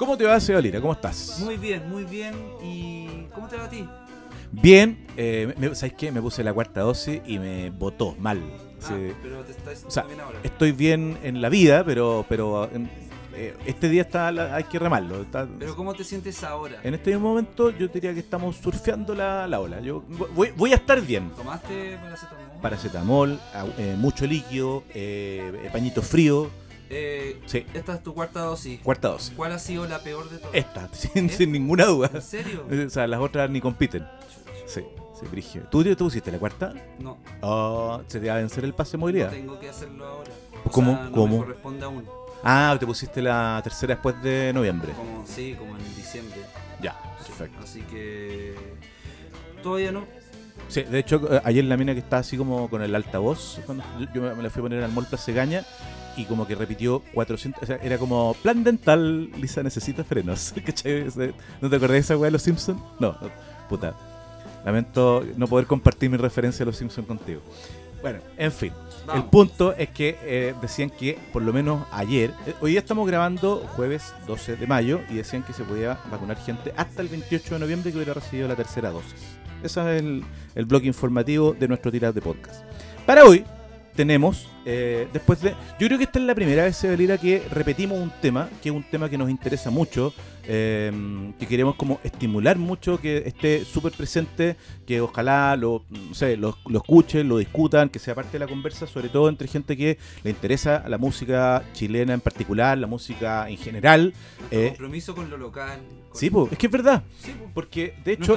[0.00, 0.80] ¿Cómo te va, Seba Lira?
[0.80, 1.40] ¿Cómo estás?
[1.40, 2.32] Muy bien, muy bien.
[2.62, 3.86] ¿Y cómo te va a ti?
[4.50, 6.10] Bien, eh, me- ¿sabes qué?
[6.10, 8.40] Me puse la cuarta dosis y me botó mal.
[8.82, 9.12] Ah, Sí.
[9.22, 10.38] pero te estás O sea, bien ahora.
[10.42, 12.70] Estoy bien en la vida, pero pero
[13.34, 15.20] eh, este día está la- hay que remarlo.
[15.20, 16.80] está- Pero ¿cómo te sientes ahora?
[16.82, 19.80] en este momento yo diría que estamos surfeando la, la ola.
[19.80, 20.02] Yo
[20.34, 21.28] voy, voy a estar bien.
[21.36, 22.60] ¿Tomaste paracetamol?
[22.62, 23.40] Paracetamol,
[23.76, 26.50] eh, mucho líquido, eh, pañito frío.
[26.90, 28.80] Eh, Sí, esta es tu cuarta dosis.
[28.80, 29.32] cuarta dosis.
[29.36, 30.54] ¿Cuál ha sido la peor de todas?
[30.54, 32.10] Esta, sin, sin ninguna duda.
[32.12, 32.66] ¿En serio?
[32.86, 34.06] O sea, las otras ni compiten.
[34.66, 34.82] Sí,
[35.18, 35.62] sí, Brigio.
[35.70, 36.74] ¿Tú, te pusiste la cuarta?
[36.98, 39.30] No, Oh, se te va a vencer el pase de no movilidad.
[39.30, 40.30] tengo que hacerlo ahora.
[40.64, 40.92] O ¿Cómo?
[40.94, 41.38] sea, no ¿Cómo?
[41.38, 42.04] me corresponde aún.
[42.42, 44.92] Ah, te pusiste la tercera después de noviembre.
[44.92, 46.40] Como, sí, como en diciembre.
[46.82, 47.58] Ya, perfecto.
[47.62, 48.54] Así que...
[49.62, 50.04] Todavía no.
[50.68, 53.84] Sí, de hecho, eh, ayer la mina que estaba así como con el altavoz, cuando
[54.14, 55.64] yo- me la fui a poner al Mall Plaza Gaña
[56.16, 60.52] y como que repitió 400, o sea, era como plan dental, Lisa necesita frenos.
[61.60, 62.80] ¿No te acordás de esa weá de los Simpsons?
[62.98, 63.16] No,
[63.68, 63.94] puta.
[64.64, 67.40] Lamento no poder compartir mi referencia a los Simpsons contigo.
[68.02, 68.72] Bueno, en fin.
[69.06, 69.24] Vamos.
[69.24, 73.06] El punto es que eh, decían que por lo menos ayer, eh, hoy día estamos
[73.06, 77.54] grabando jueves 12 de mayo y decían que se podía vacunar gente hasta el 28
[77.54, 79.38] de noviembre que hubiera recibido la tercera dosis.
[79.62, 80.24] Ese es el,
[80.54, 82.64] el blog informativo de nuestro tirar de podcast.
[83.06, 83.44] Para hoy
[83.94, 85.50] tenemos, eh, después de...
[85.78, 88.74] Yo creo que esta es la primera vez, Sebelira, que repetimos un tema, que es
[88.74, 90.12] un tema que nos interesa mucho,
[90.44, 90.92] eh,
[91.38, 96.56] que queremos como estimular mucho, que esté súper presente, que ojalá lo, no sé, lo,
[96.66, 99.98] lo escuchen, lo discutan, que sea parte de la conversa, sobre todo entre gente que
[100.24, 104.12] le interesa la música chilena en particular, la música en general.
[104.50, 105.78] Eh, compromiso con lo local.
[106.08, 108.34] con- Sí, po, es que es verdad, Sí, porque de hecho...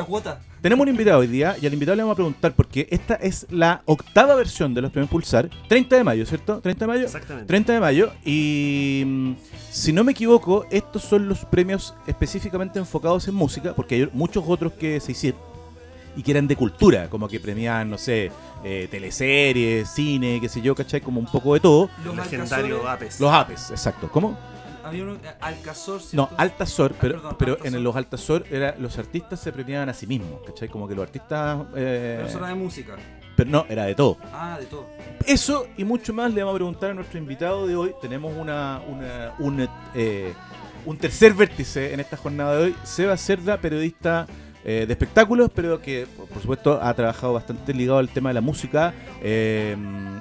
[0.61, 3.47] Tenemos un invitado hoy día y al invitado le vamos a preguntar porque esta es
[3.49, 6.59] la octava versión de los premios Pulsar, 30 de mayo, ¿cierto?
[6.61, 7.03] 30 de mayo.
[7.05, 7.47] Exactamente.
[7.47, 9.33] 30 de mayo y mm,
[9.71, 14.43] si no me equivoco, estos son los premios específicamente enfocados en música, porque hay muchos
[14.47, 15.39] otros que se hicieron
[16.15, 18.31] y que eran de cultura, como que premiaban, no sé,
[18.63, 21.01] eh, teleseries, cine, qué sé yo, ¿cachai?
[21.01, 21.89] Como un poco de todo.
[22.05, 23.19] Los legendario Alcazores- Apes.
[23.19, 24.09] Los APES, exacto.
[24.11, 24.37] ¿Cómo?
[24.83, 26.29] Había uno, eh, Alcazor, No.
[26.37, 27.75] Altazor, Ah, pero, perdón, pero Altazor.
[27.77, 30.67] en los Altazor era, los artistas se premiaban a sí mismos, ¿cachai?
[30.69, 31.61] Como que los artistas...
[31.75, 32.95] eh, Pero eso era de música.
[33.43, 34.17] Pero no, era de todo.
[34.33, 34.87] Ah, de todo.
[35.25, 37.91] Eso y mucho más le vamos a preguntar a nuestro invitado de hoy.
[38.01, 40.33] Tenemos una, una- un, eh,
[40.85, 42.75] un tercer vértice en esta jornada de hoy.
[42.83, 44.27] Seba Cerda, periodista
[44.65, 48.41] eh, de espectáculos, pero que por supuesto ha trabajado bastante ligado al tema de la
[48.41, 48.93] música.
[49.21, 49.75] Eh,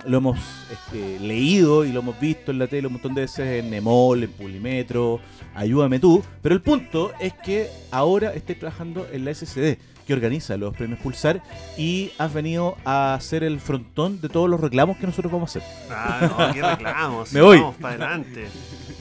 [0.04, 0.38] lo hemos
[0.70, 4.22] este, leído y lo hemos visto en la tele un montón de veces en Nemol,
[4.24, 5.20] en Publimetro,
[5.54, 6.22] Ayúdame tú.
[6.42, 9.78] Pero el punto es que ahora esté trabajando en la SCD
[10.12, 11.42] que organiza los premios Pulsar
[11.78, 15.58] y has venido a hacer el frontón de todos los reclamos que nosotros vamos a
[15.58, 15.70] hacer.
[15.90, 17.32] Ah, no, qué reclamos.
[17.32, 17.58] Me voy.
[17.58, 18.46] Vamos para adelante.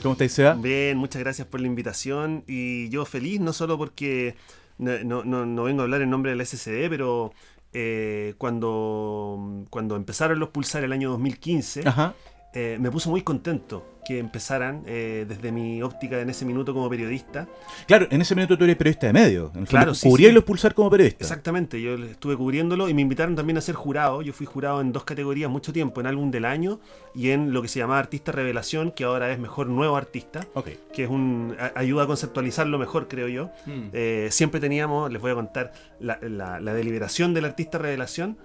[0.02, 0.54] ¿Cómo estáis, Seba?
[0.54, 2.44] Bien, muchas gracias por la invitación.
[2.46, 4.36] Y yo feliz, no solo porque
[4.78, 7.32] no, no- no- vengo a hablar en nombre del SCD, pero
[7.74, 12.14] eh, cuando, cuando empezaron los Pulsar el año 2015, Ajá.
[12.54, 16.90] Eh, me puso muy contento que empezaran eh, desde mi óptica en ese minuto como
[16.90, 17.46] periodista.
[17.86, 19.52] Claro, en ese momento tú eres periodista de medio.
[19.54, 20.32] En Claro, sí, sí.
[20.32, 21.22] los Pulsar como periodista.
[21.22, 24.20] Exactamente, yo estuve cubriéndolo y me invitaron también a ser jurado.
[24.20, 26.80] Yo fui jurado en dos categorías mucho tiempo, en álbum del año
[27.14, 30.70] y en lo que se llamaba Artista Revelación, que ahora es mejor nuevo artista, Ok.
[30.92, 33.50] que es un a- ayuda a conceptualizarlo mejor, creo yo.
[33.66, 33.90] Mm.
[33.92, 38.36] Eh, siempre teníamos, les voy a contar, la, la- la deliberación del artista revelación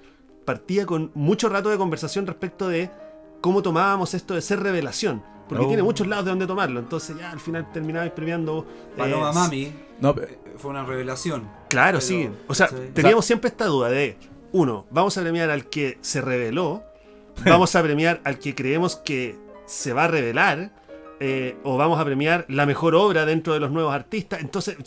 [0.46, 2.90] partía con mucho rato de conversación respecto de
[3.42, 5.22] cómo tomábamos esto de ser revelación.
[5.48, 5.68] Porque Oh.
[5.68, 6.80] tiene muchos lados de donde tomarlo.
[6.80, 8.66] Entonces ya al final terminabais premiando...
[8.70, 9.72] eh, Paloma Mami
[10.02, 10.14] No,
[10.58, 11.44] fue una revelación.
[11.70, 12.30] Claro, Pero- sí.
[12.48, 12.76] O sea, sí.
[12.94, 14.18] teníamos siempre esta duda de,
[14.52, 16.84] uno, vamos a premiar al que se reveló,
[17.46, 20.72] vamos a premiar al que creemos que se va a revelar,
[21.20, 24.42] eh, o vamos a premiar la mejor obra dentro de los nuevos artistas.
[24.42, 24.78] Entonces,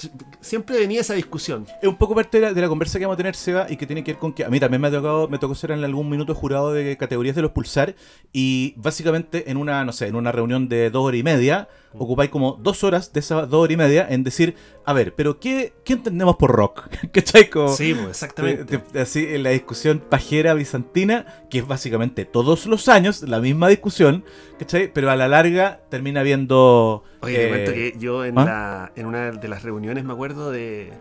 [0.40, 1.66] siempre venía esa discusión.
[1.82, 3.76] es un poco parte de la, de la conversa que vamos a tener, Seba, y
[3.76, 5.72] que tiene que ver con que a mí también me ha tocado, me tocó ser
[5.72, 7.94] en algún minuto jurado de categorías de los Pulsar,
[8.32, 12.30] y básicamente en una, no sé, en una reunión de dos horas y media, ocupáis
[12.30, 14.54] como dos horas de esas dos horas y media en decir,
[14.84, 16.88] a ver, pero ¿qué, qué entendemos por rock?
[17.12, 17.50] ¿Cachai?
[17.50, 18.64] Como- Sí, pues, exactamente.
[18.64, 23.40] De- de- así en la discusión pajera bizantina, que es básicamente todos los años la
[23.40, 24.24] misma discusión,
[24.58, 24.92] ¿cachai?
[24.92, 27.02] Pero a la larga termina viendo.
[27.22, 28.44] Oye, te eh, cuento que yo en, ¿ah?
[28.44, 30.92] la, en una de las reuniones me acuerdo de,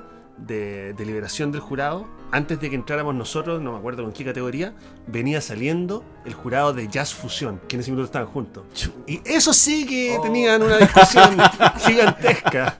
[0.45, 4.73] de deliberación del jurado, antes de que entráramos nosotros, no me acuerdo con qué categoría,
[5.07, 8.63] venía saliendo el jurado de Jazz Fusión, que en ese minuto estaban juntos.
[9.07, 10.21] Y eso sí que Oh.
[10.21, 11.37] tenían una discusión
[11.85, 12.79] gigantesca.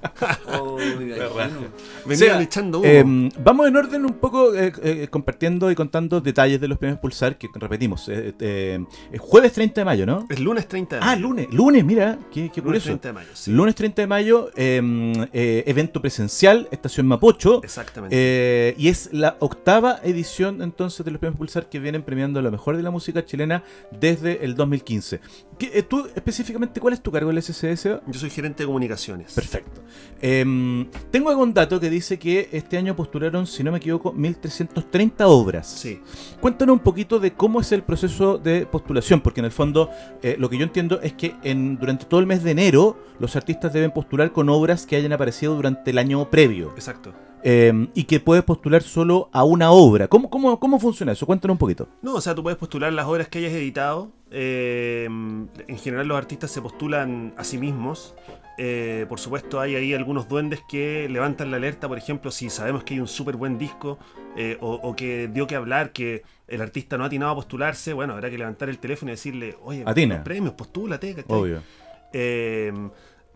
[0.54, 0.78] Oh.
[2.06, 2.88] Venían sea, echando humo.
[2.88, 3.04] Eh,
[3.40, 7.38] vamos en orden un poco eh, eh, compartiendo y contando detalles de los premios Pulsar,
[7.38, 8.80] que repetimos, eh,
[9.12, 10.26] es jueves 30 de mayo, ¿no?
[10.30, 11.22] es lunes 30 de Ah, mayo.
[11.22, 12.88] lunes, lunes, mira, qué, qué Lunes curioso.
[13.00, 13.52] 30 de mayo, sí.
[13.52, 17.49] Lunes 30 de mayo, eh, evento presencial, Estación Mapocho.
[17.64, 18.16] Exactamente.
[18.18, 22.52] Eh, y es la octava edición entonces de los premios Pulsar que vienen premiando lo
[22.52, 25.20] mejor de la música chilena desde el 2015.
[25.60, 27.84] ¿Qué, eh, ¿Tú específicamente cuál es tu cargo en el SCS?
[28.08, 29.34] Yo soy gerente de comunicaciones.
[29.34, 29.82] Perfecto.
[30.22, 35.28] Em, tengo algún dato que dice que este año postularon, si no me equivoco, 1330
[35.28, 35.68] obras.
[35.68, 36.02] Sí.
[36.40, 39.90] Cuéntanos un poquito de cómo es el proceso de postulación, porque en el fondo
[40.24, 43.36] eh, lo que yo entiendo es que en, durante todo el mes de enero los
[43.36, 47.14] artistas deben postular con obras que hayan aparecido durante el año previo Exacto.
[47.44, 50.08] eh, y que puedes postular solo a una obra.
[50.08, 51.26] ¿Cómo, cómo, cómo funciona eso?
[51.26, 51.90] Cuéntanos un poquito.
[52.02, 54.12] No, o sea, tú puedes postular las obras que hayas editado.
[54.32, 58.16] Eh, en general los artistas se postulan a sí mismos.
[58.62, 62.84] Eh, por supuesto hay ahí algunos duendes que levantan la alerta, por ejemplo, si sabemos
[62.84, 63.98] que hay un súper buen disco
[64.36, 67.94] eh, o, o que dio que hablar, que el artista no ha atinado a postularse,
[67.94, 70.24] bueno, habrá que levantar el teléfono y decirle, oye, Atina.
[70.26, 71.24] premios, postúlate.
[71.28, 71.62] Obvio.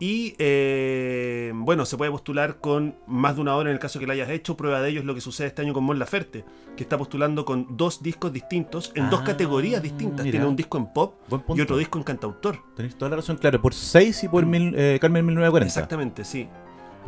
[0.00, 4.06] Y eh, bueno, se puede postular con más de una hora en el caso que
[4.06, 4.56] la hayas hecho.
[4.56, 6.44] Prueba de ello es lo que sucede este año con Mon Laferte,
[6.76, 10.24] que está postulando con dos discos distintos, en dos Ah, categorías distintas.
[10.24, 10.32] mira.
[10.32, 11.14] Tiene un disco en pop
[11.54, 12.58] y otro disco en cantautor.
[12.74, 15.66] Tenéis toda la razón, claro, por 6 y por mil, eh, Carmen 1940.
[15.68, 16.48] Exactamente, sí.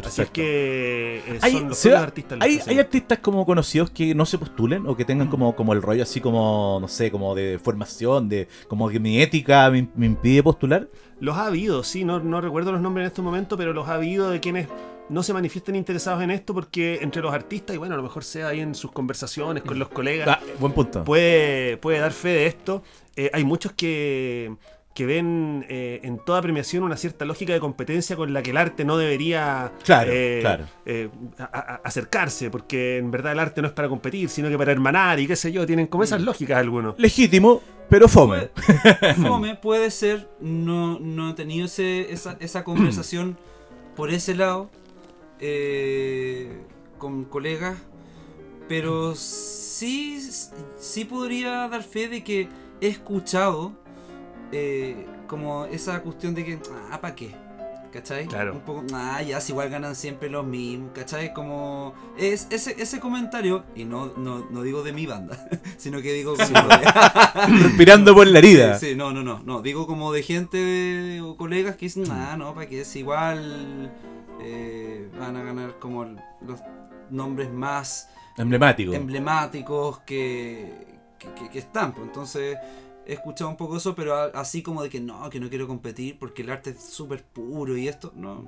[0.05, 4.27] Así es que eh, Hay, son los artistas hay, hay artistas como conocidos que no
[4.27, 7.59] se postulen o que tengan como, como el rollo así como, no sé, como de
[7.63, 10.89] formación, de como que mi ética me, me impide postular.
[11.21, 13.95] Los ha habido, sí, no, no recuerdo los nombres en este momento, pero los ha
[13.95, 14.69] habido de quienes
[15.09, 18.25] no se manifiesten interesados en esto porque entre los artistas, y bueno, a lo mejor
[18.25, 21.05] sea ahí en sus conversaciones con los colegas, Ah, buen punto.
[21.05, 22.83] puede, puede dar fe de esto.
[23.15, 24.55] Eh, hay muchos que,
[24.97, 28.57] que ven eh, en toda premiación una cierta lógica de competencia con la que el
[28.57, 30.65] arte no debería Claro, eh, claro.
[30.87, 31.09] eh,
[31.39, 34.73] a- a- acercarse, porque en verdad el arte no es para competir, sino que para
[34.73, 36.05] hermanar y qué sé yo, tienen como Mm.
[36.05, 36.95] esas lógicas algunos.
[36.99, 37.61] Legítimo,
[37.91, 38.49] pero fome.
[38.49, 43.37] Puede, fome, puede ser, no, no he tenido ese, esa, esa conversación
[43.95, 44.71] por ese lado
[45.41, 46.51] eh,
[46.99, 47.77] con colegas,
[48.69, 50.19] pero sí,
[50.79, 52.49] sí podría dar fe de que
[52.81, 53.73] he escuchado
[54.53, 56.59] eh, como esa cuestión de que,
[56.91, 57.35] ah, ¿para qué?
[57.93, 58.27] ¿Cachai?
[58.27, 58.53] Claro.
[58.53, 61.33] Un poco, ah, ya, si igual ganan siempre los mismos, ¿cachai?
[61.33, 65.49] Como, es, ese, ese comentario, y no, no, no digo de mi banda,
[65.79, 68.79] sino que digo como de, Respirando por la herida.
[68.79, 69.63] Sí, sí, no, no, no, no.
[69.63, 73.91] Digo como de gente o colegas que dicen, ah, no, para que es igual.
[74.43, 76.61] eh, van a ganar como los
[77.09, 78.93] nombres más Emblemático.
[78.93, 80.71] emblemáticos que,
[81.19, 81.93] que, que- que están.
[81.93, 82.07] pues.
[82.07, 82.59] Entonces
[83.07, 86.19] he escuchado un poco eso, pero así como de que no, que no quiero competir
[86.19, 88.13] porque el arte es súper puro y esto.
[88.17, 88.45] No,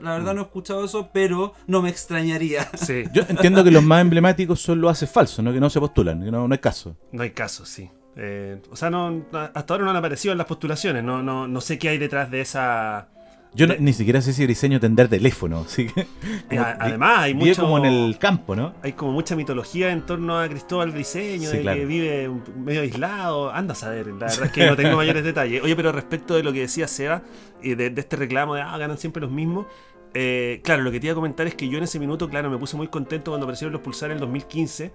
[0.00, 2.68] la verdad no he escuchado eso, pero no me extrañaría.
[2.74, 5.52] Sí, Yo entiendo que los más emblemáticos son los haces falsos, ¿no?
[5.52, 6.96] que no se postulan, que no, no hay caso.
[7.12, 7.90] no hay caso, sí.
[8.16, 11.60] Eh, o sea, no, hasta ahora no han aparecido en las postulaciones, no, no, no
[11.60, 13.08] sé qué hay detrás de esa...
[13.54, 16.06] Yo no- ni siquiera sé si diseño tendrá teléfono, así que.
[16.58, 17.62] Además, hay mucho...
[17.62, 18.74] como en el campo, ¿no?
[18.82, 21.78] Hay como mucha mitología en torno a Cristóbal Briseño, Sí, de claro.
[21.80, 23.52] que vive medio aislado.
[23.52, 25.62] Anda a saber, la verdad es que no tengo mayores detalles.
[25.62, 27.22] Oye, pero respecto de lo que decía Seba,
[27.62, 29.66] y de, de este reclamo de, ah, ganan siempre los mismos.
[30.14, 32.48] eh, claro, lo que te iba a comentar es que yo en ese minuto, claro,
[32.50, 34.92] me puse muy contento cuando aparecieron los pulsar en el 2015,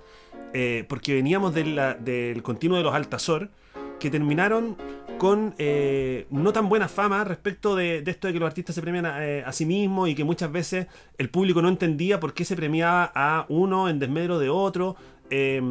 [0.53, 3.49] eh, porque veníamos de la- del continuo de los Altazor,
[3.99, 4.77] que terminaron
[5.17, 8.81] con eh, no tan buena fama respecto de, de esto de que los artistas se
[8.81, 10.87] premian a, eh, a sí mismos y que muchas veces
[11.17, 14.95] el público no entendía por qué se premiaba a uno en desmedro de otro.
[15.29, 15.61] eh,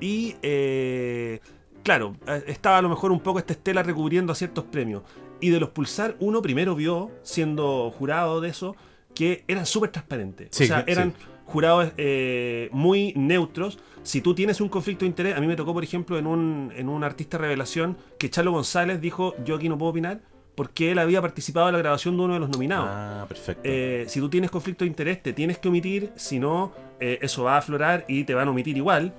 [0.00, 1.40] y eh,
[1.82, 2.16] claro,
[2.46, 5.02] estaba a lo mejor un poco esta estela recubriendo a ciertos premios.
[5.40, 8.74] Y de los pulsar, uno primero vio, siendo jurado de eso,
[9.14, 10.48] que eran súper transparentes.
[10.50, 10.90] Sí, o sea, sí.
[10.90, 13.78] eran jurados eh, muy neutros.
[14.08, 16.72] Si tú tienes un conflicto de interés, a mí me tocó, por ejemplo, en un,
[16.74, 20.22] en un artista revelación, que Chalo González dijo, yo aquí no puedo opinar,
[20.54, 22.88] porque él había participado en la grabación de uno de los nominados.
[22.90, 23.60] Ah, perfecto.
[23.64, 27.44] Eh, si tú tienes conflicto de interés, te tienes que omitir, si no, eh, eso
[27.44, 29.12] va a aflorar y te van a omitir igual.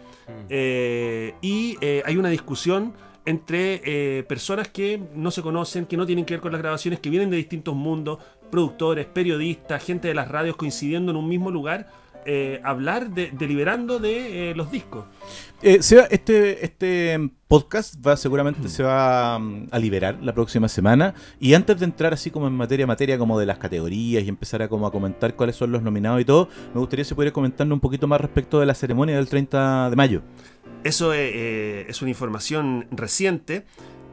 [0.49, 6.33] Eh, y hay una discusión entre personas que no se conocen, que no tienen que
[6.33, 8.17] ver con las grabaciones, que vienen de distintos mundos,
[8.49, 11.91] productores, periodistas, gente de las radios coincidiendo en un mismo lugar.
[12.31, 15.05] Eh, hablar de, deliberando de eh, los discos.
[15.63, 20.67] Eh, se va- este, este podcast va seguramente se va mm, a liberar la próxima
[20.67, 21.15] semana.
[21.39, 24.61] Y antes de entrar así como en materia, materia como de las categorías y empezar
[24.61, 27.75] a como a comentar cuáles son los nominados y todo, me gustaría si pudiera comentarnos
[27.75, 30.21] un poquito más respecto de la ceremonia del 30 de mayo.
[30.83, 33.65] Eso eh, eh, es una información reciente.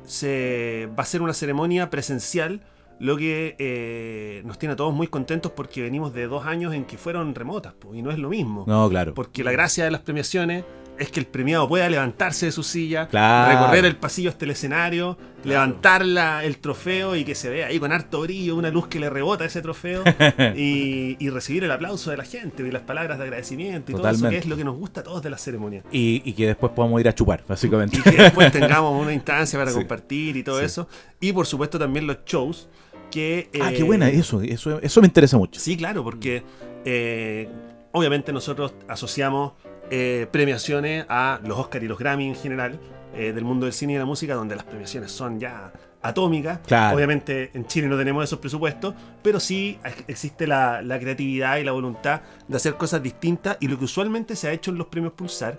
[0.05, 2.63] Se va a ser una ceremonia presencial,
[2.99, 6.85] lo que eh, nos tiene a todos muy contentos porque venimos de dos años en
[6.85, 8.65] que fueron remotas, po, y no es lo mismo.
[8.67, 9.13] No, claro.
[9.15, 10.65] Porque la gracia de las premiaciones
[10.99, 13.53] es que el premiado pueda levantarse de su silla, Claro.
[13.67, 17.79] recorrer el pasillo hasta el escenario, levantar la- el trofeo y que se vea ahí
[17.79, 20.03] con harto brillo, una luz que le rebota ese trofeo
[20.57, 24.05] y, y recibir el aplauso de la gente y las palabras de agradecimiento y todo
[24.09, 24.37] eso Totalmente.
[24.37, 25.83] que es lo que nos gusta a todos de la ceremonia.
[25.93, 27.99] Y, y que después podamos ir a chupar, básicamente.
[27.99, 29.77] Y que después tengamos una instancia para Sí.
[29.77, 30.65] compartir y todo Sí.
[30.65, 30.89] eso.
[31.21, 32.69] Y por supuesto también los shows
[33.11, 33.49] que...
[33.61, 35.59] ah, eh, qué buena, eso, eso, eso me interesa mucho.
[35.61, 36.43] Sí, claro, porque
[36.85, 37.49] eh,
[37.93, 39.53] obviamente nosotros asociamos
[39.91, 42.79] eh, premiaciones a los Oscar y los Grammy en general,
[43.15, 45.73] eh, del mundo del cine y la música, donde las premiaciones son ya
[46.03, 46.61] atómicas.
[46.67, 46.97] Claro.
[46.97, 51.65] Obviamente en Chile no tenemos esos presupuestos, pero sí ex- existe la, la creatividad y
[51.65, 54.87] la voluntad de hacer cosas distintas y lo que usualmente se ha hecho en los
[54.89, 55.59] premios Pulsar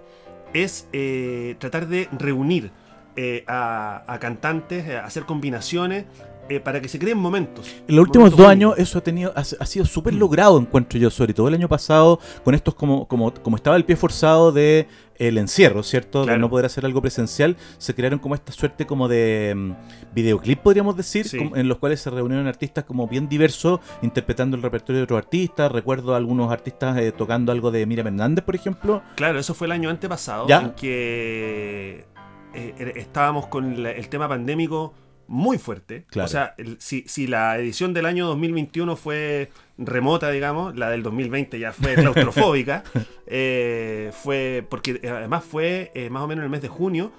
[0.54, 2.72] es eh, tratar de reunir
[3.18, 6.06] eh, a, a cantantes, eh, hacer combinaciones
[6.50, 7.68] eh, para que se creen momentos.
[7.88, 8.74] En los últimos momentos dos únicos.
[8.76, 11.68] años eso ha tenido ha, ha sido súper logrado, encuentro yo, sobre todo el año
[11.68, 14.88] pasado, con estos como, como, como estaba el pie forzado de
[15.20, 16.26] el encierro, ¿cierto?
[16.28, 19.72] De no poder hacer algo presencial, se crearon como esta suerte como de mm,
[20.14, 21.40] videoclip, podríamos decir, Sí.
[21.40, 25.18] como- en los cuales se reunieron artistas como bien diversos, interpretando el repertorio de otros
[25.18, 25.72] artistas.
[25.72, 29.02] Recuerdo a algunos artistas eh, tocando algo de Miriam Hernández, por ejemplo.
[29.16, 30.62] Claro, eso fue el año antepasado, Ya.
[30.62, 32.06] en que
[32.54, 34.94] eh, er- estábamos con la- el tema pandémico
[35.28, 36.06] muy fuerte.
[36.10, 36.26] Claro.
[36.26, 41.04] O sea, el- si, si la edición del año 2021 fue remota, digamos, la del
[41.04, 42.84] 2020 ya fue claustrofóbica,
[43.26, 47.12] eh, fue porque eh, además fue eh, más o menos en el mes de junio,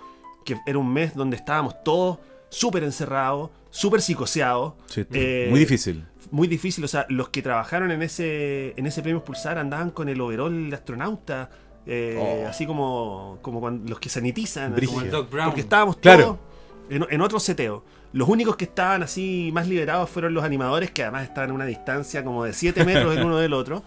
[0.45, 4.75] que era un mes donde estábamos todos súper encerrados, súper psicoseados.
[5.13, 6.05] Eh, muy difícil.
[6.31, 6.83] muy difícil.
[6.85, 10.71] O sea, los que trabajaron en ese, en ese premio Pulsar andaban con el overall
[10.71, 11.51] de astronauta.
[11.87, 12.49] eh, Oh.
[12.49, 14.75] Así como, como cuando los que sanitizan.
[14.87, 15.49] Como el- Doc Brown.
[15.49, 16.25] Porque estábamos Claro.
[16.25, 16.39] todos
[16.91, 17.85] en, en otro seteo.
[18.13, 21.67] Los únicos que estaban así más liberados fueron los animadores, que además estaban a una
[21.67, 23.83] distancia como de 7 metros el uno del otro.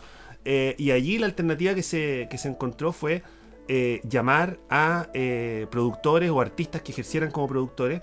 [0.46, 3.24] Eh, y allí la alternativa que se, que se encontró fue
[3.68, 8.02] eh, llamar a eh, productores o artistas que ejercieran como productores,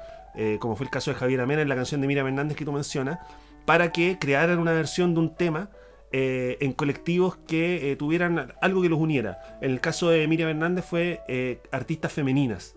[0.60, 2.70] como fue el caso de Javier Amena en la canción de Miriam Hernández que tú
[2.70, 3.18] mencionas,
[3.64, 5.68] para que crearan una versión de un tema
[6.12, 9.58] en colectivos que tuvieran algo que los uniera.
[9.60, 12.76] En el caso de Miriam Hernández fue artistas femeninas.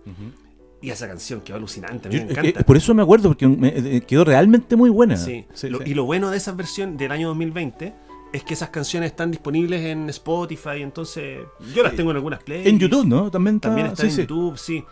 [0.82, 2.64] Y esa canción quedó alucinante, a mí Yo- me encanta.
[2.64, 5.16] por eso me acuerdo, porque me- eh, quedó realmente muy buena.
[5.16, 5.46] Sí.
[5.54, 5.84] Sí, Lo- sí.
[5.92, 7.94] Y lo bueno de esa versión del año 2020
[8.34, 11.40] es que esas canciones están disponibles en Spotify, entonces
[11.76, 12.72] yo las tengo en algunas playlists.
[12.74, 13.30] En YouTube, ¿no?
[13.30, 14.10] También, está- También está en.
[14.16, 14.84] YouTube, sí.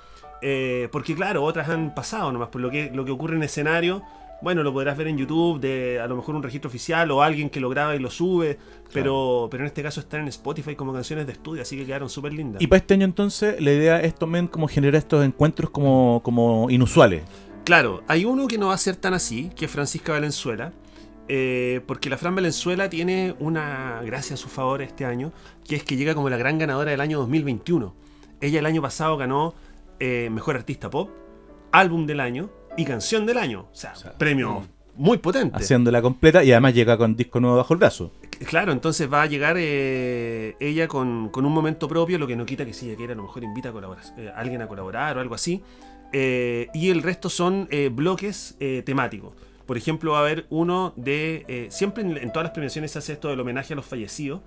[0.42, 4.04] Eh, porque claro, otras han pasado nomás, por lo que, lo que ocurre en escenario,
[4.42, 7.50] bueno, lo podrás ver en YouTube, de a lo mejor un registro oficial o alguien
[7.50, 8.58] que lo graba y lo sube,
[8.94, 12.10] pero, pero en este caso están en Spotify como canciones de estudio, así que quedaron
[12.10, 12.62] súper lindas.
[12.62, 16.70] Y para este año entonces, la idea es también como generar estos encuentros como, como
[16.70, 17.24] inusuales.
[17.66, 20.74] Claro, hay uno que no va a ser tan así, que es Francisca Valenzuela.
[21.28, 25.32] eh, porque la Fran Valenzuela tiene una gracia a su favor este año,
[25.68, 27.94] que es que llega como la gran ganadora del año 2021.
[28.42, 29.54] Ella el año pasado ganó
[30.00, 31.12] eh, Mejor Artista Pop,
[31.72, 33.68] Álbum del Año y Canción del Año.
[33.72, 35.56] O sea, O sea, premio muy potente.
[35.56, 38.12] Haciéndola completa y además llega con disco nuevo bajo el brazo.
[38.46, 42.46] Claro, entonces va a llegar eh, ella con, con un momento propio, lo que no
[42.46, 44.68] quita que si ella quiera a lo mejor invita a, colaborar, eh, a alguien a
[44.68, 45.62] colaborar o algo así.
[46.12, 49.34] Eh, y el resto son bloques temáticos.
[49.66, 51.68] Por ejemplo, va a haber uno de...
[51.70, 54.42] siempre en, en todas las premiaciones se hace esto del homenaje a los fallecidos,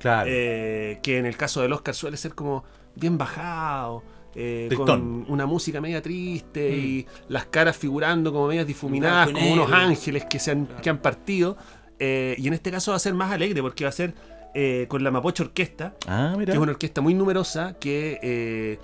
[0.00, 0.26] Claro.
[0.26, 2.64] que en el caso del Oscar suele ser como
[2.96, 4.02] bien bajado.
[4.34, 9.72] Eh, con una música media triste y las caras figurando como medias difuminadas, como unos
[9.72, 11.56] ángeles que, se han, que han partido.
[11.98, 14.14] Eh, y en este caso va a ser más alegre porque va a ser
[14.54, 16.52] eh, con la Mapoche Orquesta, ah, mira.
[16.52, 18.78] que es una orquesta muy numerosa que eh,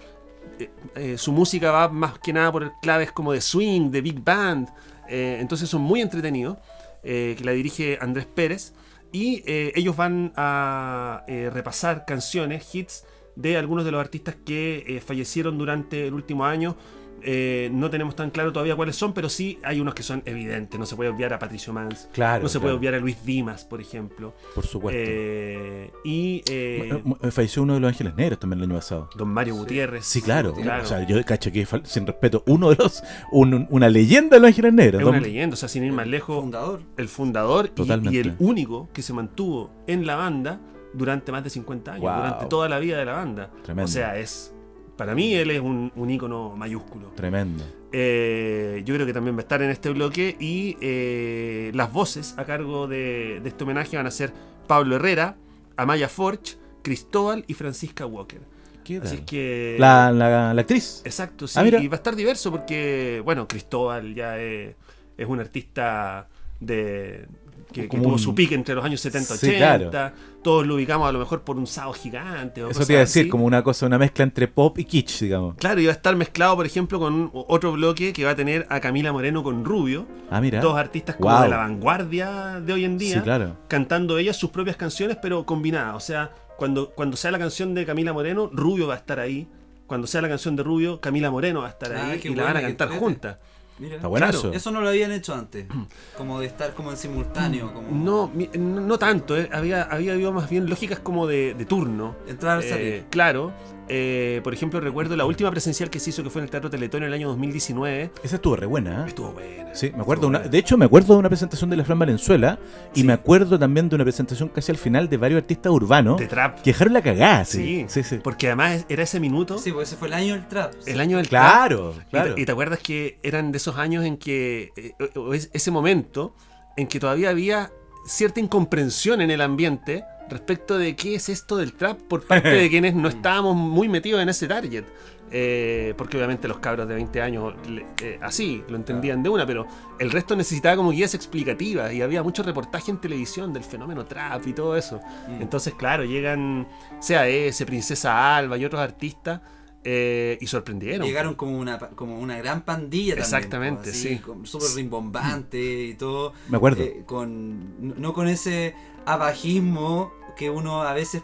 [0.59, 4.23] eh, eh, su música va más que nada por claves como de swing, de big
[4.23, 4.69] band.
[5.09, 6.59] eh, entonces son muy entretenidos.
[7.03, 8.75] eh, que la dirige Andrés Pérez.
[9.13, 13.05] Y eh, ellos van a eh, repasar canciones, hits
[13.37, 16.77] de algunos de los artistas que eh, fallecieron durante el último año.
[17.23, 20.81] Eh, no tenemos tan claro todavía cuáles son, pero sí hay unos que son evidentes.
[20.81, 22.09] No se puede obviar a Patricio Mans.
[22.15, 22.43] Claro.
[22.45, 24.33] no se puede obviar a Luis Dimas, por ejemplo.
[24.55, 24.99] Por supuesto.
[25.05, 29.11] Eh, y eh, Falleció uno de los Ángeles Negros también el año pasado.
[29.17, 30.07] Don Mario Gutiérrez.
[30.07, 30.55] Sí, claro.
[30.55, 30.83] Claro.
[30.83, 33.03] O sea, yo cacho que sin respeto, uno de los.
[33.33, 35.03] un- una leyenda de los Ángeles Negros.
[35.03, 36.81] Es una leyenda, o sea, sin ir más lejos, Fundador.
[36.97, 40.59] el fundador y- el único que se mantuvo en la banda
[40.93, 42.17] durante más de 50 años, Wow.
[42.17, 43.51] durante toda la vida de la banda.
[43.63, 43.85] Tremendo.
[43.89, 44.55] O sea, es
[44.97, 47.09] para mí él es un, un ícono mayúsculo.
[47.17, 47.65] Tremendo.
[47.93, 52.35] Eh, yo creo que también va a estar en este bloque y eh, las voces
[52.37, 54.33] a cargo de, de este homenaje van a ser
[54.67, 55.37] Pablo Herrera,
[55.77, 58.41] Amaya Forch, Cristóbal y Francisca Walker.
[58.85, 59.25] ¿Qué Así tal?
[59.27, 59.77] que...
[59.79, 61.03] La, la, la actriz.
[61.05, 61.59] Exacto, sí.
[61.59, 61.81] Ah, mira.
[61.81, 64.75] y va a estar diverso porque, bueno, Cristóbal ya es,
[65.17, 66.29] es un artista
[66.61, 67.27] de
[67.73, 70.13] que, tuvo un- su pique entre los años 70 Sí, 80.
[70.43, 72.65] Todos lo ubicamos a lo mejor por un sábado gigante.
[72.65, 73.29] O Eso te iba a decir, así.
[73.31, 75.55] como una cosa, una mezcla entre pop y kitsch, digamos.
[75.57, 78.35] Claro, y va a estar mezclado, por ejemplo, con un- otro bloque que va a
[78.37, 80.07] tener a Camila Moreno con Rubio.
[80.31, 80.61] Ah, mira.
[80.61, 81.43] Dos artistas como Wow.
[81.45, 83.17] de la vanguardia de hoy en día.
[83.17, 83.57] Sí, claro.
[83.69, 85.95] Cantando ellas sus propias canciones, pero combinadas.
[85.95, 89.47] O sea, cuando, cuando sea la canción de Camila Moreno, Rubio va a estar ahí.
[89.87, 92.45] Cuando sea la canción de Rubio, Camila Moreno va a estar Ah, ahí y la
[92.45, 93.37] van a cantar juntas.
[93.81, 93.97] Mira.
[93.97, 94.41] Está buenazo.
[94.43, 94.57] Claro.
[94.57, 95.67] Eso no lo habían hecho antes.
[96.17, 97.73] Como de estar como en simultáneo.
[97.73, 99.49] Como No, mi- no, no tanto, eh.
[99.53, 102.15] había, había habido más bien lógicas como de, de turno.
[102.29, 103.05] Entrar, Eh, salir.
[103.11, 103.53] claro.
[103.93, 106.71] Eh, por ejemplo, recuerdo la última presencial que se hizo que fue en el Teatro
[106.71, 108.13] Teletón en el año 2019.
[108.23, 109.09] Esa estuvo re buena, ¿eh?
[109.09, 109.75] Estuvo buena.
[109.75, 110.29] Sí, me acuerdo.
[110.29, 112.59] Una, de hecho, me acuerdo de una presentación de la Fran Valenzuela
[112.95, 113.07] y Sí.
[113.07, 116.61] me acuerdo también de una presentación casi al final de varios artistas urbanos De trap.
[116.63, 117.45] que dejaron la cagada.
[117.45, 118.09] Sí, Sí, sí.
[118.17, 118.21] sí.
[118.23, 120.73] Porque además era ese minuto, Sí, pues ese fue el año del trap.
[120.87, 121.43] el año del trap.
[121.53, 122.35] Claro, Y te- claro.
[122.39, 126.35] Y, te, acuerdas que eran de esos años en que, eh, o es- ese momento,
[126.77, 127.73] en que todavía había
[128.07, 132.69] cierta incomprensión en el ambiente respecto de qué es esto del trap por parte de
[132.71, 134.85] quienes no estábamos muy metidos en ese target.
[135.33, 137.55] Eh, porque obviamente los cabros de 20 años
[138.03, 139.65] eh, así lo entendían de una, pero
[140.01, 144.45] el resto necesitaba como guías explicativas y había mucho reportaje en televisión del fenómeno trap
[144.49, 145.01] y todo eso.
[145.29, 145.43] Mm.
[145.43, 146.67] Entonces, claro, llegan
[147.07, 149.41] CAS, Princesa Alba y otros artistas
[149.85, 151.07] eh, y sorprendieron.
[151.07, 153.25] Llegaron como una, como una gran pandilla también.
[153.25, 154.21] Exactamente, pues, así, sí.
[154.43, 156.33] Súper rimbombante y todo.
[156.49, 156.83] Me acuerdo.
[156.83, 158.75] eh, con, no- no con ese
[159.07, 161.23] abajismo que uno a veces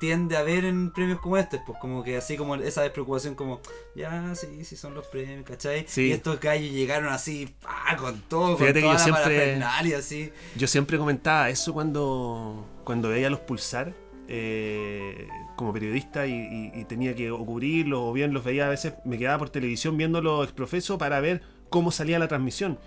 [0.00, 3.60] tiende a ver en premios como este, pues como que así como esa despreocupación como,
[3.94, 5.84] ya, sí, sí son los premios, ¿cachai?
[5.88, 6.08] Sí.
[6.08, 9.24] Y estos gallos llegaron así, pa, con todo, Fíjate que con toda yo la
[9.78, 10.32] siempre- así.
[10.56, 13.94] Yo siempre comentaba eso cuando, cuando veía los pulsar
[14.28, 18.94] eh, como periodista y, y- y tenía que cubrirlos o bien los veía a veces,
[19.04, 22.78] me quedaba por televisión viéndolo exprofeso para ver cómo salía la transmisión.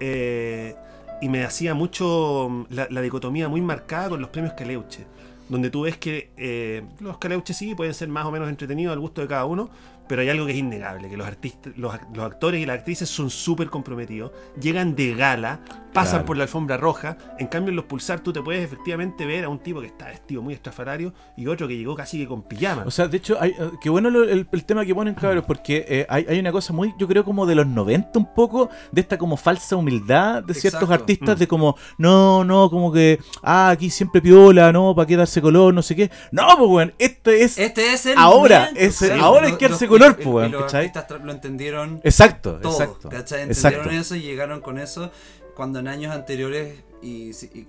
[0.00, 0.74] Eh,
[1.20, 5.06] y me hacía mucho mm, la, la dicotomía muy marcada con los premios Caleuche,
[5.48, 9.00] donde tú ves que eh, los Caleuche sí pueden ser más o menos entretenidos al
[9.00, 9.70] gusto de cada uno,
[10.08, 13.08] pero hay algo que es innegable, que los artistas, los, los actores y las actrices
[13.08, 15.60] son súper comprometidos, llegan de gala,
[15.98, 16.26] pasan Claro.
[16.26, 19.48] por la alfombra roja, en cambio en los pulsar tú te puedes efectivamente ver a
[19.48, 22.84] un tipo que está vestido muy estrafalario y otro que llegó casi que con pijama.
[22.86, 25.44] O sea, de hecho, hay, eh, qué bueno lo- el, el tema que ponen, cabros,
[25.44, 28.68] porque eh, hay, hay una cosa muy, yo creo, como de los 90 un poco,
[28.92, 30.94] de esta como falsa humildad de ciertos Exacto.
[31.02, 31.38] artistas, Mm.
[31.40, 35.72] de como, no, no, como que, ah, aquí siempre piola, no, para qué darse color,
[35.74, 36.10] no sé qué.
[36.30, 37.58] No, pues, weón, esto es...
[37.58, 40.72] Este es el Ahora, momento, sí, ahora hay que darse color, pues, weón, y los
[40.74, 43.08] artistas lo entendieron Exacto, todo, exacto.
[43.08, 43.42] ¿cachai?
[43.42, 43.90] Entendieron Exacto.
[43.90, 45.10] eso y llegaron con eso
[45.58, 47.66] cuando en años anteriores y, y-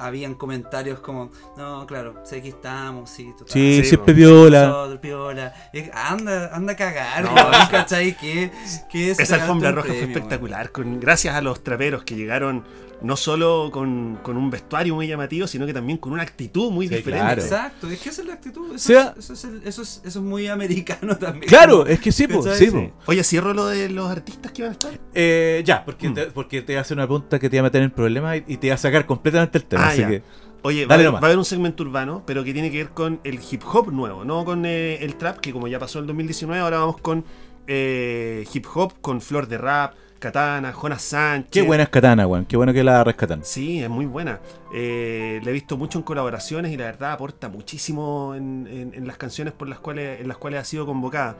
[0.00, 3.48] habían comentarios como, no, claro, sé que estamos, sí, total.
[3.52, 4.66] Sí, Sí, siempre piola.
[4.66, 5.54] Nosotros, piola.
[5.72, 7.34] Y anda, anda a cagar, No,
[7.70, 8.16] ¿cachai?
[8.16, 8.50] Que,
[8.90, 12.64] que Esa alfombra roja fue espectacular, con, gracias a los traperos que llegaron
[13.02, 16.86] no solo con, con un vestuario muy llamativo, sino que también con una actitud muy
[16.86, 17.24] Sí, diferente.
[17.24, 17.40] claro.
[17.42, 18.74] Exacto, es que esa es la actitud.
[18.74, 21.46] Eso, Sea- es, eso, es el- eso, es, eso es muy americano también.
[21.48, 22.70] Claro, es que sí, po, sí, Sí.
[22.70, 22.92] po.
[23.06, 25.00] Oye, cierro lo de los artistas que van a estar.
[25.14, 26.14] Eh, ya, porque, Mm.
[26.14, 28.56] te, porque te hace una pregunta que te va a meter en problemas y, y
[28.58, 29.88] te va a sacar completamente el tema.
[29.88, 30.08] Ah, así ya.
[30.08, 30.22] que,
[30.62, 31.22] Oye, va a, haber, nomás.
[31.22, 33.90] va a haber un segmento urbano, pero que tiene que ver con el hip hop
[33.92, 36.98] nuevo, no con eh, el trap, que como ya pasó en el 2019, ahora vamos
[37.00, 37.24] con
[37.66, 41.50] eh, hip hop, con Flor de Rap, Katana, Jonas Sánchez.
[41.50, 42.44] qué buena es Katana, weón.
[42.44, 43.40] Qué bueno que la rescatan.
[43.42, 44.40] Sí, es muy buena.
[44.74, 49.06] Eh, la he visto mucho en colaboraciones y la verdad aporta muchísimo en, en- en
[49.06, 51.36] las canciones por las cuales, en las cuales ha sido convocada.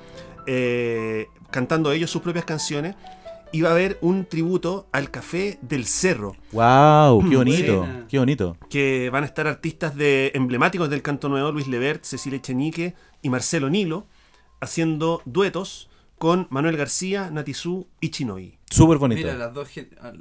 [0.47, 2.95] Eh, cantando ellos sus propias canciones.
[3.53, 8.07] Va a haber un tributo al Café del Cerro, Wow, qué bonito, Buena.
[8.09, 8.57] qué bonito.
[8.71, 13.29] que van a estar artistas de emblemáticos del canto nuevo, Luis Levert, Cecilia Echenique y
[13.29, 14.07] Marcelo Nilo,
[14.61, 18.59] haciendo duetos con Manuel García, Natizú y Chinoy.
[18.71, 19.23] Súper bonito.
[19.23, 19.69] Mira, las dos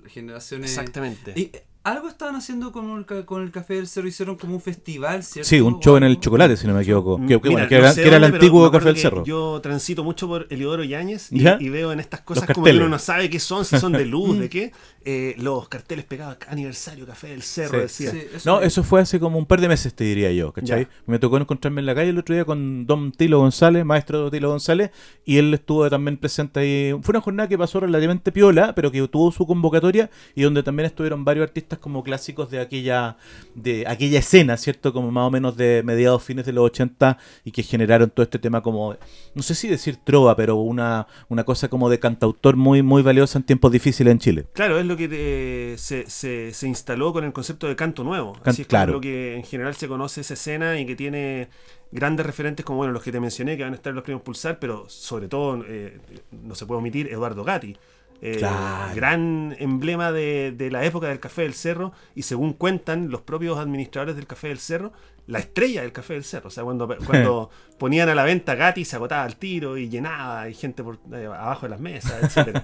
[0.07, 0.69] generaciones.
[0.71, 1.33] Exactamente.
[1.35, 1.51] Y
[1.83, 5.47] algo estaban haciendo con el, con el Café del Cerro, hicieron como un festival, ¿cierto?
[5.49, 7.17] Sí, un show en el chocolate, si no me equivoco.
[7.25, 9.23] Que, que Mira, bueno, que no era, que era el antiguo Café del Cerro.
[9.23, 11.57] Yo transito mucho por Eliodoro Yáñez y, ¿Ya?
[11.59, 14.05] y veo en estas cosas como que uno no sabe qué son, si son de
[14.05, 14.71] luz, de qué.
[15.05, 18.03] eh, los carteles pegados, aniversario Café del Cerro, Sí.
[18.05, 18.11] decía.
[18.11, 20.83] Sí, No, eso fue hace como un par de meses, te diría yo, ¿cachai?
[20.83, 20.89] Ya.
[21.07, 24.49] Me tocó encontrarme en la calle el otro día con Don Tilo González, maestro Tilo
[24.49, 24.91] González,
[25.25, 26.91] y él estuvo también presente ahí.
[27.01, 30.85] Fue una jornada que pasó relativamente piola, pero que tuvo su convocatoria y donde también
[30.87, 33.15] estuvieron varios artistas artistas como clásicos de aquella
[33.53, 34.91] de aquella escena, ¿cierto?
[34.91, 38.39] Como más o menos de mediados fines de los 80 y que generaron todo este
[38.39, 38.95] tema como
[39.36, 43.38] no sé si decir trova, pero una, una cosa como de cantautor muy muy valiosa
[43.38, 44.45] en tiempos difíciles en Chile.
[44.53, 48.34] Claro, es lo que eh, se, se, se instaló con el concepto de canto nuevo.
[48.34, 48.93] Can- Así es claro.
[48.93, 51.49] lo que en general se conoce esa escena y que tiene
[51.91, 54.21] grandes referentes como bueno los que te mencioné que van a estar en los premios
[54.23, 55.99] Pulsar, pero sobre todo eh,
[56.32, 57.75] no se puede omitir Eduardo Gatti.
[58.21, 58.95] Eh, Claro.
[58.95, 63.58] Gran emblema de, de la época del Café del Cerro y según cuentan los propios
[63.58, 64.91] administradores del Café del Cerro,
[65.29, 66.47] la estrella del Café del Cerro.
[66.47, 70.49] O sea, cuando, cuando ponían a la venta Gatti se agotaba al tiro y llenaba
[70.49, 72.63] y gente por eh, abajo de las mesas, etcétera.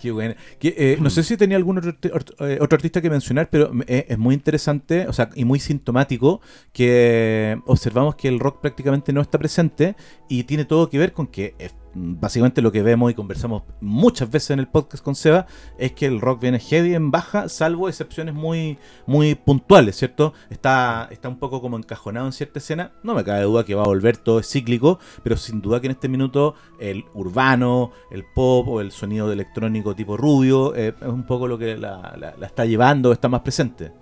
[0.00, 0.34] Qué bueno.
[0.58, 1.94] Que, eh, no sé si tenía algún otro,
[2.40, 6.40] eh, otro artista que mencionar, pero eh, es muy interesante, o sea, y muy sintomático
[6.72, 9.96] que observamos que el rock prácticamente no está presente
[10.28, 11.54] y tiene todo que ver con que
[11.94, 15.46] básicamente lo que vemos y conversamos muchas veces en el podcast con Seba
[15.78, 20.32] es que el rock viene heavy en baja, salvo excepciones muy, muy puntuales, ¿cierto?
[20.50, 22.92] Está, está un poco como encajonado en cierta escena.
[23.02, 25.92] No me cabe duda que va a volver, todo cíclico, pero sin duda que en
[25.92, 31.24] este minuto el urbano, el pop o el sonido electrónico tipo rubio eh, es un
[31.26, 33.92] poco lo que la- la está llevando, está más presente.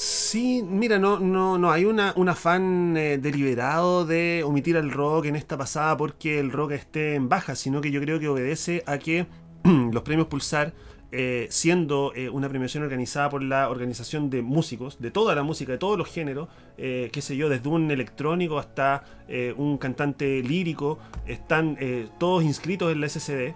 [0.00, 5.24] Sí, mira, no, no, no hay una, un afán eh, deliberado de omitir al rock
[5.24, 8.84] en esta pasada porque el rock esté en baja, sino que yo creo que obedece
[8.86, 9.26] a que
[9.64, 10.72] los premios Pulsar,
[11.10, 15.72] eh, siendo eh, una premiación organizada por la organización de músicos, de toda la música,
[15.72, 20.40] de todos los géneros, eh, qué sé yo, desde un electrónico hasta eh, un cantante
[20.44, 21.76] lírico, están
[22.18, 23.52] todos inscritos en la SCD.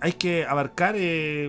[0.00, 0.96] hay que abarcar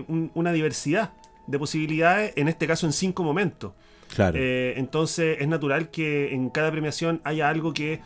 [0.06, 1.10] un- una diversidad
[1.52, 3.72] de posibilidades, en este caso en cinco momentos.
[4.14, 4.36] Claro.
[4.40, 8.00] Eh, entonces es natural que en cada premiación haya algo que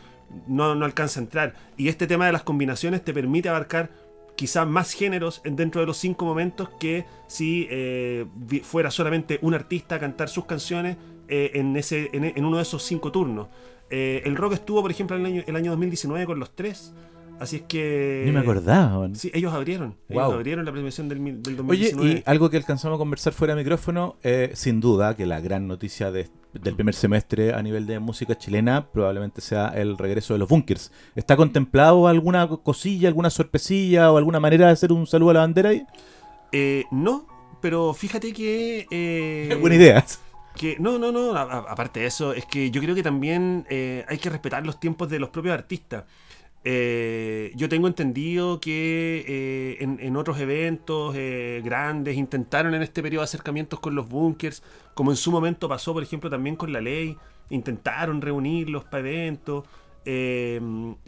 [0.46, 1.54] no, no alcanza a entrar.
[1.78, 3.90] Y este tema de las combinaciones te permite abarcar
[4.36, 8.26] quizás más géneros en- dentro de los cinco momentos que si eh,
[8.62, 10.96] fuera solamente un artista a cantar sus canciones
[11.28, 13.48] eh, en, ese, en, en uno de esos cinco turnos.
[13.88, 16.92] El rock estuvo, por ejemplo, el año, el año 2019 con los tres.
[17.38, 18.22] Así es que...
[18.24, 19.08] Ni me acordaba.
[19.14, 19.94] Sí, ellos abrieron.
[20.08, 20.32] Ellos Wow.
[20.34, 22.10] abrieron la premiación del, del Oye, 2019.
[22.10, 25.68] y algo que alcanzamos a conversar fuera de micrófono, eh, sin duda que la gran
[25.68, 30.38] noticia de- del primer semestre a nivel de música chilena probablemente sea el regreso de
[30.38, 30.90] los bunkers.
[31.14, 35.40] ¿Está contemplado alguna cosilla, alguna sorpresilla o alguna manera de hacer un saludo a la
[35.40, 35.84] bandera ahí?
[36.52, 37.26] Eh, no,
[37.60, 38.86] pero fíjate que...
[38.90, 40.06] eh, Buena idea.
[40.56, 43.66] Que, no, no, no, a- a- aparte de eso, es que yo creo que también
[43.68, 46.04] eh, hay que respetar los tiempos de los propios artistas.
[46.68, 53.22] Eh, yo tengo entendido que eh, en, otros eventos eh, grandes intentaron en este periodo
[53.22, 57.16] acercamientos con los bunkers, como en su momento pasó, por ejemplo, también con la ley,
[57.50, 59.62] intentaron reunirlos para eventos,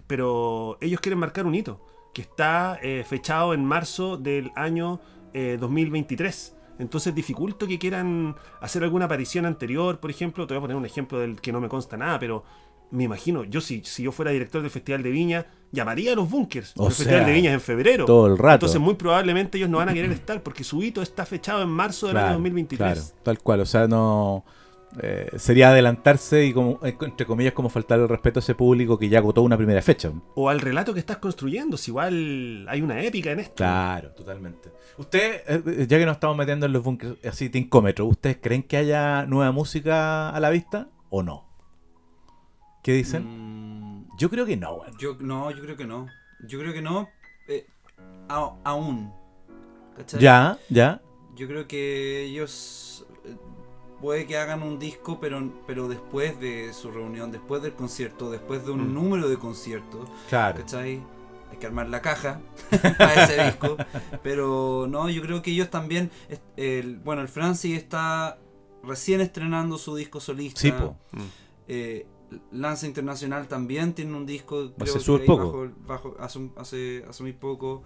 [0.07, 5.01] pero ellos quieren marcar un hito, que está fechado en marzo del año
[5.35, 6.55] eh, 2023.
[6.79, 10.47] Entonces dificulto que quieran hacer alguna aparición anterior, por ejemplo.
[10.47, 12.45] Te voy a poner un ejemplo del que no me consta nada, pero
[12.91, 16.31] me imagino, yo si, si yo fuera director del Festival de Viña, llamaría a los
[16.31, 16.73] bunkers.
[16.77, 18.05] O el Festival de Viña es en febrero.
[18.05, 18.55] Todo el rato.
[18.67, 21.69] Entonces muy probablemente ellos no van a querer estar porque su hito está fechado en
[21.69, 22.79] marzo del año 2023.
[22.79, 23.61] claro, tal cual.
[23.61, 24.45] O sea, no.
[25.03, 28.99] eh, sería adelantarse y, como, eh, entre comillas, como faltar el respeto a ese público
[28.99, 30.11] que ya agotó una primera fecha.
[30.35, 33.57] O al relato que estás construyendo, si igual hay una épica en esto.
[33.57, 34.71] Claro, totalmente.
[34.97, 38.79] Usted, eh, ya que nos estamos metiendo en los bunkers así tincómetros, ¿ustedes creen que
[38.79, 41.48] haya nueva música a la vista o no?
[42.83, 43.25] ¿Qué dicen?
[43.27, 44.97] Mm, Yo creo que no, weón.
[44.99, 46.07] yo, no, yo creo que no.
[46.47, 47.09] Yo creo que no.
[47.49, 47.67] eh,
[48.29, 49.13] a- aún.
[49.97, 50.21] ¿Cachai?
[50.21, 51.01] Ya, ya.
[51.35, 53.37] Yo creo que ellos eh,
[54.01, 58.65] puede que hagan un disco, pero, pero después de su reunión, después del concierto, después
[58.65, 58.95] de un Mm.
[58.95, 60.59] número de conciertos, Claro.
[60.61, 61.03] ¿cachai?
[61.51, 62.41] Hay que armar la caja
[62.99, 63.77] para ese disco.
[64.23, 66.11] Pero no, yo creo que ellos también.
[66.57, 68.39] el- bueno, el Francis está
[68.85, 70.61] recién estrenando su disco solista.
[70.61, 70.97] Sí, po.
[71.13, 71.21] Mm.
[71.69, 72.07] Eh,
[72.53, 74.73] Lanza Internacional también tiene un disco.
[74.79, 75.69] creo Hace que poco.
[75.87, 77.83] bajo- bajo- hace, hace, hace muy poco.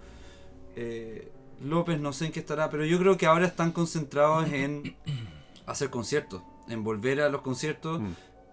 [0.75, 1.31] Eh,
[1.63, 4.95] López no sé en qué estará, pero yo creo que ahora están concentrados en
[5.65, 8.01] hacer conciertos, en volver a los conciertos.
[8.01, 8.07] Mm.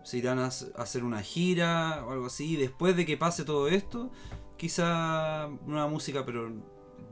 [0.04, 2.56] Se irán a hac- a hacer una gira o algo así.
[2.56, 4.10] Después de que pase todo esto,
[4.56, 6.50] quizá nueva música, pero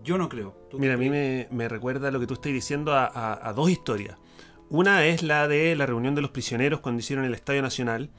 [0.04, 0.54] yo no creo.
[0.70, 3.52] ¿Tú Mira, a mí me, me recuerda lo que tú estás diciendo a, a- a
[3.52, 4.16] dos historias.
[4.70, 8.10] Una es la de la reunión de los prisioneros cuando hicieron el Estadio Nacional,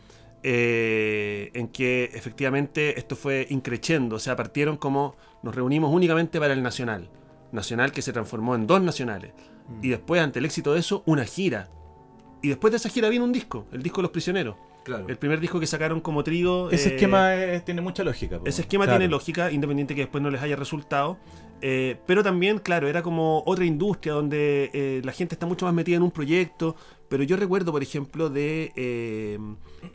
[0.43, 6.54] eh, en que efectivamente esto fue increciendo, o sea, partieron como nos reunimos únicamente para
[6.54, 7.10] el Nacional,
[7.52, 9.32] Nacional que se transformó en dos nacionales,
[9.67, 9.86] Mm.
[9.86, 11.69] y después ante el éxito de eso, una gira.
[12.41, 14.56] Y después de esa gira vino un disco, el disco de los prisioneros.
[14.84, 15.06] Claro.
[15.10, 16.71] El primer disco que sacaron como trío.
[16.71, 18.39] Ese eh, esquema eh, tiene mucha lógica.
[18.45, 18.97] Ese esquema Claro.
[18.99, 21.19] tiene lógica, independiente que después no les haya resultado.
[21.62, 25.73] Eh, pero también, claro, era como otra industria donde eh, la gente está mucho más
[25.75, 26.75] metida en un proyecto.
[27.10, 29.39] Pero yo recuerdo, por ejemplo, de eh,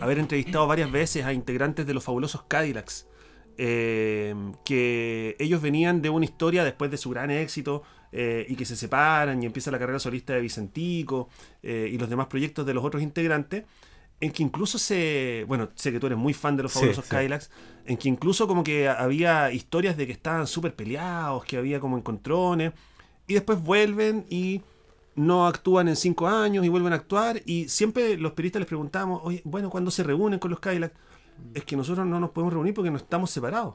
[0.01, 3.09] haber entrevistado varias veces a integrantes de los fabulosos Cadillacs.
[3.57, 8.65] eh, que ellos venían de una historia después de su gran éxito eh, y que
[8.65, 11.29] se separan y empieza la carrera solista de Vicentico
[11.63, 13.65] y los demás proyectos de los otros integrantes
[14.21, 15.45] en que incluso se.
[15.49, 17.11] Bueno, sé que tú eres muy fan de los Sí, fabulosos sí.
[17.11, 17.51] Cadillacs.
[17.85, 21.99] En que incluso como que había historias de que estaban súper peleados, que había como
[21.99, 22.73] encontrones.
[23.27, 24.63] Y después vuelven y
[25.17, 27.41] no actúan en cinco años y vuelven a actuar.
[27.47, 30.95] Y siempre los periodistas les preguntamos, oye, bueno, ¿cuándo se reúnen con los Cadillacs?
[31.55, 33.75] Es que nosotros no nos podemos reunir porque no estamos separados.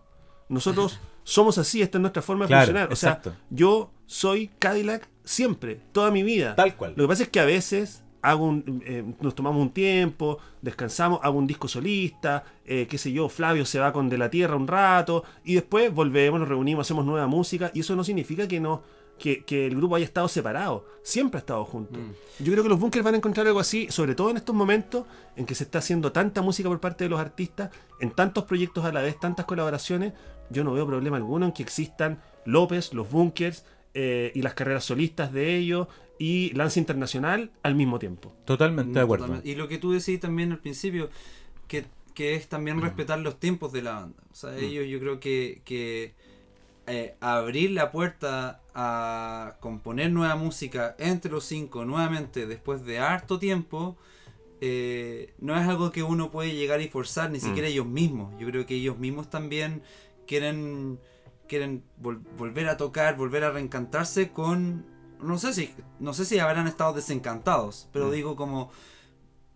[0.50, 2.94] Nosotros somos así, esta es nuestra forma de Claro, funcionar.
[2.94, 3.34] O sea, exacto.
[3.50, 6.56] yo soy Cadillac siempre, toda mi vida.
[6.56, 6.94] Tal cual.
[6.96, 11.20] Lo que pasa es que a veces hago un- eh, nos tomamos un tiempo, descansamos,
[11.24, 14.56] hago un disco solista, eh, qué sé yo, Flavio se va con De la Tierra
[14.58, 18.60] un rato y después volvemos, nos reunimos, hacemos nueva música y eso no significa que
[18.60, 18.82] no
[19.20, 22.00] que, que el grupo haya estado separado, siempre ha estado junto.
[22.00, 22.44] Mm.
[22.44, 25.06] Yo creo que los bunkers van a encontrar algo así, sobre todo en estos momentos
[25.36, 28.86] en que se está haciendo tanta música por parte de los artistas, en tantos proyectos
[28.86, 30.14] a la vez, tantas colaboraciones,
[30.50, 34.86] yo no veo problema alguno en que existan López, los bunkers eh, y las carreras
[34.86, 38.34] solistas de ellos y Lance Internacional al mismo tiempo.
[38.46, 39.26] Totalmente de acuerdo.
[39.26, 39.50] Totalmente.
[39.50, 41.10] Y lo que tú decís también al principio,
[41.68, 44.24] que, que es también respetar los tiempos de la banda.
[44.32, 46.14] O sea, ellos yo creo que, que
[46.90, 53.38] eh, abrir la puerta a componer nueva música entre los cinco nuevamente después de harto
[53.40, 53.96] tiempo,
[54.62, 58.34] eh, no es algo que uno puede llegar y forzar, ni siquiera ellos mismos.
[58.40, 59.82] Yo creo que ellos mismos también
[60.28, 61.00] quieren
[61.48, 64.86] quieren vol- volver a tocar, volver a reencantarse con
[65.22, 68.12] no sé si no sé si habrán estado desencantados, pero Mm.
[68.12, 68.70] digo como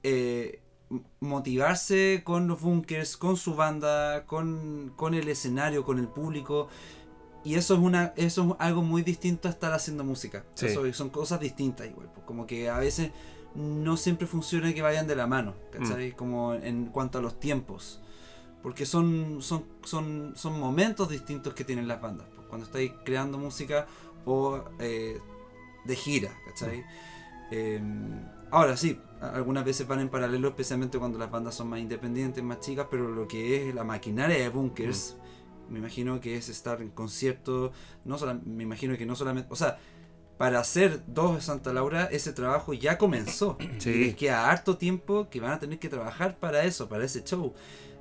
[0.04, 0.60] eh,
[1.20, 6.68] motivarse con los bunkers, con su banda, con, con el escenario, con el público.
[7.44, 10.44] Y eso es una eso es algo muy distinto a estar haciendo música.
[10.56, 10.68] Sí.
[10.68, 12.10] Eso son cosas distintas igual.
[12.14, 13.12] pues, Como que a veces
[13.56, 16.14] no siempre funciona que vayan de la mano, ¿cachai?
[16.14, 18.00] Como en cuanto a los tiempos.
[18.62, 22.28] Porque son, son, son, son momentos distintos que tienen las bandas.
[22.34, 23.88] pues, Cuando estáis creando música
[24.26, 25.20] o eh,
[25.84, 26.84] de gira, ¿cachai?
[27.52, 27.82] Eh,
[28.52, 32.62] ahora sí, algunas veces van en paralelo, especialmente cuando las bandas son más independientes, más
[32.62, 35.18] chicas, pero lo que es la maquinaria de bunkers,
[35.74, 37.72] me imagino que es estar en concierto,
[38.06, 39.80] no sola- me imagino que no solamente, o sea,
[40.38, 43.58] para hacer dos de Santa Laura, ese trabajo ya comenzó.
[43.80, 43.90] Sí.
[43.90, 47.24] Y les queda harto tiempo que van a tener que trabajar para eso, para ese
[47.24, 47.54] show.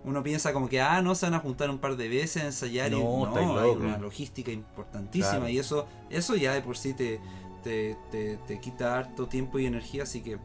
[0.04, 2.46] Uno piensa como que, ah, no, se van a juntar un par de veces a
[2.46, 5.48] ensayar y No, no, estáis hay una logística importantísima Claro.
[5.50, 7.20] y eso, eso ya de por sí te,
[7.62, 10.38] te, te, te quita harto tiempo y energía, así que yo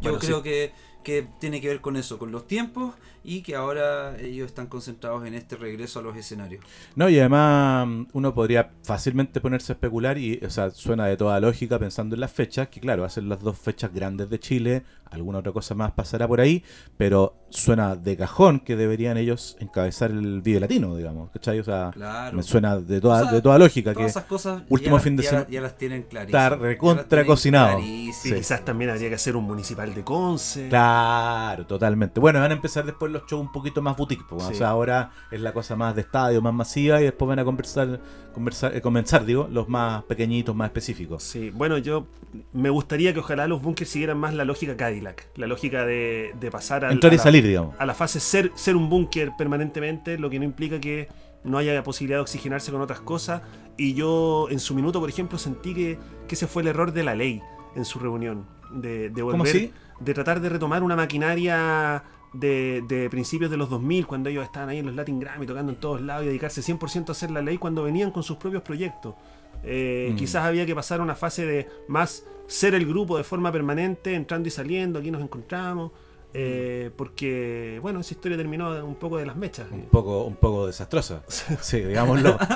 [0.00, 0.42] Bueno, creo sí.
[0.44, 0.72] que,
[1.02, 5.24] que tiene que ver con eso, con los tiempos y que ahora ellos están concentrados
[5.26, 6.64] en este regreso a los escenarios.
[6.96, 11.16] No, y además mm, uno podría fácilmente ponerse a especular y, o sea, suena de
[11.16, 14.82] toda lógica pensando en las fechas, que claro, hacen las dos fechas grandes de Chile,
[15.12, 16.62] alguna otra cosa más pasará por ahí,
[16.96, 21.60] pero suena de cajón que deberían ellos encabezar el Vive Latino, digamos, ¿cachai?
[21.60, 22.36] O sea, Claro.
[22.36, 25.02] me suena de toda, O sea, de toda lógica Todas que esas cosas último ya,
[25.02, 26.44] fin de semana- ya las tienen clarísimas.
[26.52, 27.78] está recontra cocinado.
[27.78, 28.32] Sí.
[28.34, 30.68] quizás también habría que hacer un municipal de Conce.
[30.68, 32.20] Claro, totalmente.
[32.20, 34.22] Bueno, van a empezar después los shows un poquito más boutique.
[34.28, 34.52] pues, Sí.
[34.52, 37.44] O sea, ahora es la cosa más de estadio, más masiva, y después van a
[37.44, 38.00] conversar,
[38.34, 41.22] conversar, eh, comenzar, digo, los más pequeñitos, más específicos.
[41.22, 42.06] Sí, bueno, yo
[42.52, 46.50] me gustaría que ojalá los bunkers siguieran más la lógica Cadillac, la lógica de, de
[46.50, 47.74] pasar al- Entrar a la- salir, digamos.
[47.78, 51.08] a la fase ser, ser un búnker permanentemente, lo que no implica que
[51.44, 53.42] no haya posibilidad de oxigenarse con otras cosas.
[53.76, 57.02] Y yo en su minuto, por ejemplo, sentí que, que ese fue el error de
[57.02, 57.40] la ley
[57.74, 58.46] en su reunión.
[58.72, 59.72] De, de ¿Cómo volver, así?
[60.00, 64.68] de tratar de retomar una maquinaria de, de principios de los 2000, cuando ellos estaban
[64.70, 67.42] ahí en los Latin Grammy tocando en todos lados y dedicarse 100% a hacer la
[67.42, 69.14] ley cuando venían con sus propios proyectos.
[69.64, 70.16] Eh, Mm.
[70.16, 74.14] Quizás había que pasar a una fase de más ser el grupo de forma permanente,
[74.14, 75.92] entrando y saliendo, aquí nos encontramos.
[76.34, 79.66] Eh, porque, bueno, esa historia terminó un poco de las mechas.
[79.70, 81.22] Un poco, un poco desastrosa.
[81.60, 82.36] Sí, digámoslo.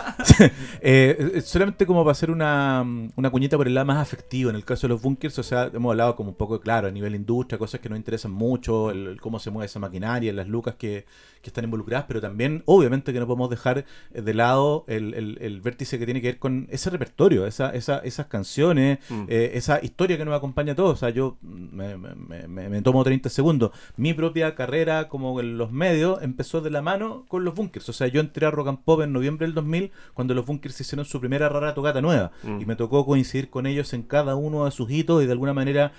[0.81, 2.85] Eh, solamente como para hacer una,
[3.17, 4.51] una cuñita por el lado más afectivo.
[4.51, 6.91] En el caso de los bunkers, o sea, hemos hablado como un poco, claro, a
[6.91, 10.49] nivel industria, cosas que nos interesan mucho, el, el cómo se mueve esa maquinaria, las
[10.49, 11.07] lucas que,
[11.43, 15.61] que están involucradas, pero también, obviamente, que no podemos dejar de lado el, el- el
[15.61, 19.25] vértice que tiene que ver con ese repertorio, esa, esa- esas canciones, Mm.
[19.29, 20.95] eh, esa historia que nos acompaña a todos.
[20.95, 23.66] O sea, yo me, me- me- me tomo 30 segundos.
[23.97, 27.89] Mi propia carrera como en los medios empezó de la mano con los bunkers.
[27.89, 30.81] O sea, yo entré a Rock and Pop en noviembre del 2000 cuando los bunkers
[30.81, 32.31] hicieron su primera rara tocata nueva.
[32.43, 32.61] Mm.
[32.61, 35.53] Y me tocó coincidir con ellos en cada uno de sus hitos y de alguna
[35.55, 35.93] manera,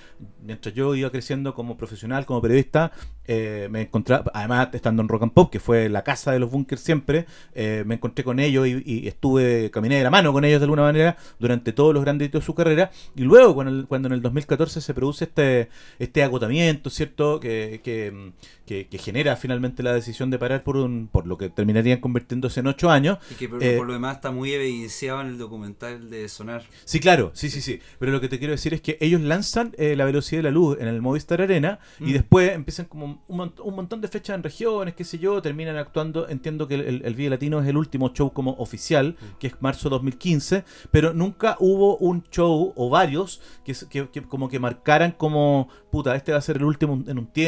[0.43, 2.91] mientras yo iba creciendo como profesional, como periodista,
[3.25, 6.49] eh, me encontraba, además estando en Rock and Pop, que fue la casa de los
[6.51, 10.45] bunkers siempre, eh, me encontré con ellos y, y estuve, caminé de la mano con
[10.45, 12.89] ellos de alguna manera durante todos los grandes hitos de su carrera.
[13.15, 17.39] Y luego, cuando, el- cuando en el 2014 se produce este, este agotamiento, ¿cierto?
[17.39, 18.31] Que, que,
[18.65, 22.59] que- que genera finalmente la decisión de parar por, un, por lo que terminarían convirtiéndose
[22.59, 23.17] en ocho años.
[23.31, 26.63] Y que por, Eh, por lo demás está muy evidenciado en el documental de Sonar.
[26.85, 27.79] Sí, claro, sí, sí, sí.
[27.99, 30.51] Pero lo que te quiero decir es que ellos lanzan eh, la velocidad de la
[30.51, 32.13] luz en el Movistar Arena y Mm.
[32.13, 36.27] después empiezan como un, un montón de fechas en regiones, qué sé yo, terminan actuando.
[36.29, 39.53] Entiendo que el, el, el Vive Latino es el último show como oficial, que es
[39.61, 43.73] marzo 2015, pero nunca hubo un show o varios que-
[44.11, 47.46] que como que marcaran como, puta, este va a ser el último en un tiempo,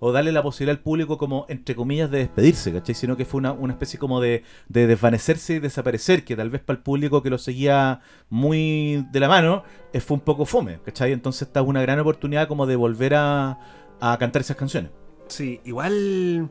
[0.00, 2.94] o darle la posibilidad al público como, entre comillas, de despedirse, ¿cachai?
[2.94, 6.60] Sino que fue una, una especie como de, de desvanecerse y desaparecer, que tal vez
[6.62, 10.78] para el público que lo seguía muy de la mano, eh, fue un poco fome,
[10.84, 11.12] ¿cachai?
[11.12, 13.58] Entonces esta es una gran oportunidad como de volver a,
[14.00, 14.90] a cantar esas canciones.
[15.28, 16.48] Sí, igual.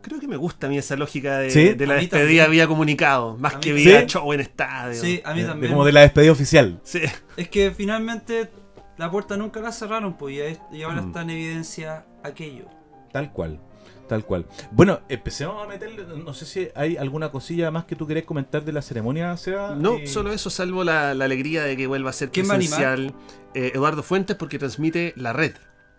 [0.00, 2.50] Creo que me gusta a mí esa lógica de, Sí, de la despedida también.
[2.52, 4.08] vía comunicado, más que vía también.
[4.08, 4.94] show en estadio.
[5.00, 5.72] Sí, a mí de también.
[5.72, 6.80] como de la despedida oficial.
[6.84, 7.00] Sí.
[7.36, 8.48] Es que finalmente
[8.96, 11.06] la puerta nunca la cerraron, pues y, es- y ahora Mm.
[11.08, 12.66] está en evidencia aquello.
[13.12, 13.60] Tal cual.
[14.08, 14.46] Tal cual.
[14.70, 16.04] Bueno, empecemos a meterle.
[16.24, 19.74] No sé si hay alguna cosilla más que tú querés comentar de la ceremonia, Seba.
[19.74, 23.14] No, Eh, solo eso, salvo la, la alegría de que vuelva a ser presencial
[23.54, 25.52] eh, Eduardo Fuentes porque transmite la red.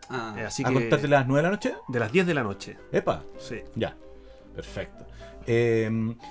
[0.10, 1.74] Ah, Eh, así ¿A que contar de las 9 de la noche?
[1.88, 2.78] de las 10 de la noche.
[2.92, 3.24] Epa.
[3.38, 3.62] Sí.
[3.76, 3.96] Ya,
[4.56, 5.06] perfecto.
[5.52, 5.90] Eh,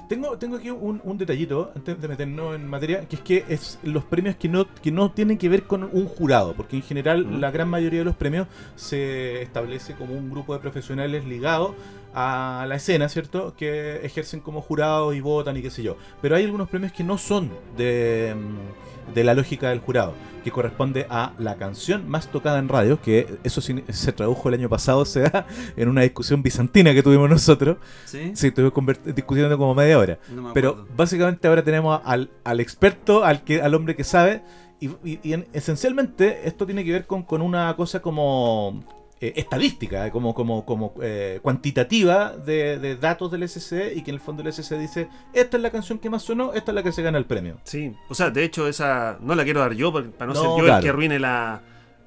[0.08, 3.78] tengo, tengo aquí un, un detallito antes de meternos en materia, que es que es
[3.82, 7.26] los premios que no, que no tienen que ver con un jurado, porque en general
[7.26, 7.40] Mm.
[7.40, 11.72] la gran mayoría de los premios se establece como un grupo de profesionales ligados
[12.14, 13.54] a la escena, ¿cierto?
[13.56, 15.96] Que ejercen como jurados y votan y qué sé yo.
[16.22, 20.50] Pero hay algunos premios que no son de, mm, de la lógica del jurado, que
[20.50, 25.00] corresponde a la canción más tocada en radio, que eso se tradujo el año pasado,
[25.02, 27.76] o sea, en una discusión bizantina que tuvimos nosotros.
[28.04, 28.32] ¿Sí?
[28.34, 28.72] Sí, estuvimos
[29.04, 30.18] discutiendo como media hora.
[30.34, 34.42] No Pero básicamente ahora tenemos al, al experto, al que al hombre que sabe.
[34.80, 38.84] Y, y- y en- esencialmente esto tiene que ver con, con una cosa como
[39.20, 44.10] eh, estadística, eh, como, como, como eh, cuantitativa de, de datos del SC y que
[44.10, 46.74] en el fondo el SC dice, esta es la canción que más sonó, esta es
[46.74, 47.58] la que se gana el premio.
[47.64, 50.44] Sí, o sea, de hecho esa no la quiero dar yo para no, No, ser
[50.50, 50.76] yo claro.
[50.76, 51.60] el que arruine la,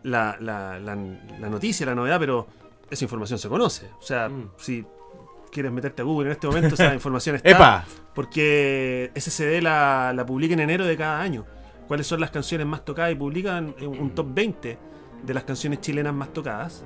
[0.04, 2.48] la, la, la- la noticia, la novedad, pero
[2.90, 3.88] esa información se conoce.
[4.00, 4.50] O sea, Mm.
[4.58, 4.86] si
[5.52, 7.50] quieres meterte a Google en este momento, esa información está.
[7.50, 7.86] ¡Epa!
[8.14, 11.46] Porque SCD la, la publica en enero de cada año.
[11.88, 13.12] ¿Cuáles son las canciones más tocadas?
[13.12, 14.78] Y publican un un top 20
[15.24, 16.84] de las canciones chilenas más tocadas.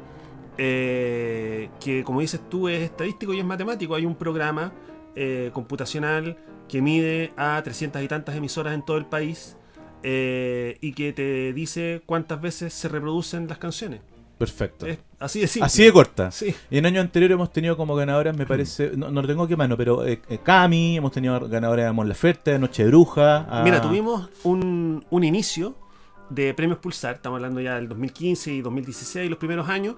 [0.57, 3.95] Eh, que como dices tú es estadístico y es matemático.
[3.95, 4.71] Hay un programa
[5.15, 6.37] eh, computacional
[6.67, 9.55] que mide a 300 y tantas emisoras en todo el país
[10.03, 14.01] eh, y que te dice cuántas veces se reproducen las canciones.
[14.37, 14.85] Perfecto.
[14.85, 15.65] Es así de simple.
[15.65, 16.29] Así de corta.
[16.31, 16.53] Sí.
[16.69, 19.55] Y en años anteriores hemos tenido como ganadoras, me parece, no, no lo tengo aquí
[19.55, 23.45] mano, pero eh, eh, Cami, hemos tenido ganadoras de Mon Laferte, Noche de Bruja.
[23.49, 25.75] a- Mira, tuvimos un, un inicio
[26.29, 29.95] de premios Pulsar, estamos hablando ya del 2015 y 2016, los primeros años,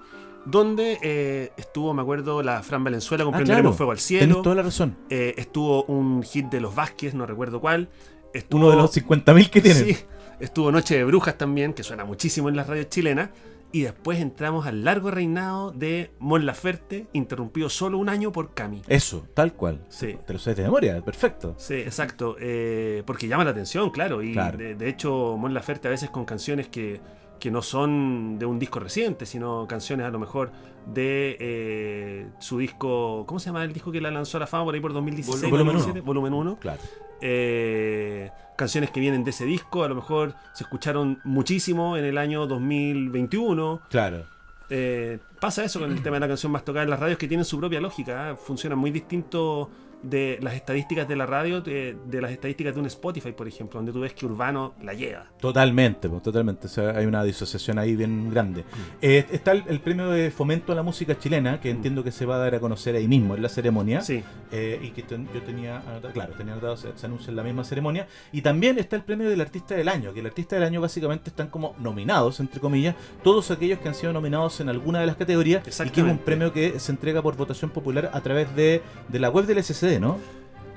[0.50, 3.72] donde eh, estuvo, me acuerdo, la Fran Valenzuela con Ah, claro.
[3.72, 4.96] Fuego al Tenés Cielo, toda la razón.
[5.10, 7.88] eh, estuvo un hit de los Vázquez, no recuerdo cuál,
[8.32, 9.84] estuvo, Uno de los 50.000 que tienen.
[9.84, 9.96] Sí,
[10.40, 13.30] estuvo Noche de Brujas también, que suena muchísimo en las radios chilenas,
[13.70, 18.80] y después entramos al largo reinado de Mon Laferte, interrumpido solo un año por Cami.
[18.88, 19.84] Eso, tal cual.
[19.90, 20.16] Sí.
[20.26, 21.54] Te lo sabes de memoria, perfecto.
[21.58, 22.36] Sí, exacto.
[22.40, 24.22] eh, porque llama la atención, claro.
[24.22, 24.56] Y Claro.
[24.56, 26.98] De, de hecho, Mon Laferte a veces con canciones que,
[27.38, 30.50] que no son de un disco reciente, sino canciones a lo mejor
[30.86, 33.24] de eh, su disco.
[33.26, 35.50] ¿Cómo se llama el disco que la lanzó a la fama por ahí por 2016?
[35.50, 36.00] Volumen 2017?
[36.06, 36.58] Volumen 1.
[36.60, 36.80] Claro.
[37.20, 42.18] Eh, canciones que vienen de ese disco, a lo mejor se escucharon muchísimo en el
[42.18, 43.82] año 2021.
[43.88, 44.24] Claro.
[44.70, 47.26] Eh, pasa eso con el tema de la canción más tocada en las radios que
[47.26, 48.36] tienen su propia lógica, ¿eh?
[48.36, 49.70] funcionan muy distinto
[50.02, 53.78] de las estadísticas de la radio de, de las estadísticas de un Spotify, por ejemplo,
[53.78, 55.26] donde tú ves que Urbano la lleva.
[55.40, 56.66] Totalmente, totalmente.
[56.66, 58.64] O sea, hay una disociación ahí bien grande.
[59.02, 61.76] Eh, está el, el premio de fomento a la música chilena, que Mm.
[61.76, 64.00] entiendo que se va a dar a conocer ahí mismo en la ceremonia.
[64.00, 67.36] Sí, Eh, y que ten- yo tenía anotado, claro, tenía anotado, se, se anuncia en
[67.36, 68.06] la misma ceremonia.
[68.32, 71.28] Y también está el premio del artista del año, que el artista del año básicamente
[71.30, 75.16] están como nominados, entre comillas, todos aquellos que han sido nominados en alguna de las
[75.16, 75.62] categorías.
[75.84, 79.18] Y que es un premio que se entrega por votación popular a través de, de
[79.18, 79.58] la web del
[80.00, 80.18] ¿no?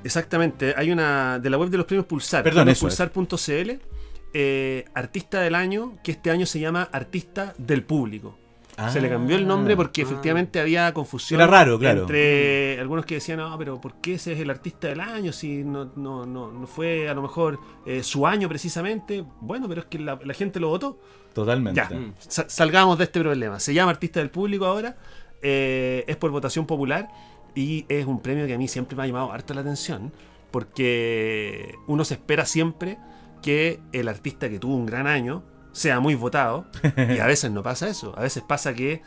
[0.03, 0.73] exactamente.
[0.77, 3.71] Hay una de la web de los premios Pulsar, Perdón, eso pulsar.cl,
[4.33, 8.37] eh, artista del año, que este año se llama Artista del Público.
[8.91, 10.05] Se le cambió el nombre porque Ah.
[10.05, 11.39] efectivamente había confusión.
[11.39, 12.01] Era raro, claro.
[12.01, 15.31] Entre algunos que decían, no, pero ¿por qué ese es el artista del año?
[15.33, 19.23] Si no, no, no, no fue a lo mejor eh, su año precisamente.
[19.39, 20.97] Bueno, pero es que la, la gente lo votó.
[21.33, 21.79] Totalmente.
[21.79, 21.91] Ya,
[22.47, 23.59] salgamos de este problema.
[23.59, 24.95] Se llama Artista del Público ahora.
[25.43, 27.07] eh, es por votación popular.
[27.55, 30.11] Y es un premio que a mí siempre me ha llamado harto la atención.
[30.51, 32.97] Porque uno se espera siempre
[33.41, 36.65] que el artista que tuvo un gran año sea muy votado.
[36.97, 38.13] y a veces no pasa eso.
[38.17, 39.01] A veces pasa que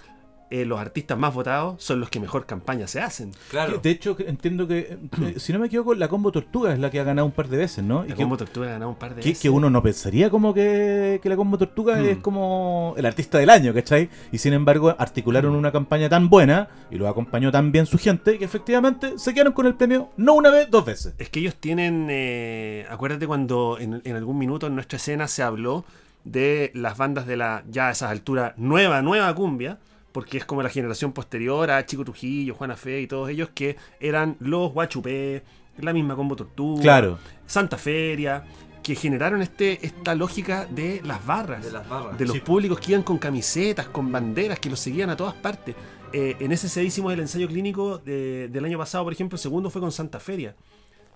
[0.61, 3.33] eh, los artistas más votados son los que mejor campaña se hacen.
[3.51, 3.79] Claro.
[3.83, 7.01] De hecho, entiendo que, eh, si no me equivoco, la Combo Tortuga es la que
[7.01, 8.05] ha ganado un par de veces, ¿no?
[8.05, 9.43] Y La que, Combo Tortuga ha ganado un par de que- veces.
[9.43, 12.05] que uno no pensaría como que, que la Combo Tortuga Mm.
[12.07, 14.09] es como el artista del año, ¿cachai?
[14.33, 15.57] Y sin embargo, articularon Mm.
[15.59, 19.53] una campaña tan buena y lo acompañó tan bien su gente que efectivamente se quedaron
[19.55, 21.15] con el premio no una vez, dos veces.
[21.19, 22.07] Es que ellos tienen.
[22.11, 25.85] eh, acuérdate cuando en, en algún minuto en nuestra escena se habló
[26.25, 29.79] de las bandas de la ya a esas alturas nueva, nueva cumbia,
[30.15, 33.77] porque es como la generación posterior a Chico Trujillo, Juana Fe y todos ellos que
[33.99, 35.43] eran los Guachupé,
[35.79, 37.19] la misma Combo Tortuga, Claro.
[37.47, 38.45] Santa Feria,
[38.81, 42.17] que generaron este, esta lógica de las barras De las barras.
[42.17, 42.41] de los Sí.
[42.43, 45.75] públicos que iban con camisetas, con banderas, que los seguían a todas partes.
[46.13, 49.41] Eh, en ese se hicimos el ensayo clínico de- del año pasado, por ejemplo, el
[49.41, 50.55] segundo fue con Santa Feria.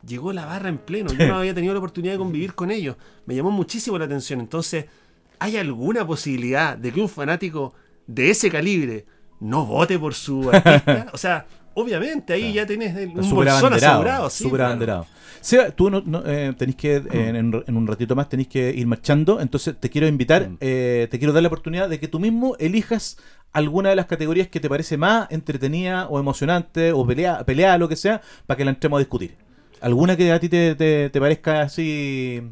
[0.05, 2.97] Llegó la barra en pleno, yo no había tenido la oportunidad de convivir con ellos.
[3.27, 4.41] Me llamó muchísimo la atención.
[4.41, 4.87] Entonces,
[5.39, 7.75] ¿hay alguna posibilidad de que un fanático
[8.09, 9.07] de ese calibre
[9.39, 11.07] no vote por su artista?
[11.13, 14.29] O sea, obviamente, ahí ya tenés el- un súper bolsón asegurado.
[14.31, 14.67] sí, súper claro.
[14.73, 15.07] abanderado.
[15.41, 18.71] Seba, tú no, no, eh, tenés que, en, en- en un ratito más, tenés que
[18.75, 19.41] ir marchando.
[19.41, 20.57] Entonces te quiero invitar, Mm.
[20.61, 23.19] eh, te quiero dar la oportunidad de que tú mismo elijas
[23.53, 27.89] alguna de las categorías que te parece más entretenida o emocionante o pelea, pelea lo
[27.89, 29.37] que sea, para que la entremos a discutir.
[29.81, 32.43] ¿Alguna que a ti te, te- te parezca así?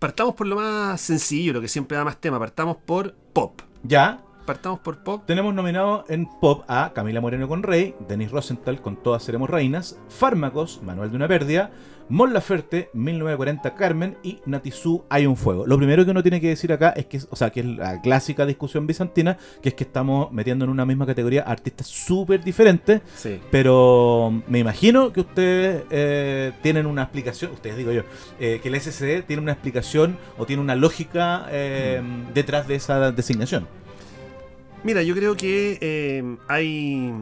[0.00, 2.40] Partamos por lo más sencillo, lo que siempre da más tema.
[2.40, 3.60] Partamos por pop.
[3.84, 5.22] Ya, Partamos por pop.
[5.24, 9.98] Tenemos nominado en Pop a Camila Moreno con Rey, Denis Rosenthal con Todas Seremos Reinas,
[10.08, 11.70] Fármacos, Manuel de una Pérdida,
[12.08, 15.64] Mon Laferte, 1940 Carmen y Natizú Hay un Fuego.
[15.64, 18.00] Lo primero que uno tiene que decir acá es que, o sea, que es la
[18.02, 23.00] clásica discusión bizantina, que es que estamos metiendo en una misma categoría artistas súper diferentes,
[23.14, 23.38] Sí.
[23.52, 28.02] pero me imagino que ustedes eh, tienen una explicación, ustedes digo yo,
[28.40, 32.02] eh, que el SCD tiene una explicación o tiene una lógica eh,
[32.34, 33.68] detrás de esa designación.
[34.84, 37.14] Mira, yo creo que eh, hay,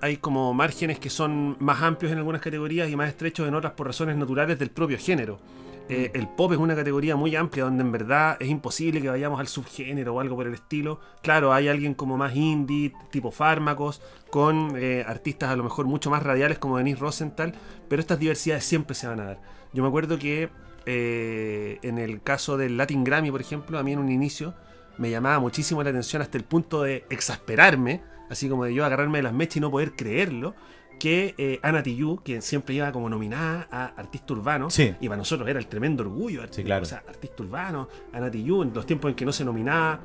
[0.00, 3.72] hay como márgenes que son más amplios en algunas categorías y más estrechos en otras
[3.72, 5.40] por razones naturales del propio género.
[5.88, 9.40] Eh, el pop es una categoría muy amplia donde en verdad es imposible que vayamos
[9.40, 11.00] al subgénero o algo por el estilo.
[11.22, 14.00] Claro, hay alguien como más indie, tipo fármacos,
[14.30, 17.52] con eh, artistas a lo mejor mucho más radiales como Denise Rosenthal,
[17.88, 19.40] pero estas diversidades siempre se van a dar.
[19.72, 20.50] Yo me acuerdo que
[20.86, 24.54] eh, en el caso del Latin Grammy, por ejemplo, a mí en un inicio
[24.98, 29.18] me llamaba muchísimo la atención hasta el punto de exasperarme, así como de yo agarrarme
[29.18, 30.54] de las mechas y no poder creerlo,
[30.98, 34.94] que eh, Ana Tijoux, que siempre iba como nominada a artista urbano, Sí.
[35.00, 36.82] y para nosotros era el tremendo orgullo, Sí, claro.
[36.82, 39.98] o sea, artista urbano, Ana Tijoux, en los tiempos en que no se nominaba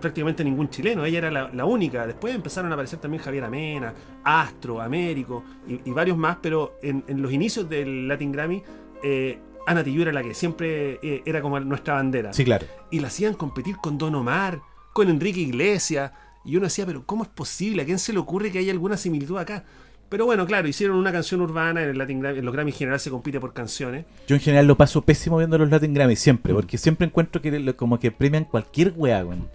[0.00, 3.94] prácticamente ningún chileno, ella era la, la única, después empezaron a aparecer también Javier Amena,
[4.22, 8.62] Astro, Américo y, y varios más, pero en, en los inicios del Latin Grammy,
[9.02, 12.66] eh, Ana Tijoux era la que siempre eh, era como nuestra bandera Sí, claro.
[12.90, 14.60] y la hacían competir con Don Omar,
[14.92, 16.12] con Enrique Iglesias.
[16.44, 17.82] Y uno decía, pero ¿cómo es posible?
[17.82, 19.64] ¿A quién se le ocurre que haya alguna similitud acá?
[20.10, 22.76] Pero bueno, claro, hicieron una canción urbana, en, el Latin Grammy- en los Grammy en
[22.76, 24.04] general se compite por canciones.
[24.28, 27.74] Yo en general lo paso pésimo viendo los Latin Grammy, siempre, porque siempre encuentro que
[27.74, 29.48] como que premian cualquier weá, weón.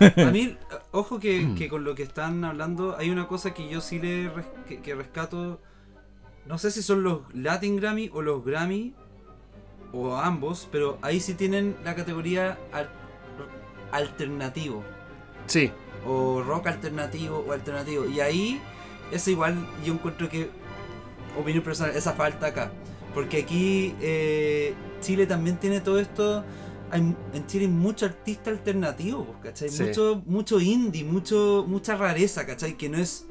[0.00, 0.56] A mí,
[0.90, 4.28] ojo que, que con lo que están hablando, hay una cosa que yo sí le
[4.28, 5.60] res- que, que rescato.
[6.46, 8.94] No sé si son los Latin Grammy o los Grammy,
[9.92, 12.90] o ambos, pero ahí sí tienen la categoría al-
[13.90, 14.82] alternativo,
[15.46, 15.70] Sí,
[16.06, 18.06] o rock alternativo o alternativo.
[18.06, 18.60] Y ahí
[19.10, 20.50] es igual, yo encuentro que,
[21.38, 22.72] opinión personal, esa falta acá.
[23.12, 26.44] Porque aquí eh, Chile también tiene todo esto.
[26.90, 29.68] Hay, en Chile hay mucho artista alternativo, pues, ¿cachai?
[29.68, 29.82] Sí.
[29.82, 32.76] Mucho, mucho indie, mucho, mucha rareza, ¿cachai?
[32.76, 33.26] Que no es.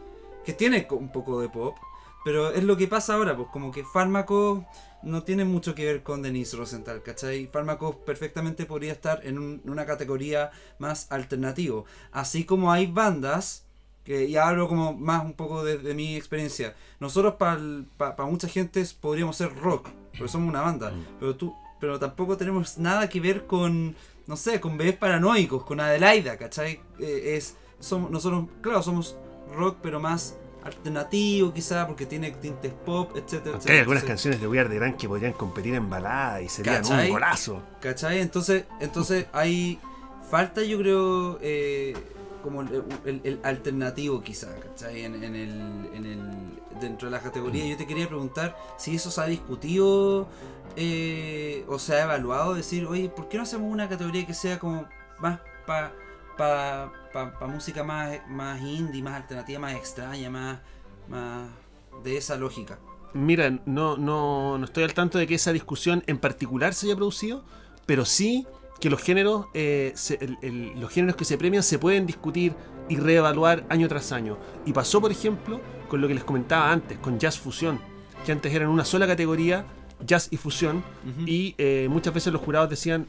[0.45, 1.77] que tiene un poco de pop.
[2.23, 4.65] Pero es lo que pasa ahora, pues como que Fármaco
[5.03, 7.47] no tiene mucho que ver con Denise Rosenthal, ¿cachai?
[7.47, 11.85] Fármaco perfectamente podría estar en un- una categoría más alternativo.
[12.11, 13.63] Así como hay bandas,
[14.03, 16.75] que ya hablo como más un poco de, de mi experiencia.
[16.99, 20.91] Nosotros para mucha gente podríamos ser rock, porque somos una banda.
[21.19, 23.95] Pero tú, pero tampoco tenemos nada que ver con,
[24.27, 26.79] no sé, con bebés paranoicos, con Adelaida, ¿cachai?
[26.99, 29.15] Eh, es, somos, nosotros, claro, somos
[29.53, 33.79] rock, pero más alternativo quizá, porque tiene tintes pop, etcétera, aunque hay etcétera.
[33.81, 37.07] algunas canciones de We Are the Grand que podrían competir en balada y serían ¿Cachai?
[37.07, 37.61] un golazo.
[37.81, 38.19] ¿Cachai?
[38.21, 39.79] Entonces, entonces hay
[40.29, 41.93] falta, yo creo, eh,
[42.43, 45.03] como el, el- el alternativo quizá, ¿cachai?
[45.05, 46.21] En, en el, en el,
[46.79, 47.65] dentro de la categoría.
[47.67, 50.27] Yo te quería preguntar si eso se ha discutido
[50.75, 54.57] eh, o se ha evaluado, decir, oye, ¿por qué no hacemos una categoría que sea
[54.57, 54.85] como
[55.19, 55.91] más para
[56.41, 60.59] pa, pa- pa música más, más indie, más alternativa, más extraña, más,
[61.07, 61.49] más
[62.03, 62.79] de esa lógica?
[63.13, 66.95] Mira, no, no, no estoy al tanto de que esa discusión en particular se haya
[66.95, 67.43] producido,
[67.85, 68.47] pero sí
[68.79, 72.55] que los géneros, eh, se- el- el- los géneros que se premian se pueden discutir
[72.89, 74.37] y reevaluar año tras año.
[74.65, 77.79] Y pasó, por ejemplo, con lo que les comentaba antes, con jazz fusión,
[78.25, 79.65] que antes eran una sola categoría,
[80.03, 80.83] jazz y fusión,
[81.27, 83.05] y eh, muchas veces los jurados decían,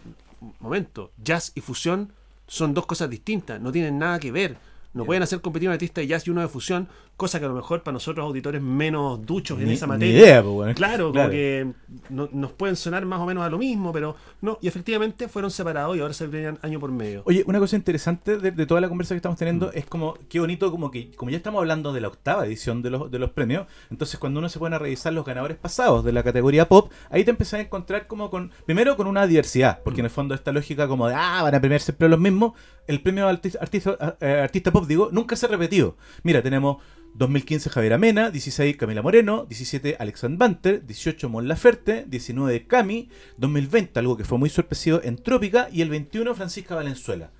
[0.61, 2.12] momento, jazz y fusión
[2.47, 4.57] son dos cosas distintas, no tienen nada que ver.
[4.95, 6.86] No pueden hacer competir un artista de jazz y uno de fusión,
[7.16, 10.18] cosa que a lo mejor para nosotros auditores menos duchos en esa materia.
[10.18, 10.74] idea, pues, bueno.
[10.74, 11.66] Claro, como que
[12.11, 14.59] no- nos pueden sonar más o menos a lo mismo, pero no.
[14.61, 17.22] Y efectivamente fueron separados y ahora se premian año por medio.
[17.24, 19.78] Oye, una cosa interesante de, de toda la conversa que estamos teniendo Mm.
[19.78, 22.90] es como, qué bonito, como que, como ya estamos hablando de la octava edición de
[22.90, 26.12] los, de los premios, entonces cuando uno se pone a revisar los ganadores pasados de
[26.12, 30.01] la categoría pop, ahí te empezás a encontrar como con, primero con una diversidad, porque
[30.01, 32.53] en el fondo esta lógica como de, ah, van a premiar siempre los mismos,
[32.87, 35.97] el premio artista, artista, eh, artista pop, digo, nunca se ha repetido.
[36.22, 36.78] Mira, tenemos
[37.14, 43.99] 2015 Javier Amena, 16 Camila Moreno, 17 Alexandre Banter, 18 Mon Laferte, 19 Cami, 2020
[43.99, 47.30] algo que fue muy sorpresivo en Trópica y el 21 Francisca Valenzuela.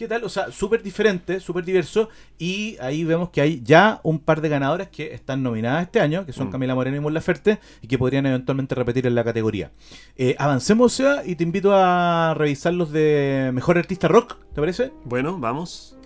[0.00, 0.24] ¿Qué tal?
[0.24, 4.48] O sea, súper diferente, súper diverso y ahí vemos que hay ya un par de
[4.48, 6.52] ganadoras que están nominadas este año, que son Mm.
[6.52, 9.72] Camila Moreno y Mon Laferte y que podrían eventualmente repetir en la categoría.
[10.16, 14.90] Eh, avancemos, Seba, y te invito a revisar los de Mejor Artista Rock, ¿te parece?
[15.04, 15.98] Bueno, vamos.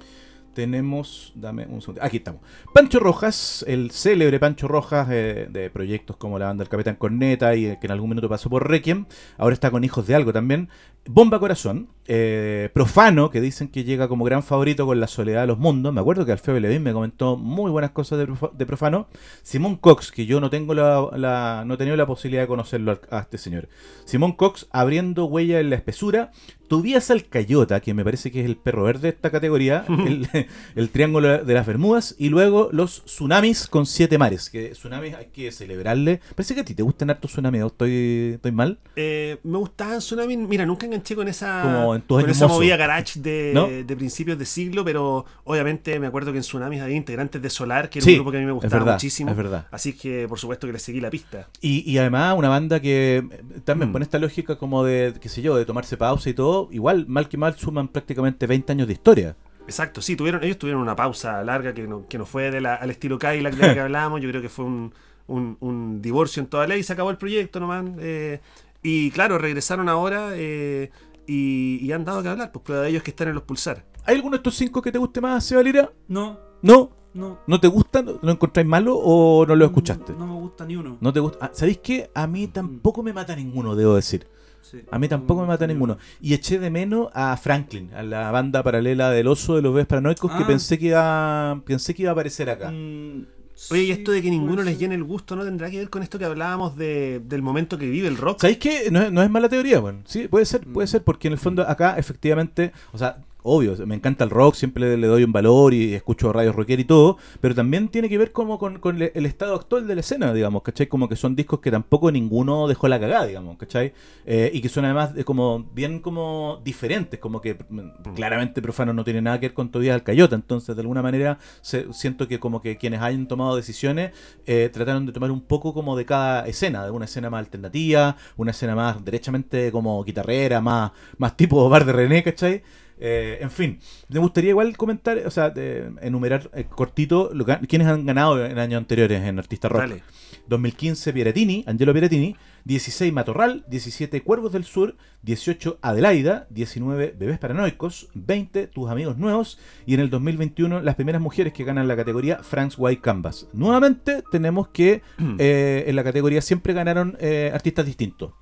[0.54, 2.02] Tenemos, dame un segundo.
[2.02, 2.40] Aquí estamos.
[2.72, 7.54] Pancho Rojas, el célebre Pancho Rojas eh, de proyectos como la banda El Capitán Corneta
[7.54, 9.06] y eh, que en algún minuto pasó por Requiem.
[9.38, 10.68] Ahora está con Hijos de Algo también.
[11.06, 15.46] Bomba Corazón, eh, Profano, que dicen que llega como gran favorito con La Soledad de
[15.48, 15.92] los Mundos.
[15.92, 19.08] Me acuerdo que Alfeo Levin me comentó muy buenas cosas de, Profa- de Profano.
[19.42, 22.98] Simón Cox, que yo no tengo la, la- no he tenido la posibilidad de conocerlo
[23.10, 23.68] a, a este señor.
[24.04, 26.30] Simón Cox abriendo huella en la espesura.
[26.68, 30.26] Tobias Alcayota, que me parece que es el perro verde de esta categoría, el,
[30.74, 35.26] el Triángulo de las Bermudas, y luego los tsunamis con siete mares, que tsunamis hay
[35.26, 36.20] que celebrarle.
[36.34, 38.78] Parece que a ti te gustan hartos tsunamis, ¿o estoy, estoy mal?
[38.96, 40.38] Eh, me gustaba Tsunami.
[40.38, 42.56] Mira, nunca enganché con esa, Como en tus con años esa mozo.
[42.58, 43.66] movida garage de, ¿No?
[43.68, 47.90] de principios de siglo, pero obviamente me acuerdo que en Tsunamis había integrantes de Solar,
[47.90, 49.30] que era Sí, un grupo que a mí me es gustaba verdad, muchísimo.
[49.30, 49.66] es verdad.
[49.70, 51.48] Así que por supuesto que le seguí la pista.
[51.60, 53.92] Y, y además una banda que eh, también Mm.
[53.92, 57.28] pone esta lógica como de, qué sé yo, de tomarse pausa y todo, igual, mal
[57.28, 59.36] que mal, suman prácticamente 20 años de historia.
[59.66, 62.74] Exacto, sí, tuvieron, ellos tuvieron una pausa larga que no, que no fue de la-
[62.74, 64.20] al estilo Cadillac de la que hablábamos.
[64.20, 64.92] Yo creo que fue un,
[65.26, 67.84] un- un divorcio en toda ley, se acabó el proyecto nomás.
[67.98, 68.40] eh,
[68.82, 70.90] y claro, regresaron ahora eh,
[71.26, 72.52] y, y han dado que hablar.
[72.52, 73.84] Pues prueba de ellos que están en los pulsar.
[74.04, 75.90] ¿Hay alguno de estos cinco que te guste más, Seba Lira?
[76.08, 76.90] No, ¿No?
[77.14, 77.38] no.
[77.46, 78.06] ¿No te gustan?
[78.20, 80.12] ¿Lo encontráis malo o no lo escuchaste?
[80.18, 80.98] No, me gusta ni uno.
[81.00, 81.38] ¿No te gusta?
[81.46, 82.10] Ah, ¿Sabéis qué?
[82.14, 84.26] A mí tampoco me mata ninguno, debo decir.
[84.60, 85.98] Sí, A mí tampoco me mata ninguno.
[86.22, 89.86] Y eché de menos a Franklin, a la banda paralela del oso de los bebés
[89.86, 90.46] paranoicos que Ah.
[90.46, 92.70] pensé que iba pensé que iba a aparecer acá.
[92.70, 93.26] Mm,
[93.70, 95.90] Oye, y esto de que ninguno puede les llene el gusto, ¿no tendrá que ver
[95.90, 98.40] con esto que hablábamos de, del momento que vive el rock?
[98.40, 98.90] ¿Sabéis qué?
[98.90, 100.00] No es, no es mala teoría, bueno.
[100.06, 100.90] Sí, puede ser, puede Mm.
[100.90, 104.82] ser, porque en el fondo acá efectivamente, o sea, obvio, me encanta el rock, siempre
[104.88, 108.18] le, le doy un valor y escucho radio rocker y todo, pero también tiene que
[108.18, 110.86] ver como con, con le- el estado actual de la escena, digamos, ¿cachai?
[110.88, 113.92] Como que son discos que tampoco ninguno dejó la cagada, digamos, ¿cachai?
[114.26, 118.92] Eh, y que son además de como bien como diferentes, como que mm, claramente Profano
[118.92, 122.40] no tiene nada que ver con Tobias Alcayota, entonces de alguna manera se- siento que
[122.40, 124.12] como que quienes hayan tomado decisiones
[124.46, 128.16] eh, trataron de tomar un poco como de cada escena, de una escena más alternativa,
[128.36, 132.62] una escena más derechamente como guitarrera, más, más tipo bar de René, ¿cachai?
[132.98, 137.88] Eh, en fin, me gustaría igual comentar, o sea, de- enumerar eh, cortito lo quiénes
[137.88, 139.80] han ganado en años anteriores en Artista Rock.
[139.80, 140.02] Dale.
[140.46, 148.08] 2015 Pieratini, Angelo Pieratini, 16 Matorral, 17 Cuervos del Sur, 18 Adelaida, 19 Bebés Paranoicos,
[148.14, 152.38] 20 Tus Amigos Nuevos y en el 2021 las primeras mujeres que ganan la categoría
[152.42, 153.48] Frank's White Canvas.
[153.54, 155.02] Nuevamente tenemos que
[155.38, 158.32] eh, en la categoría siempre ganaron eh, artistas distintos.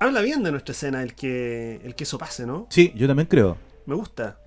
[0.00, 2.66] Habla bien de nuestra escena el que, el que eso pase, ¿no?
[2.70, 3.56] Sí, yo también creo.
[3.86, 4.38] Me gusta.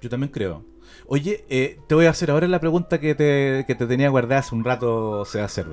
[0.00, 0.64] Yo también creo.
[1.06, 4.40] Oye, eh, te voy a hacer ahora la pregunta que te, que te tenía guardada
[4.40, 5.66] hace un rato, se hacer.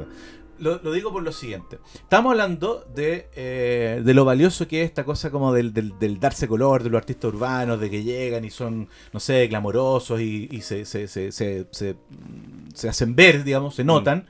[0.59, 1.80] Lo, lo digo por lo siguiente.
[1.95, 6.20] Estamos hablando de, eh, de lo valioso que es esta cosa como del, del- del
[6.20, 10.47] darse color de los artistas urbanos, de que llegan y son, no sé, glamorosos y,
[10.51, 14.26] y se, se, se, se, hacen ver, digamos, se notan.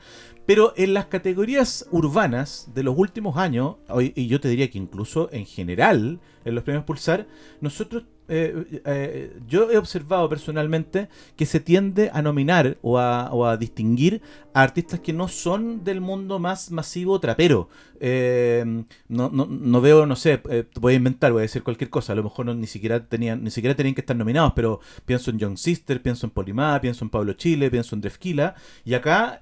[0.46, 5.30] Pero en las categorías urbanas de los últimos años, y yo te diría que incluso
[5.32, 7.28] en general, en los premios Pulsar,
[7.62, 13.45] nosotros eh, eh, yo he observado personalmente que se tiende a nominar o a, o
[13.45, 14.21] a distinguir
[14.53, 17.69] a artistas que no son del mundo más masivo trapero.
[17.99, 18.63] Eh,
[19.07, 20.41] no, no, no veo, no sé,
[20.80, 22.13] voy a inventar, voy a decir cualquier cosa.
[22.13, 25.32] A lo mejor no, ni siquiera tenían, ni siquiera tenían que estar nominados, pero pienso
[25.32, 28.55] en Young Sister, pienso en Polimá, pienso en Pablo Chile, pienso en Drefkila.
[28.86, 29.39] Y acá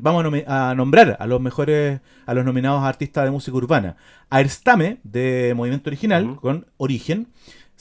[0.00, 3.96] vamos a, nombrar a los mejores, a los nominados a artistas de música urbana.
[4.30, 7.26] A Erstame, de Movimiento Original, con Origen.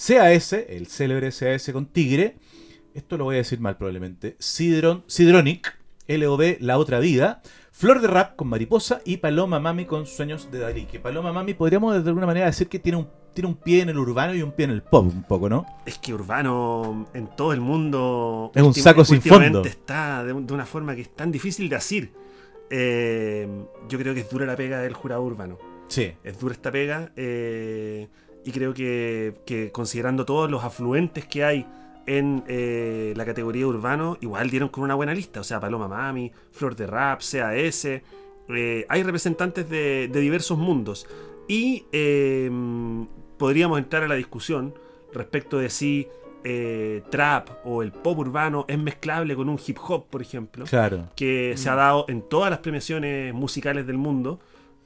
[0.07, 2.37] CAS, el célebre CAS con Tigre.
[2.93, 4.37] Esto lo voy a decir mal probablemente.
[4.39, 5.77] Sidron, Sidronic,
[6.07, 7.41] LOB, La Otra Vida.
[7.71, 10.85] Flor de Rap con Mariposa y Paloma Mami con Sueños de Dalí.
[10.85, 13.89] Que Paloma Mami podríamos de alguna manera decir que tiene un, tiene un pie en
[13.89, 15.65] el urbano y un pie en el pop, un poco, ¿no?
[15.85, 18.51] Es que Urbano en todo el mundo.
[18.55, 19.63] Es un saco sin fondo.
[19.63, 22.13] Está de una forma que es tan difícil de decir.
[22.69, 23.47] Eh,
[23.89, 25.57] yo creo que es dura la pega del jurado urbano.
[25.87, 26.13] Sí.
[26.23, 27.11] Es dura esta pega.
[27.15, 28.07] eh,
[28.45, 31.65] y creo que, que considerando todos los afluentes que hay
[32.07, 35.41] en eh, la categoría urbano, igual dieron con una buena lista.
[35.41, 37.85] O sea, Paloma Mami, Flor de Rap, CAS.
[37.85, 41.05] eh, hay representantes de, de diversos mundos.
[41.47, 42.49] Y eh,
[43.37, 44.73] podríamos entrar a la discusión
[45.13, 46.07] respecto de si
[46.43, 51.09] eh, trap o el pop urbano es mezclable con un hip hop, por ejemplo, Claro.
[51.15, 54.39] que se ha dado en todas las premiaciones musicales del mundo.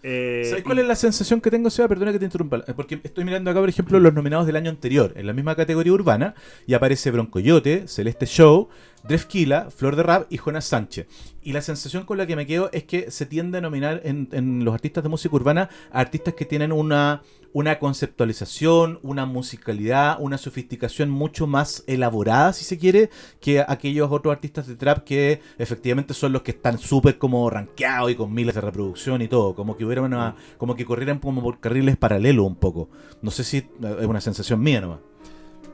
[0.04, 1.88] Eh, ¿Sabes cuál es la sensación que tengo, Seba?
[1.88, 2.58] Perdona que te interrumpa.
[2.68, 5.56] Eh, Porque estoy mirando acá, por ejemplo, los nominados del año anterior, en la misma
[5.56, 6.36] categoría urbana,
[6.68, 8.68] y aparece Broncoyote, Celeste Show,
[9.04, 11.08] Drefkila, Flor de Rap y Jonas Sánchez.
[11.42, 14.30] Y la sensación con la que me quedo es que se tiende a nominar en,
[14.32, 17.22] en los artistas de música urbana a artistas que tienen una,
[17.54, 24.34] una conceptualización, una musicalidad, una sofisticación mucho más elaborada, si se quiere, que aquellos otros
[24.34, 28.56] artistas de trap que efectivamente son los que están súper como rankeados y con miles
[28.56, 32.46] de reproducción y todo, como que hubiera una, como que corrieran como por carriles paralelos
[32.46, 32.90] un poco.
[33.22, 35.00] No sé si es una sensación mía nomás.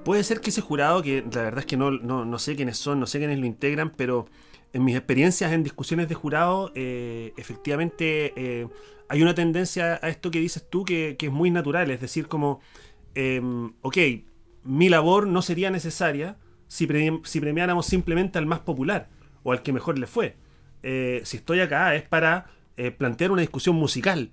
[0.10, 2.80] Puede ser que ese jurado, que la verdad es que no, no, no sé quiénes
[2.80, 4.26] son, no sé quiénes lo integran, pero
[4.74, 8.68] en mis experiencias en discusiones de jurado, eh, efectivamente eh,
[9.08, 12.28] hay una tendencia a esto que dices tú que, que es muy natural, es decir,
[12.28, 12.60] como,
[13.14, 13.40] eh,
[13.84, 13.98] ok,
[14.64, 16.38] mi labor no sería necesaria
[16.68, 19.10] si, pre- si premiáramos simplemente al más popular
[19.44, 20.38] o al que mejor le fue.
[20.82, 22.48] Eh, si estoy acá es para
[22.98, 24.32] plantear una discusión musical.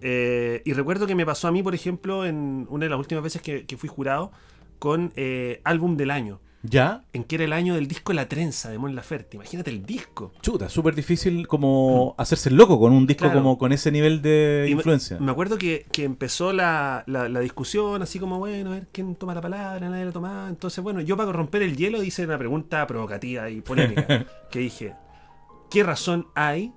[0.00, 3.22] Eh, y recuerdo que me pasó a mí, por ejemplo, en una de las últimas
[3.22, 4.32] veces que, que fui jurado,
[4.84, 7.04] con eh, álbum del año, ¿Ya?
[7.14, 9.38] en que era el año del disco La Trenza de Mon Laferte.
[9.38, 10.32] Imagínate el disco.
[10.42, 13.38] Chuta, súper difícil como hacerse el loco con un disco Claro.
[13.40, 15.18] como con ese nivel de Y influencia.
[15.20, 19.14] Me acuerdo que, que empezó la, la- la discusión, así como, bueno, a ver quién
[19.14, 20.48] toma la palabra, nadie la tomaba.
[20.50, 24.26] Entonces, bueno, yo para romper el hielo hice una pregunta provocativa y polémica.
[24.50, 24.94] que dije,
[25.70, 26.72] ¿qué razón hay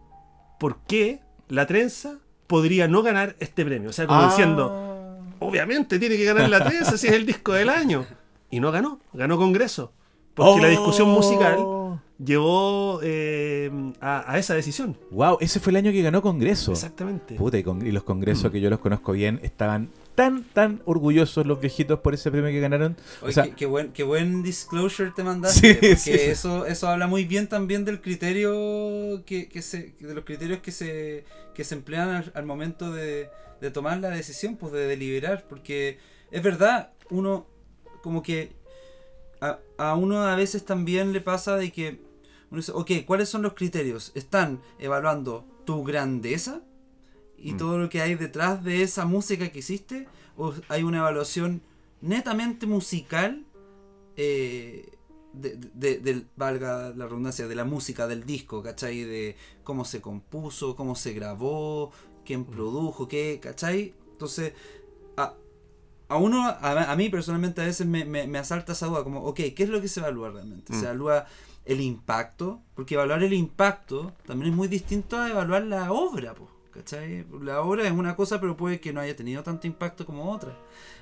[0.61, 3.89] por qué la trenza podría no ganar este premio?
[3.89, 4.27] O sea, como Ah.
[4.29, 4.86] diciendo,
[5.39, 8.05] obviamente tiene que ganar la trenza si es el disco del año.
[8.49, 9.93] Y no ganó, ganó Congreso.
[10.33, 11.57] Porque la discusión musical
[12.23, 13.69] llevó eh,
[14.01, 14.97] a, a esa decisión.
[15.11, 16.71] Wow, ese fue el año que ganó Congreso.
[16.71, 17.35] Exactamente.
[17.35, 18.05] Puta, y, con- y los Mm.
[18.07, 22.49] congresos que yo los conozco bien estaban tan, tan orgullosos los viejitos por ese premio
[22.49, 22.97] que ganaron.
[23.21, 25.59] Oye, o sea, qué, qué buen, qué buen disclosure te mandaste.
[25.69, 26.19] Sí, porque sí, sí.
[26.19, 30.71] Eso, eso habla muy bien también del criterio que, que se, de los criterios que
[30.71, 33.29] se, que se emplean al, al momento de,
[33.61, 35.45] de tomar la decisión, pues de deliberar.
[35.47, 35.99] Porque
[36.31, 37.45] es verdad, uno
[38.01, 38.53] como que
[39.39, 42.06] a, a uno a veces también le pasa de que
[42.49, 44.11] uno dice, ok, ¿cuáles son los criterios?
[44.15, 46.61] ¿Están evaluando tu grandeza?
[47.39, 47.57] y Mm.
[47.57, 51.61] todo lo que hay detrás de esa música que hiciste, o hay una evaluación
[52.01, 53.45] netamente musical,
[54.15, 54.89] eh,
[55.33, 59.03] de, de- valga la redundancia, de la música, del disco, ¿cachai?
[59.03, 61.91] De cómo se compuso, cómo se grabó,
[62.25, 63.93] quién produjo, qué, ¿cachai?
[64.13, 64.53] Entonces,
[65.15, 65.35] a,
[66.09, 69.21] a uno, a, a mí personalmente a veces me, me- me asalta esa duda, como,
[69.25, 70.73] ok, ¿qué es lo que se evalúa realmente?
[70.73, 70.79] Mm.
[70.79, 71.27] ¿Se evalúa
[71.67, 72.61] el impacto?
[72.75, 77.25] Porque evaluar el impacto también es muy distinto a evaluar la obra, po, ¿cachai?
[77.41, 80.57] La obra es una cosa, pero puede que no haya tenido tanto impacto como otra.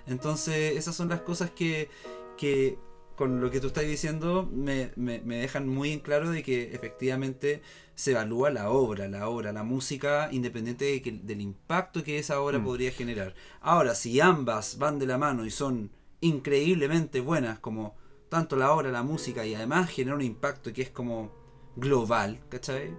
[0.07, 1.89] Entonces, esas son las cosas que,
[2.37, 2.77] que
[3.15, 6.73] con lo que tú estás diciendo, me, me- me dejan muy en claro de que
[6.75, 7.61] efectivamente
[7.95, 12.41] se evalúa la obra, la obra, la música, independiente de que- del impacto que esa
[12.41, 12.63] obra Mm.
[12.65, 13.33] podría generar.
[13.61, 17.95] Ahora, si ambas van de la mano y son increíblemente buenas, como
[18.35, 21.31] tanto la obra, la música, y además generan un impacto que es como
[21.75, 22.91] global, ¿cachai?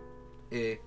[0.50, 0.80] Eh,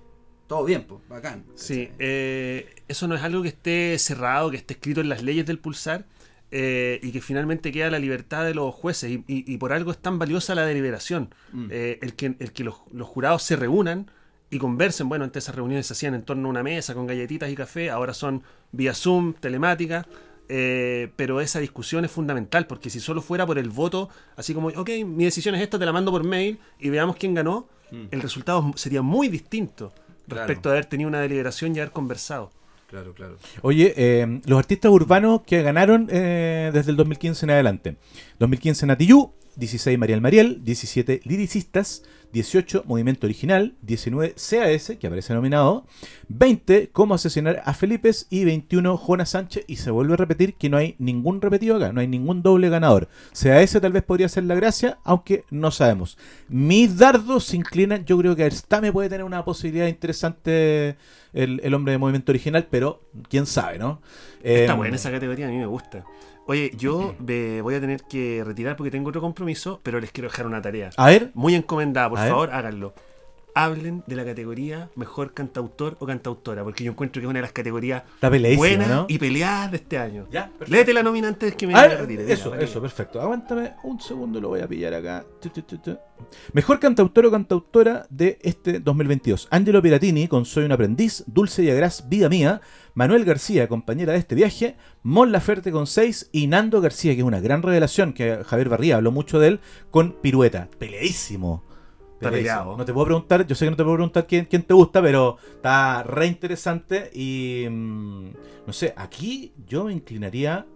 [0.46, 1.44] todo bien, pues, bacán.
[1.54, 5.46] Sí, eh, eso no es algo que esté cerrado, que esté escrito en las leyes
[5.46, 6.06] del pulsar
[6.50, 9.92] eh, y que finalmente queda la libertad de los jueces y, y- y por algo
[9.92, 11.32] es tan valiosa la deliberación.
[11.52, 11.68] Mm.
[11.70, 14.10] El que, el que los, los jurados se reúnan
[14.50, 17.48] y conversen, bueno, antes esas reuniones se hacían en torno a una mesa con galletitas
[17.50, 18.42] y café, ahora son
[18.72, 20.06] vía Zoom, telemática.
[20.50, 24.68] Eh, pero esa discusión es fundamental, porque si solo fuera por el voto, así como,
[24.68, 28.04] ok, mi decisión es esta, te la mando por mail y veamos quién ganó, Mm.
[28.12, 29.92] el resultado sería muy distinto
[30.28, 30.46] Claro.
[30.46, 32.52] respecto a haber tenido una deliberación y haber conversado.
[32.88, 33.36] Claro, claro.
[33.62, 37.96] Oye, eh, los artistas urbanos que ganaron eh, desde el 2015 en adelante.
[38.38, 45.86] 2015 Natiyú, 16 Mariel Mariel, 17 Liricistas, 18 Movimiento Original, 19 CAS, que aparece nominado,
[46.28, 49.64] 20 Cómo asesinar a Felipe y 21 Jonas Sánchez.
[49.66, 52.68] Y se vuelve a repetir que no hay ningún repetido acá, no hay ningún doble
[52.68, 53.08] ganador.
[53.32, 56.18] CAS tal vez podría ser la gracia, aunque no sabemos.
[56.48, 60.96] Mis dardos se inclinan, yo creo que Erstame puede tener una posibilidad interesante
[61.32, 64.00] el, el hombre de Movimiento Original, pero quién sabe, ¿no?
[64.42, 66.04] Está Eh, buena esa categoría, a mí me gusta.
[66.50, 70.28] Oye, yo me voy a tener que retirar porque tengo otro compromiso, pero les quiero
[70.28, 70.90] dejar una tarea.
[70.96, 72.30] A ver, Muy encomendada, por A ver.
[72.32, 72.92] favor, háganlo.
[73.54, 77.42] Hablen de la categoría mejor cantautor o cantautora, porque yo encuentro que es una de
[77.42, 78.02] las categorías
[78.56, 79.06] buenas ¿no?
[79.08, 80.26] y peleadas de este año.
[80.30, 80.72] Ya, perfecto.
[80.72, 82.32] Léete la nómina antes que me A ver, retire.
[82.32, 83.20] eso, eso, perfecto.
[83.20, 85.24] Aguántame un segundo, lo voy a pillar acá.
[86.52, 89.48] Mejor cantautor o cantautora de este 2022.
[89.50, 92.60] Angelo Piratini con Soy un aprendiz, Dulce Yagras, Vida Mía,
[92.94, 97.26] Manuel García, compañera de este viaje, Mon Laferte con 6 y Nando García, que es
[97.26, 100.68] una gran revelación, que Javier Barría habló mucho de él, con Pirueta.
[100.78, 101.64] Peleadísimo.
[102.20, 102.58] Está Peleadísimo.
[102.60, 102.76] peleado.
[102.76, 105.00] No te puedo preguntar, yo sé que no te puedo preguntar quién, quién te gusta,
[105.00, 108.24] pero está re interesante y mm,
[108.66, 110.66] no sé, aquí yo me inclinaría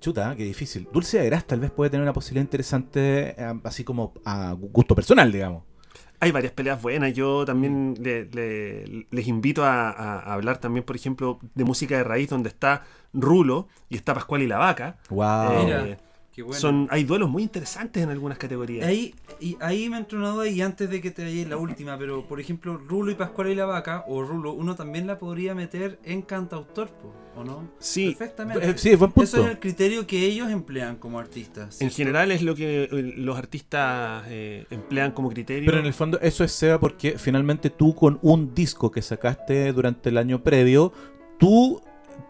[0.00, 0.86] Chuta, qué difícil.
[0.92, 4.94] Dulce de Gras tal vez puede tener una posibilidad interesante, eh, así como a gusto
[4.94, 5.62] personal, digamos.
[6.20, 7.12] Hay varias peleas buenas.
[7.14, 12.28] Yo también le- le- les invito a, hablar también, por ejemplo, de música de raíz,
[12.28, 12.82] donde está
[13.14, 14.98] Rulo y está Pascual y la Vaca.
[15.08, 15.68] Wow.
[15.68, 15.96] Eh,
[16.34, 16.60] Qué bueno.
[16.60, 18.84] son, hay duelos muy interesantes en algunas categorías.
[18.86, 21.96] Ahí, y ahí me entró una duda y antes de que te vayas la última,
[21.96, 25.54] pero por ejemplo, Rulo y Pascual y la Vaca, o Rulo, uno también la podría
[25.54, 26.90] meter en cantautor,
[27.36, 27.70] ¿o no?
[27.78, 28.16] Sí.
[28.18, 28.68] Perfectamente.
[28.68, 29.22] Eh, sí, buen punto.
[29.22, 31.80] Eso es el criterio que ellos emplean como artistas.
[31.80, 35.66] En general es lo que eh, los artistas eh, emplean como criterio.
[35.66, 39.72] Pero en el fondo eso es Seba porque finalmente tú con un disco que sacaste
[39.72, 40.92] durante el año previo,
[41.38, 41.80] tú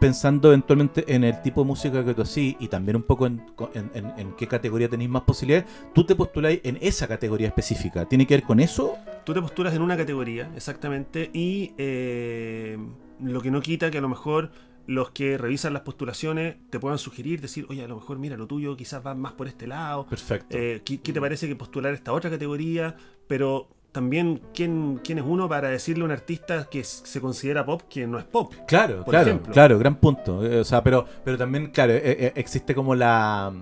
[0.05, 3.41] pensando eventualmente en el tipo de música que tú hacís y también un poco en,
[3.73, 8.05] en- en- en qué categoría tenéis más posibilidades, tú te postuláis en esa categoría específica.
[8.05, 8.97] ¿Tiene que ver con eso?
[9.25, 12.77] Tú te postulas en una categoría, exactamente, y eh,
[13.19, 14.51] lo que no quita que a lo mejor
[14.87, 18.47] los que revisan las postulaciones te puedan sugerir, decir, oye, a lo mejor mira, lo
[18.47, 20.05] tuyo quizás va más por este lado.
[20.07, 20.55] Perfecto.
[20.55, 22.95] Eh, ¿qué, qué te parece que postular esta otra categoría?
[23.27, 27.83] Pero también, ¿quién, quién es uno para decirle a un artista que se considera pop
[27.89, 28.53] que no es pop?
[28.67, 29.53] Claro, por claro, ejemplo.
[29.53, 30.45] claro, gran punto.
[30.45, 33.53] Eh, o sea, pero, pero también, claro, eh, eh, existe como la,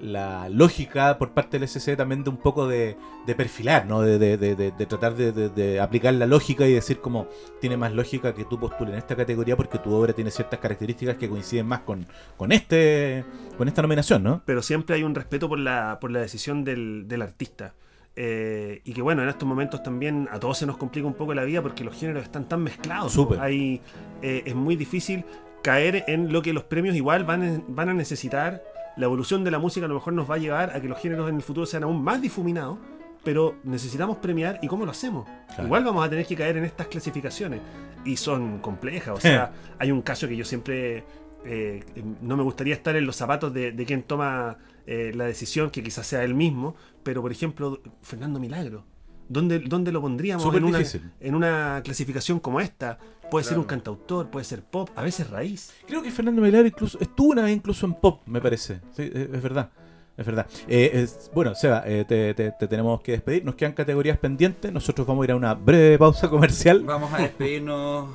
[0.00, 2.96] la lógica por parte del SC también de un poco de,
[3.26, 4.00] de perfilar, ¿no?
[4.02, 7.28] De, de- de- de- de tratar de, de- de aplicar la lógica y decir como
[7.60, 11.16] tiene más lógica que tú postules en esta categoría porque tu obra tiene ciertas características
[11.16, 12.06] que coinciden más con,
[12.36, 13.24] con este
[13.58, 14.42] con esta nominación, ¿no?
[14.46, 17.74] pero siempre hay un respeto por la, por la decisión del, del artista.
[18.16, 21.32] Eh, y que bueno, en estos momentos también a todos se nos complica un poco
[21.32, 23.12] la vida porque los géneros están tan mezclados.
[23.12, 23.38] Súper.
[23.38, 23.44] ¿no?
[23.44, 23.80] Hay,
[24.22, 25.24] eh, es muy difícil
[25.62, 28.62] caer en lo que los premios igual van, van a necesitar.
[28.96, 30.98] La evolución de la música a lo mejor nos va a llevar a que los
[30.98, 32.78] géneros en el futuro sean aún más difuminados,
[33.22, 35.26] pero necesitamos premiar y cómo lo hacemos.
[35.46, 35.64] Claro.
[35.64, 37.60] Igual vamos a tener que caer en estas clasificaciones
[38.04, 39.16] y son complejas.
[39.16, 41.04] O sea, hay un caso que yo siempre
[41.44, 41.82] eh,
[42.22, 45.82] no me gustaría estar en los zapatos de, de quien toma eh, la decisión, que
[45.82, 48.84] quizás sea él mismo, pero por ejemplo, Fernando Milagro.
[49.28, 51.08] ¿Dónde, dónde lo pondríamos Súper en una, difícil.
[51.20, 52.98] en una clasificación como esta?
[53.30, 55.72] Puede ser un cantautor, puede ser pop, a veces raíz.
[55.86, 58.80] Creo que Fernando Milagro incluso estuvo una vez incluso en pop, me parece.
[58.96, 59.70] Sí, es es verdad.
[60.16, 60.46] Es verdad.
[60.66, 63.44] Eh, es- bueno, Seba, eh, te, te- te tenemos que despedir.
[63.44, 64.72] Nos quedan categorías pendientes.
[64.72, 66.82] Nosotros vamos a ir a una breve pausa comercial.
[66.82, 68.08] Vamos a despedirnos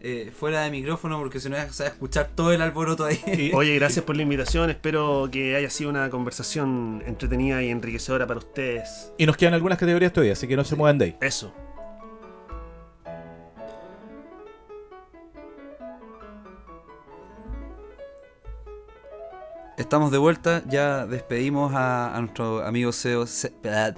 [0.00, 3.50] eh, fuera de micrófono porque si no se va a escuchar todo el alboroto ahí.
[3.54, 4.70] Oye, gracias por la invitación.
[4.70, 9.12] Espero que haya sido una conversación entretenida y enriquecedora para ustedes.
[9.18, 11.16] Y nos quedan algunas categorías todavía, así que no se muevan de ahí.
[11.20, 11.52] Eso.
[19.78, 23.90] Estamos de vuelta, ya despedimos a, a nuestro amigo Seba Cerda,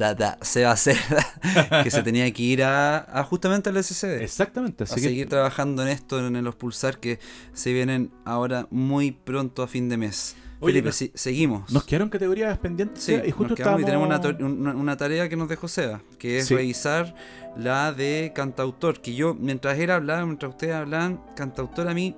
[1.83, 4.21] que se tenía que ir a, a justamente al SCD.
[4.21, 7.19] Exactamente, a así que seguir trabajando en esto, en los pulsar que
[7.55, 10.37] se vienen ahora muy pronto a fin de mes.
[10.63, 11.73] Oye, Felipe, si- seguimos.
[11.73, 13.87] nos quedaron categorías pendientes Sí, y justo nos quedamos y estábamos...
[13.87, 16.55] tenemos una, to- una- una tarea que nos dejó Seba, que es Sí.
[16.57, 17.15] revisar
[17.57, 19.01] la de cantautor.
[19.01, 22.15] Que yo, mientras él hablaba, mientras ustedes hablaban, cantautor a mí,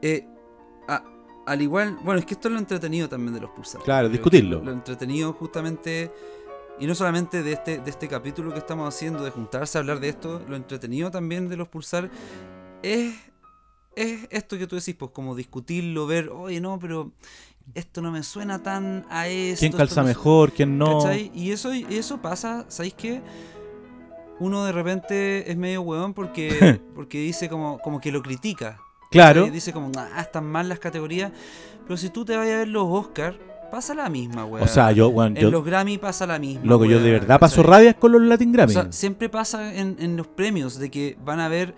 [0.00, 0.29] eh, a-
[1.50, 3.82] al igual, bueno, es que esto es lo entretenido también de los pulsar.
[3.82, 4.62] Claro, discutirlo.
[4.62, 6.12] Lo, entretenido justamente,
[6.78, 9.98] y no solamente de este, de este capítulo que estamos haciendo, de juntarse a hablar
[9.98, 12.08] de esto, lo entretenido también de los pulsar
[12.82, 13.14] es
[13.96, 17.10] es esto que tú decís, pues como discutirlo, ver, oye, no, pero
[17.74, 19.60] esto no me suena tan a esto.
[19.60, 20.52] ¿Quién calza no mejor?
[20.52, 20.98] ¿Quién no?
[21.00, 21.32] ¿Cachai?
[21.34, 23.20] Y eso, y eso pasa, ¿sabéis qué?
[24.38, 28.80] Uno de repente es medio hueón porque, porque dice como, como que lo critica.
[29.10, 29.50] Claro.
[29.50, 31.32] Dice como, ah, están mal las categorías.
[31.84, 33.36] Pero si tú te vas a ver los Oscars,
[33.70, 34.64] pasa la misma, weón.
[34.64, 36.64] O sea, yo, bueno, En yo, los Grammy pasa la misma.
[36.64, 38.70] loco, yo de verdad paso rabias con los Latin Grammy.
[38.76, 41.74] O sea, siempre pasa en, en los premios de que van a haber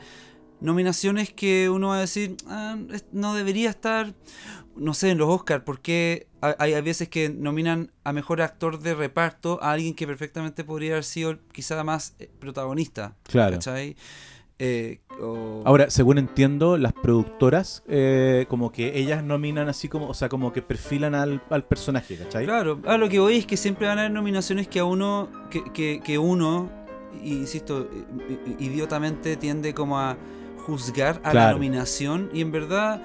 [0.61, 2.77] nominaciones que uno va a decir, "Ah,
[3.13, 4.15] no debería estar,
[4.77, 8.95] no sé, en los Oscars, porque hay, hay veces que nominan a mejor actor de
[8.95, 13.17] reparto a alguien que perfectamente podría haber sido quizá más eh, protagonista.
[13.25, 13.55] claro.
[13.57, 13.97] ¿Cachai?
[14.65, 20.15] Eh, o- Ahora, según entiendo, las productoras, eh, como que ellas nominan así como, o
[20.15, 22.45] sea, como que perfilan al, al personaje, ¿cachai?
[22.45, 25.29] Claro, a lo que voy es que siempre van a haber nominaciones que a uno,
[25.51, 26.71] que, que, que uno,
[27.25, 27.89] insisto,
[28.59, 30.17] idiotamente tiende como a
[30.67, 33.03] juzgar a la nominación y en verdad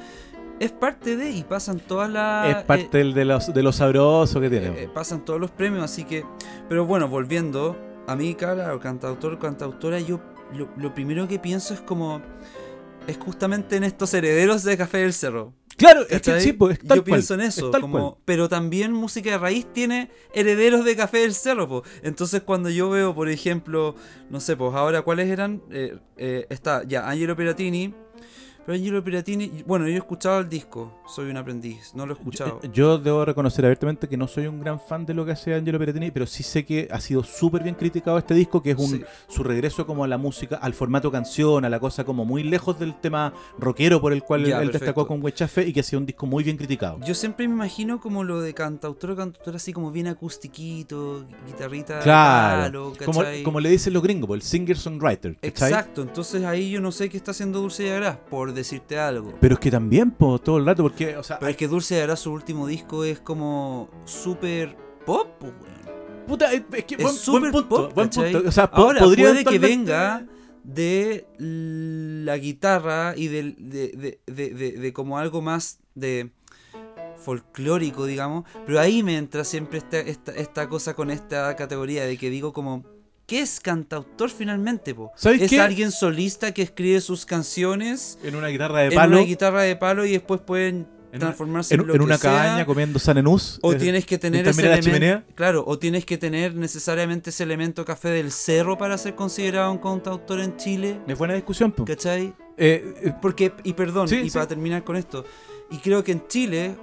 [0.59, 2.57] es parte de y pasan todas las...
[2.57, 4.67] es parte del- de, los, de lo sabroso que tiene.
[4.67, 6.23] eh, eh, pasan todos los premios, así que...
[6.69, 7.75] Pero bueno, volviendo,
[8.07, 10.19] a mí, claro, cantautor, cantautora, yo
[10.53, 12.21] lo, lo primero que pienso es como...
[13.07, 15.53] Es justamente en estos herederos de Café del Cerro.
[15.77, 18.21] claro, es que sí, pues, Yo cual, pienso en es eso, tal como, cual.
[18.25, 21.83] pero también música de raíz tiene herederos de Café del Cerro, po.
[22.03, 23.95] Entonces cuando yo veo, por ejemplo,
[24.29, 27.95] no sé, pues ahora cuáles eran, Eh, eh, está ya Angelo Piratini,
[28.67, 32.17] pero Angelo Piratini, bueno, yo he escuchado el disco, soy un aprendiz, no lo he
[32.17, 32.59] escuchado.
[32.63, 35.55] Yo, yo debo reconocer abiertamente que no soy un gran fan de lo que hace
[35.55, 38.77] Angelo Peratini, pero sí sé que ha sido súper bien criticado este disco, que es
[38.77, 39.01] un, Sí.
[39.29, 42.77] su regreso como a la música, al formato canción, a la cosa como muy lejos
[42.77, 44.85] del tema rockero por el cual él- Ya, él, perfecto.
[44.85, 46.99] destacó con Huechafe y que ha sido un disco muy bien criticado.
[47.05, 51.99] Yo siempre me imagino como lo de cantautor o cantautora así como bien acustiquito, guitarrita
[51.99, 55.37] Claro, palo, como, le dicen los gringos, el singer-songwriter.
[55.41, 59.33] Exacto, entonces ahí yo no sé qué está haciendo Dulce de Agras, por decirte algo.
[59.39, 62.01] Pero es que también, po, todo el rato, porque, o sea, Pero es que Dulce
[62.01, 66.25] Agras, su último disco, es como súper pop, po, weón.
[66.27, 68.43] puta, es, que Es buen, súper buen punto, pop, buen punto.
[68.45, 70.25] O sea, po- Ahora, podría puede que venga
[70.63, 71.25] de
[72.25, 76.31] la guitarra y de, de, de, de- de como algo más de
[77.17, 78.43] folclórico, digamos.
[78.65, 82.51] Pero ahí me entra siempre esta, esta, esta cosa con esta categoría de que digo
[82.53, 82.83] como...
[83.27, 85.11] ¿Qué es cantautor finalmente, po?
[85.17, 85.59] ¿Sabes ¿Es qué?
[85.59, 89.75] alguien solista que escribe sus canciones En una guitarra de en palo, una guitarra de
[89.75, 92.31] palo y después pueden En transformarse en, en, lo en que una sea?
[92.31, 93.59] cabaña comiendo sanenús.
[93.63, 95.25] O tienes que tener ese la chimenea.
[95.35, 99.79] Claro, o tienes que tener necesariamente ese elemento café del cerro para ser considerado un
[99.79, 101.01] cantautor en Chile.
[101.05, 101.83] Es buena discusión, po.
[101.83, 102.33] ¿Cachai?
[102.57, 104.33] Eh, eh, Porque, y perdón, Sí, y sí.
[104.35, 105.25] para terminar con esto,
[105.69, 106.77] y creo que en Chile,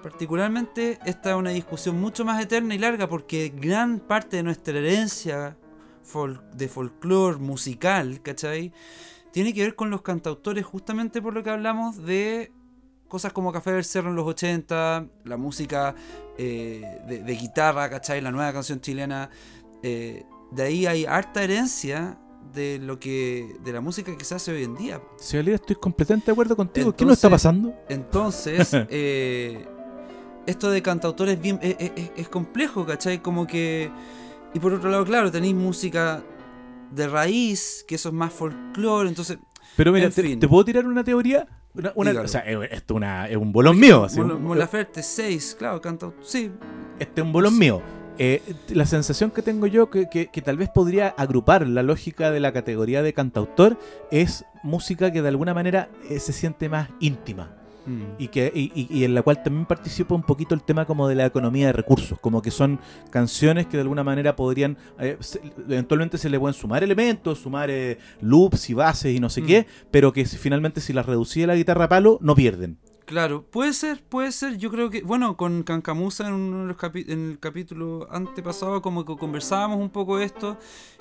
[0.00, 4.78] particularmente, esta es una discusión mucho más eterna y larga porque gran parte de nuestra
[4.78, 5.56] herencia
[6.12, 8.72] fol- de folclore musical, ¿cachai?
[9.32, 12.50] Tiene que ver con los cantautores justamente por lo que hablamos de
[13.08, 15.94] cosas como Café del Cerro en los 80, la música
[16.38, 18.20] eh, de, de guitarra, ¿cachai?
[18.20, 19.30] La nueva canción chilena.
[19.82, 22.18] eh, de ahí hay harta herencia
[22.54, 25.00] de lo que de la música que se hace hoy en día.
[25.18, 26.94] Si Alida, estoy completamente de acuerdo contigo.
[26.96, 27.74] ¿Qué nos está pasando?
[27.90, 29.66] Entonces, eh,
[30.46, 33.20] esto de cantautor es, bien, es, es- es complejo, ¿cachai?
[33.22, 33.90] Como que...
[34.54, 36.22] Y por otro lado, claro, tenéis música
[36.90, 39.38] de raíz, que eso es más folclore, entonces...
[39.76, 40.40] Pero mira, en te, fin.
[40.40, 41.46] te puedo tirar una teoría?
[41.94, 44.04] Una, o sea, es, esto una- es un bolón mío.
[44.04, 46.24] así, Mon- un- Mon Laferte 6, claro, cantautor...
[46.24, 46.50] Sí,
[46.98, 47.82] este es un bolón mío.
[48.20, 52.30] Eh, la sensación que tengo yo, que, que- que tal vez podría agrupar la lógica
[52.32, 53.78] de la categoría de cantautor,
[54.10, 57.54] es música que de alguna manera eh, se siente más íntima.
[58.18, 61.14] Y que y, y- en la cual también participa un poquito el tema como de
[61.14, 62.78] la economía de recursos, como que son
[63.10, 67.70] canciones que de alguna manera podrían, eh, se- eventualmente se le pueden sumar elementos, sumar
[67.70, 69.46] eh, loops y bases y no sé Mm.
[69.46, 72.78] qué, pero que finalmente si las reducía la guitarra a palo, no pierden.
[73.06, 74.58] Claro, puede ser, puede ser.
[74.58, 78.82] Yo creo que, bueno, con Cancamusa en, uno de los capi- en el capítulo antepasado,
[78.82, 80.58] como que conversábamos un poco de esto.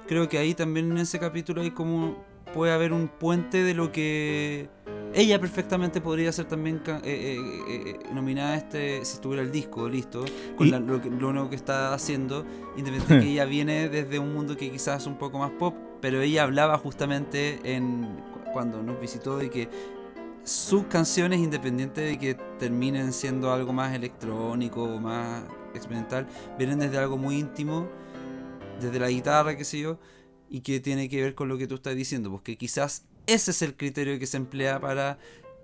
[0.08, 2.24] Creo que ahí también en ese capítulo hay como
[2.54, 4.70] puede haber un puente de lo que
[5.14, 9.52] ella perfectamente podría ser también ca- eh, eh, eh, nominada a este si estuviera el
[9.52, 10.26] disco listo
[10.58, 12.46] con la- lo, que- lo nuevo que está haciendo
[12.76, 15.76] independiente de que ella viene desde un mundo que quizás es un poco más pop
[16.02, 19.70] pero ella hablaba justamente en cu- cuando nos visitó de que
[20.44, 25.44] sus canciones, independiente de que terminen siendo algo más electrónico o más
[25.74, 26.26] experimental,
[26.58, 27.86] vienen desde algo muy íntimo,
[28.80, 29.98] desde la guitarra, qué sé yo,
[30.50, 33.62] y que tiene que ver con lo que tú estás diciendo, porque quizás ese es
[33.62, 35.20] el criterio que se emplea para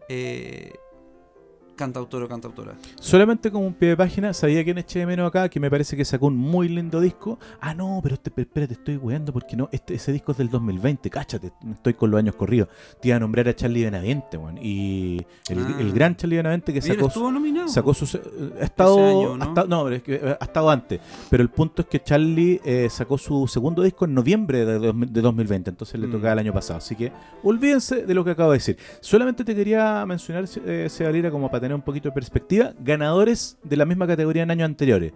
[0.10, 0.74] eh,
[1.76, 2.74] cantautor o cantautora.
[3.00, 5.96] Solamente como un pie de página, sabía quién eché de menos acá, que me parece
[5.98, 7.40] que sacó un muy lindo disco.
[7.62, 11.10] Ah, no, pero este, espérate, estoy weando porque no, este, ese disco es del 2020,
[11.10, 12.70] cáchate, estoy con los años corridos.
[13.02, 14.58] Te iba a nombrar a Charlie Benavente, weón.
[14.62, 15.18] Y
[15.50, 15.78] el, Ah.
[15.80, 17.68] el gran Charlie Benavente que Mira, sacó, estuvo nominado.
[17.68, 18.06] sacó su.
[18.18, 18.22] eh,
[18.62, 18.98] Ha estado.
[18.98, 19.44] Año, ¿no?
[19.44, 21.00] ha estado- no, pero es que eh, ha estado antes.
[21.30, 24.96] Pero el punto es que Charlie eh, sacó su segundo disco en noviembre de, dos-
[25.12, 26.12] de 2020, entonces le Mm.
[26.12, 26.78] tocaba el año pasado.
[26.78, 27.12] Así que
[27.44, 28.78] olvídense de lo que acabo de decir.
[29.02, 33.78] Solamente te quería mencionar, eh, Sebalira, como para tener un poquito de perspectiva, ganadores de
[33.78, 35.14] la misma categoría en años anteriores.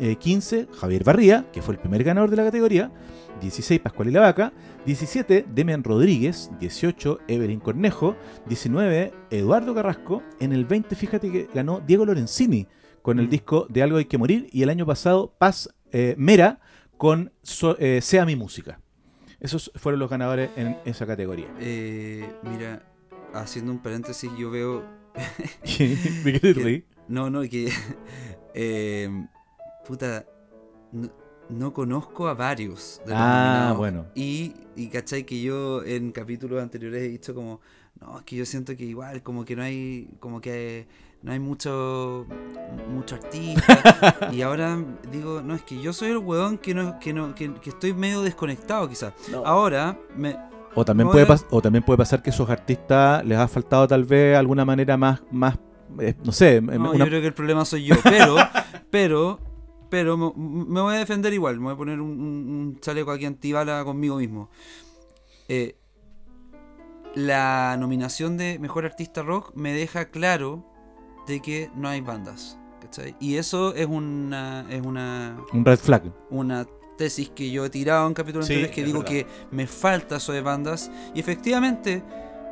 [0.00, 2.92] Eh, 15, Javier Barría, que fue el primer ganador de la categoría.
[3.40, 4.52] 16, Pascual y la Vaca.
[4.86, 6.50] 17, Demian Rodríguez.
[6.60, 8.16] 18, Evelyn Cornejo.
[8.46, 10.22] 19, Eduardo Carrasco.
[10.40, 12.66] En el 20, fíjate que ganó Diego Lorenzini
[13.02, 13.30] con el Mm.
[13.30, 14.48] disco De Algo Hay que Morir.
[14.52, 16.60] Y el año pasado, Paz eh, Mera
[16.96, 18.80] con So- eh, Sea Mi Música.
[19.40, 21.46] Esos fueron los ganadores en esa categoría.
[21.60, 22.82] Eh, mira,
[23.32, 24.97] haciendo un paréntesis, yo veo.
[26.24, 26.86] ¿Me quieres Que- reír?
[27.08, 27.70] No, no, que.
[28.54, 29.08] eh,
[29.86, 30.26] puta.
[30.92, 31.08] No,
[31.48, 34.06] no conozco a varios de los Ah, bueno.
[34.14, 37.60] Y, y cachai que yo en capítulos anteriores he dicho como.
[38.00, 40.08] No, es que yo siento que igual, como que no hay.
[40.20, 40.86] Como que
[41.22, 42.26] no hay mucho.
[42.90, 44.28] Mucho artista.
[44.32, 44.78] y ahora
[45.10, 47.92] digo, no, es que yo soy el weón que no, que no, que, que estoy
[47.94, 49.14] medio desconectado quizás.
[49.44, 50.36] Ahora me,
[50.74, 54.04] O también, puede pas- o también puede pasar que esos artistas les ha faltado tal
[54.04, 55.58] vez alguna manera más, más
[56.00, 58.36] eh, no sé, No, una- yo creo que el problema soy yo, pero,
[58.90, 59.40] pero,
[59.88, 63.10] pero me, me voy a defender igual, me voy a poner un, un- un chaleco
[63.10, 64.50] aquí antibala conmigo mismo.
[65.48, 65.76] Eh,
[67.14, 70.64] la nominación de Mejor Artista Rock me deja claro
[71.26, 73.16] de que no hay bandas, ¿cachai?
[73.18, 76.12] Y eso es una, es una, un red flag.
[76.30, 76.66] una
[76.98, 79.12] tesis que yo he tirado en capítulos Sí, anteriores que digo verdad.
[79.14, 82.02] que me falta eso de bandas y efectivamente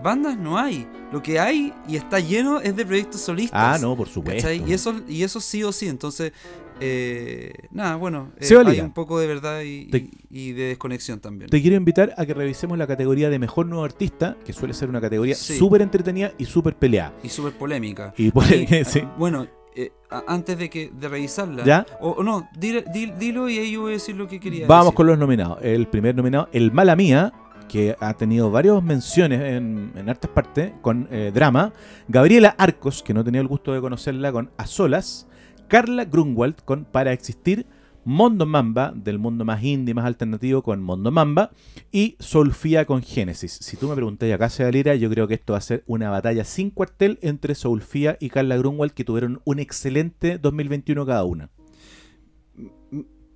[0.03, 3.95] bandas no hay lo que hay y está lleno es de proyectos solistas Ah, no,
[3.97, 4.43] por supuesto.
[4.43, 4.63] ¿cachai?
[4.67, 6.33] y eso y eso sí o sí entonces
[6.81, 10.65] eh, nada bueno eh, Se hay un poco de verdad y, Te- y- y de
[10.65, 14.53] desconexión también Te quiero invitar a que revisemos la categoría de mejor nuevo artista, que
[14.53, 15.57] suele ser una categoría Sí.
[15.57, 17.15] súper entretenida y súper peleada.
[17.23, 18.31] y súper polémica Y
[18.85, 19.03] sí.
[19.19, 19.93] bueno eh,
[20.27, 21.87] antes de que de revisarla ¿Ya?
[22.01, 24.66] o, o no dile- dil- dilo y ahí yo voy a decir lo que quería
[24.66, 24.97] Vamos decir.
[24.97, 25.59] con los nominados.
[25.62, 27.33] El primer nominado, El Mala Mía,
[27.68, 31.72] que ha tenido varias menciones en, en hartas partes con eh, drama.
[32.09, 35.27] Gabriela Arcos, que no tenía el gusto de conocerla, con A Solas.
[35.68, 37.66] Carla Grunwald, con Para Existir.
[38.07, 41.51] Mondo Mamba, del mundo más indie, más alternativo, con Mondo Mamba.
[41.91, 43.53] Y Soulfía con Génesis.
[43.53, 46.45] Si tú me preguntas acá, Lira, yo creo que esto va a ser una batalla
[46.45, 51.51] sin cuartel entre Soulfía y Carla Grunwald, que tuvieron un excelente 2021 cada una.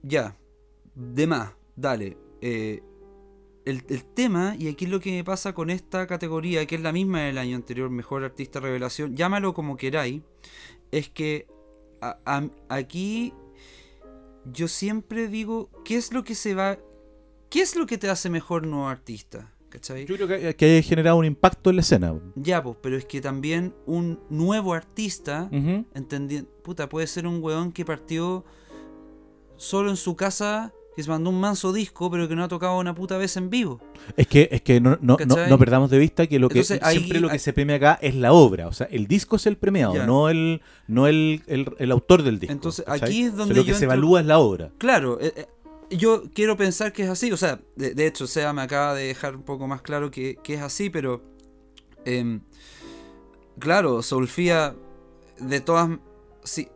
[0.04, 0.36] Ya,
[0.94, 2.16] de más, dale.
[2.40, 2.80] Eh,
[3.64, 7.22] el, tema, y aquí es lo que pasa con esta categoría, que es la misma
[7.22, 10.22] del año anterior, Mejor Artista Revelación, llámalo como queráis,
[10.92, 11.48] es que
[12.68, 13.34] aquí
[14.44, 16.78] yo siempre digo, ¿qué es lo que se va...
[17.48, 19.52] ¿Qué es lo que te hace mejor nuevo artista?
[19.70, 20.04] ¿Cachai?
[20.06, 22.14] Yo creo que, que haya generado un impacto en la escena.
[22.34, 25.84] Ya, pues, pero es que también un nuevo artista Ujú.
[25.94, 28.44] Entendi- puta, puede ser un weón que partió
[29.56, 32.76] solo en su casa, que se mandó un manso disco, pero que no ha tocado
[32.78, 33.80] una puta vez en vivo.
[34.16, 35.16] Es que, es que no, no,
[35.48, 37.98] no, perdamos de vista que lo que Entonces, ahí- siempre lo que se premia acá
[38.02, 38.66] es la obra.
[38.66, 42.38] O sea, el disco es el premiado, no el, no el, el, el autor del
[42.40, 42.52] disco.
[42.52, 43.08] Entonces, ¿cachai?
[43.08, 44.70] aquí es O sea, donde lo que yo se entro- evalúa es la obra.
[44.78, 45.46] Claro, eh, eh,
[45.96, 49.04] yo quiero pensar que es así, o sea, de, de hecho, Sea me acaba de
[49.04, 51.22] dejar un poco más claro que, que es así, pero...
[52.04, 52.40] em,
[53.58, 54.74] claro, Soulfía,
[55.38, 55.88] de todas...
[56.44, 56.68] Si,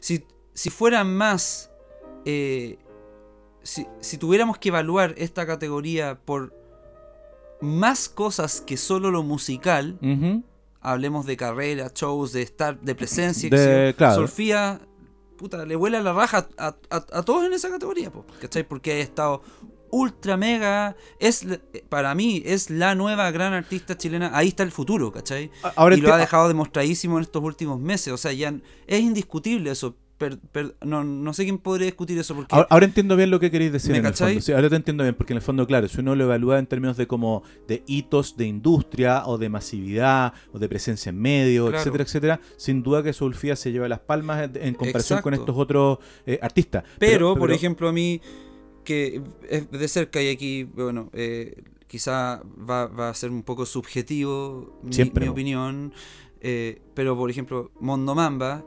[0.00, 1.70] si, si fueran más...
[2.24, 2.78] eh,
[3.62, 6.52] si, si tuviéramos que evaluar esta categoría por
[7.60, 9.98] más cosas que solo lo musical,
[10.80, 14.16] hablemos de carrera, shows, de estar, de presencia, De- claro.
[14.16, 14.80] Solfía,
[15.36, 18.66] puta, le vuela la raja a, a- a todos en esa categoría, po, ¿cachai?
[18.66, 19.42] Porque ha estado
[19.90, 21.46] ultra mega, es
[21.90, 25.50] para mí es la nueva gran artista chilena, ahí está el futuro, ¿cachai?
[25.76, 28.54] Ahora y lo ha dejado demostradísimo en estos últimos meses, o sea, ya
[28.86, 29.94] es indiscutible eso.
[30.22, 33.40] Per- per- no, no sé quién podría discutir eso porque Ahora, ahora entiendo bien lo
[33.40, 34.40] que queréis decir ¿Me en el fondo.
[34.40, 36.66] Sí, ahora te entiendo bien, porque en el fondo, claro, si uno lo evalúa en
[36.68, 41.64] términos de como de hitos de industria o de masividad o de presencia en medio,
[41.66, 41.78] Claro.
[41.78, 45.98] etcétera, etcétera, sin duda que Soulfía se lleva las palmas en, comparación con estos otros
[46.24, 46.84] eh, artistas.
[47.00, 48.20] Pero, por ejemplo, a mí,
[48.84, 53.66] que es de cerca y aquí, bueno, eh, quizá va, va a ser un poco
[53.66, 55.92] subjetivo mi, opinión,
[56.40, 58.64] eh, pero por ejemplo, Mondo Mamba,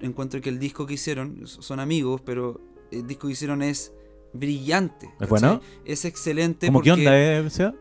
[0.00, 2.60] encuentro que el disco que hicieron, son amigos, pero
[2.90, 3.92] el disco que hicieron es
[4.32, 5.06] brillante.
[5.06, 5.28] ¿Es ¿cachai?
[5.28, 5.60] bueno?
[5.84, 7.74] Es excelente ¿Cómo qué onda, eh, Seba?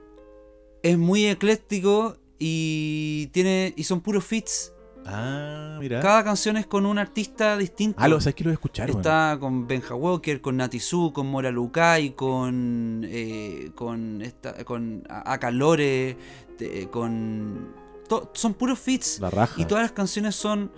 [0.84, 4.74] es muy ecléctico y tiene y son puros fits
[5.06, 6.02] Ah, mira.
[6.02, 7.98] Cada canción es con un artista distinto.
[8.00, 8.90] Ah, lo sabes que lo voy a escuchar.
[8.90, 15.34] Está con Benja Walker, con Natizu, con Mora Lukai, con eh, con esta, con A-
[15.34, 16.16] Aka Lore,
[16.58, 17.74] te- con
[18.08, 18.82] to- son puros
[19.20, 19.60] La raja.
[19.60, 20.72] y todas las canciones son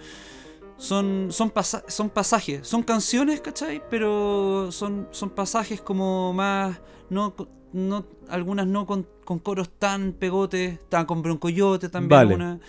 [0.81, 3.81] son son, pasa- son pasajes, son canciones, ¿cachai?
[3.89, 6.79] Pero son son pasajes como más
[7.09, 7.33] no
[7.73, 12.59] no algunas no con, con coros tan pegotes, están con Broncoyote también Vale.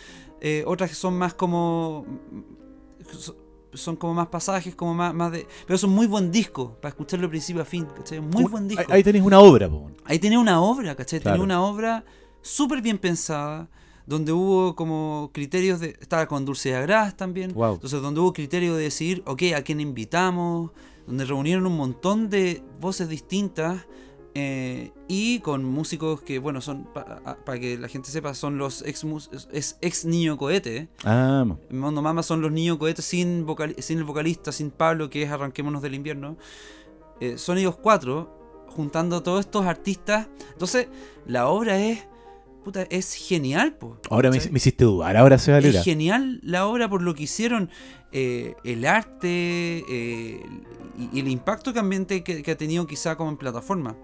[0.40, 2.04] Eh, otras que son más como
[3.18, 3.36] so-
[3.74, 5.46] son como más pasajes, como más, más de.
[5.66, 8.20] Pero son muy buen disco, para escucharlo de principio a fin, ¿cachai?
[8.20, 8.84] Muy buen disco.
[8.88, 9.90] Ahí, ahí tenéis una obra, po.
[10.04, 11.20] Ahí tenía una obra, ¿cachai?
[11.20, 11.36] Claro.
[11.38, 12.04] Tenía una obra
[12.42, 13.70] súper bien pensada,
[14.06, 15.96] donde hubo como criterios de...
[16.00, 17.52] Estaba con Dulce de Agras también.
[17.54, 17.74] Wow.
[17.74, 20.70] Entonces, donde hubo criterio de decidir, ok, a quién invitamos,
[21.06, 23.86] donde reunieron un montón de voces distintas
[24.34, 29.04] eh, y con músicos que, bueno, son, para que la gente sepa, son los ex,
[29.52, 30.88] es ex niño cohete.
[31.04, 33.46] Ah, Mondo Mama son los niños cohetes sin,
[33.78, 36.36] sin el vocalista, sin Pablo, que es Arranquémonos del invierno.
[37.20, 40.28] Eh, son ellos cuatro, juntando todos estos artistas.
[40.52, 40.88] Entonces,
[41.26, 42.06] la obra es.
[42.64, 43.98] Puta, es genial, po.
[44.08, 45.80] ahora me, hiciste dudar, ahora se valera.
[45.80, 47.70] Es genial la obra por lo que hicieron.
[48.12, 50.42] eh, el arte eh,
[50.98, 51.80] y, y el impacto que,
[52.50, 53.96] ha tenido quizá como en plataforma.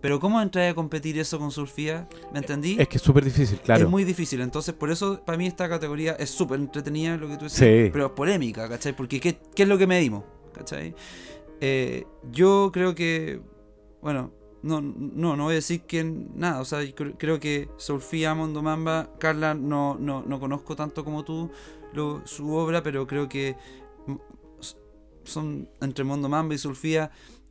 [0.00, 2.08] Pero ¿cómo entrar a competir eso con Surfía?
[2.32, 2.76] ¿Me entendí?
[2.80, 3.84] Es que es súper difícil, claro.
[3.84, 7.36] Es muy difícil, entonces por eso para mí esta categoría es súper entretenida, lo que
[7.36, 7.90] tú decías, Sí.
[7.92, 8.96] pero es polémica, ¿cachai?
[8.96, 10.24] Porque ¿qué, qué es lo que medimos?
[10.52, 10.94] ¿cachai?
[11.60, 13.40] Eh, yo creo que,
[14.00, 14.32] bueno,
[14.62, 16.80] no, no, no voy a decir que nada, o sea,
[17.18, 21.50] creo que Sofía Mondo Mamba, Carla, no, no, no conozco tanto como tú
[21.92, 23.56] lo- su obra, pero creo que
[25.24, 27.10] son entre Mondo Mamba y Sofía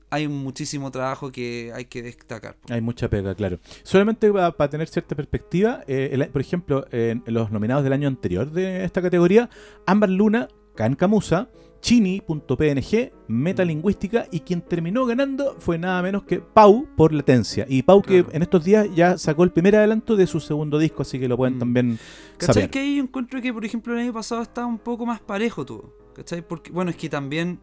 [0.10, 2.58] hay muchísimo trabajo que hay que destacar.
[2.70, 3.60] Hay mucha pega, claro.
[3.84, 8.84] Solamente para tener cierta perspectiva, eh, por ejemplo, en los nominados del año anterior de
[8.84, 9.50] esta categoría,
[9.86, 11.50] Ámbar Luna, Can Camusa,
[11.82, 17.66] Chini.png, Metalingüística y quien terminó ganando fue nada menos que Pau por Latencia.
[17.68, 18.36] Y Pau que Claro.
[18.36, 21.38] en estos días ya sacó el primer adelanto de su segundo disco, así que lo
[21.38, 21.60] pueden Mm.
[21.60, 22.00] también
[22.38, 22.54] ¿Cachai?
[22.54, 22.70] saber.
[22.70, 25.66] Que ahí yo encuentro que, por ejemplo, el año pasado estaba un poco más parejo
[25.66, 25.94] todo.
[26.14, 26.48] ¿Cachai?
[26.48, 27.60] Porque, bueno, es que también,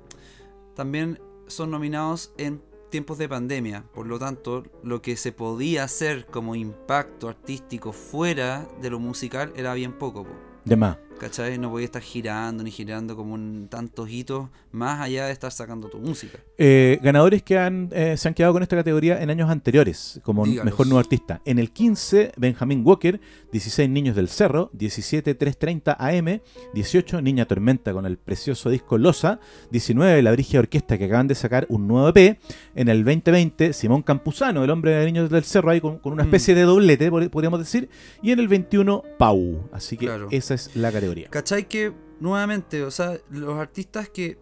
[0.75, 2.61] también son nominados en
[2.91, 3.85] tiempos de pandemia.
[3.93, 9.53] Por lo tanto, lo que se podía hacer como impacto artístico fuera de lo musical
[9.57, 10.25] era bien poco.
[10.25, 10.31] po.
[10.65, 10.97] De más.
[11.19, 11.59] ¿Cachai?
[11.59, 15.89] No podía estar girando ni girando como un tantos hitos más allá de estar sacando
[15.89, 16.39] tu música.
[16.57, 20.45] Eh, ganadores que han, eh, se han quedado con esta categoría en años anteriores, como
[20.45, 20.65] Dígalos.
[20.65, 21.41] mejor nuevo artista.
[21.45, 26.41] En el 15, Benjamín Walker, 16 Niños del Cerro, 17 330 AM,
[26.75, 29.41] 18 Niña Tormenta con el precioso disco Losa,
[29.73, 32.39] 19 La Brigia Orquesta que acaban de sacar un nuevo EP.
[32.77, 36.23] En el 2020, Simón Campuzano, el hombre de Niños del Cerro, ahí con, con una
[36.23, 36.27] Mm.
[36.27, 37.89] especie de doblete, pod- podríamos decir.
[38.23, 39.69] Y en el 21, Pau.
[39.73, 40.29] Así que Claro.
[40.31, 41.08] esa es la categoría.
[41.31, 41.69] ¿Cachai?
[41.69, 44.39] Que nuevamente, o sea, los artistas que.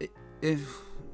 [0.00, 0.10] eh,
[0.42, 0.58] eh,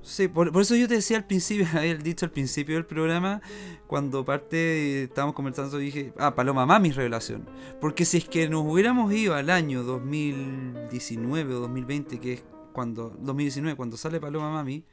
[0.02, 3.40] sí, por, por eso yo te decía al principio, había dicho al principio del programa,
[3.86, 7.48] cuando parte estábamos conversando, dije, ah, Paloma Mami revelación.
[7.80, 13.10] Porque si es que nos hubiéramos ido al año 2019 o 2020, que es cuando.
[13.20, 14.84] 2019, cuando sale Paloma Mami,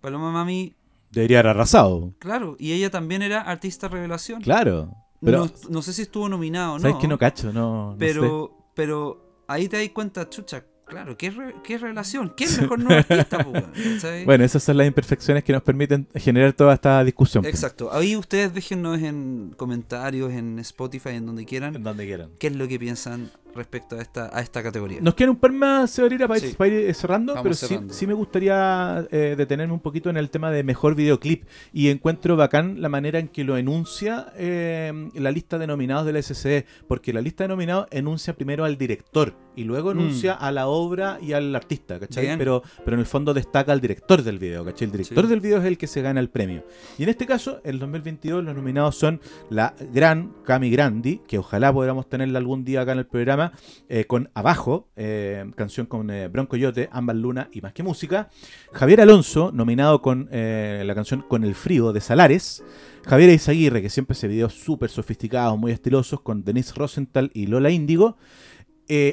[0.00, 0.74] Paloma Mami,
[1.10, 2.14] Debería haber arrasado.
[2.20, 4.40] claro, y ella también era artista revelación.
[4.42, 4.94] Claro.
[5.20, 6.80] Pero, no, no sé si estuvo nominado no.
[6.80, 7.52] ¿sabes que no cacho?
[7.52, 7.98] No, no sé.
[7.98, 12.32] Pero, pero ahí te das cuenta, chucha, claro, ¿qué, re- qué relación?
[12.36, 13.38] ¿Qué es mejor nuevo artista?
[13.38, 14.24] ¿Cachai?
[14.30, 17.44] Bueno, esas son las imperfecciones que nos permiten generar toda esta discusión.
[17.44, 17.92] Exacto.
[17.92, 22.30] Ahí ustedes déjennos en comentarios, en Spotify, en donde En quieran, donde quieran.
[22.38, 25.00] qué es lo que piensan respecto a esta, a esta categoría.
[25.00, 26.54] Nos quedan un par más, Severina, para, Sí.
[26.56, 27.94] para ir cerrando, Vamos pero sí- cerrando.
[27.94, 31.44] Sí, me gustaría eh, detenerme un poquito en el tema de mejor videoclip.
[31.72, 36.16] Y encuentro bacán la manera en que lo enuncia eh, la lista de nominados del
[36.22, 40.68] SCE, porque la lista de nominados enuncia primero al director y luego enuncia a la
[40.68, 42.22] obra y al artista, ¿cachai?
[42.24, 42.26] Mm.
[42.26, 42.38] Bien.
[42.38, 44.86] Pero, pero en el fondo destaca al director del video, ¿cachai?
[44.86, 45.28] El director Sí.
[45.30, 46.64] del video es el que se gana el premio.
[46.98, 49.20] Y en este caso, el 2022, los nominados son
[49.50, 53.39] la gran Cami Grandi, que ojalá podamos tenerla algún día acá en el programa,
[53.88, 58.28] eh, con Abajo, eh, canción con eh, Bronco Yote, Ámbar Luna y Más que Música.
[58.72, 62.62] Javier Alonso, nominado con la canción Con el Frío de Salares.
[63.06, 67.70] Javier Izaguirre, que siempre hace videos súper sofisticados, muy estilosos, con Denise Rosenthal y Lola
[67.70, 68.16] Índigo.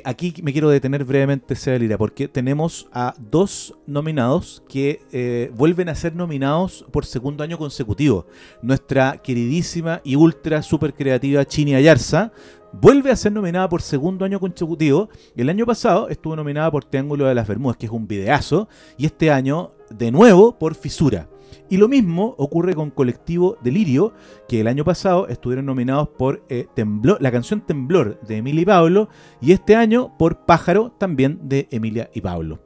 [0.06, 6.16] Aquí me quiero detener brevemente, Lira, porque tenemos a dos nominados que vuelven a ser
[6.16, 8.26] nominados por segundo año consecutivo.
[8.64, 12.32] Nuestra queridísima y ultra super creativa Chini Ayarza,
[12.74, 15.10] vuelve a ser nominada por segundo año consecutivo.
[15.36, 18.68] El año pasado estuvo nominada por Triángulo de las Bermudas, que es un videazo,
[18.98, 21.30] y este año de nuevo por Fisura.
[21.70, 24.14] Y lo mismo ocurre con Colectivo Delirio,
[24.48, 28.66] que el año pasado estuvieron nominados por eh, Temblor, la canción Temblor de Emilia y
[28.66, 29.10] Pablo,
[29.42, 32.60] y este año por Pájaro también de Emilia y Pablo.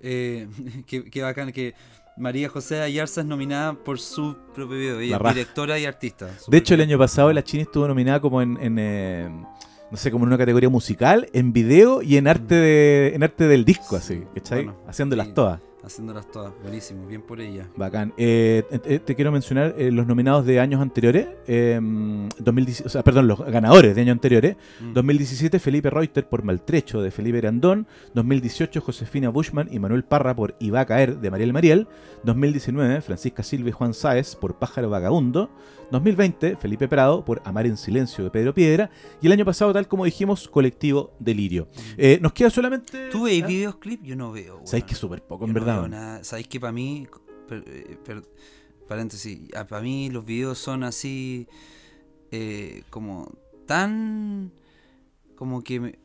[0.00, 0.48] Eh,
[0.86, 1.74] qué, qué bacán que
[2.16, 5.18] María José Ayarza es nominada por su propio video.
[5.18, 6.28] Directora y artista.
[6.46, 9.28] De hecho, el año pasado la Chini estuvo nominada como en, en, eh,
[9.90, 13.48] no sé, como en una categoría musical, en video y en arte de, en arte
[13.48, 14.64] del disco, así, ¿cachai?
[14.64, 15.32] Bueno, Haciéndolas sí.
[15.34, 15.60] todas.
[15.84, 16.52] Haciéndolas todas.
[16.62, 17.06] Buenísimo.
[17.06, 17.68] Bien por ella.
[17.76, 18.14] Bacán.
[18.16, 18.62] Eh,
[19.04, 21.26] te quiero mencionar eh, los nominados de años anteriores.
[21.46, 21.80] eh,
[22.38, 24.56] 2010 o sea, perdón, los ganadores de años anteriores.
[24.80, 24.92] Mm.
[24.92, 27.86] 2017, Felipe Reuter por Maltrecho de Felipe Grandón.
[28.14, 31.88] 2018, Josefina Bushman y Manuel Parra por Iba a caer de Mariel Mariel.
[32.22, 35.50] 2019, Francisca Silva y Juan Sáez por Pájaro Vagabundo.
[35.92, 38.90] 2020, Felipe Prado por Amar en Silencio de Pedro Piedra.
[39.20, 41.68] Y el año pasado, tal como dijimos, Colectivo Delirio.
[41.96, 43.08] Eh, nos queda solamente.
[43.10, 44.02] ¿Tú veis videoclip?
[44.02, 44.60] Yo no veo.
[44.64, 45.88] Sabéis que súper poco, Yo en no verdad.
[45.88, 46.24] nada.
[46.24, 47.06] Sabéis que para mí,
[47.48, 48.22] per- eh, per-
[48.88, 49.38] paréntesis,
[49.68, 51.46] para mí los videos son así
[52.30, 53.30] eh, como
[53.66, 54.52] tan
[55.36, 55.98] como que me-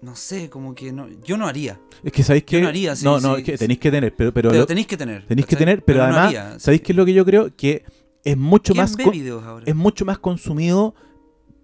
[0.00, 1.80] no sé, como que no, yo no haría.
[2.04, 2.60] Es que sabéis que.
[2.60, 4.66] no haría, sí, no, no, sí, es que tenéis que tener, pero, pero, Pero lo-
[4.66, 5.26] tenéis que tener.
[5.26, 6.84] tenéis que tener, pero, además, haría, ¿sabéis sí.
[6.86, 7.54] qué es lo que yo creo?
[7.56, 7.84] Que
[8.24, 8.96] es mucho ¿Quién más.
[8.96, 9.64] ve co- videos ahora?
[9.66, 10.94] es mucho más consumido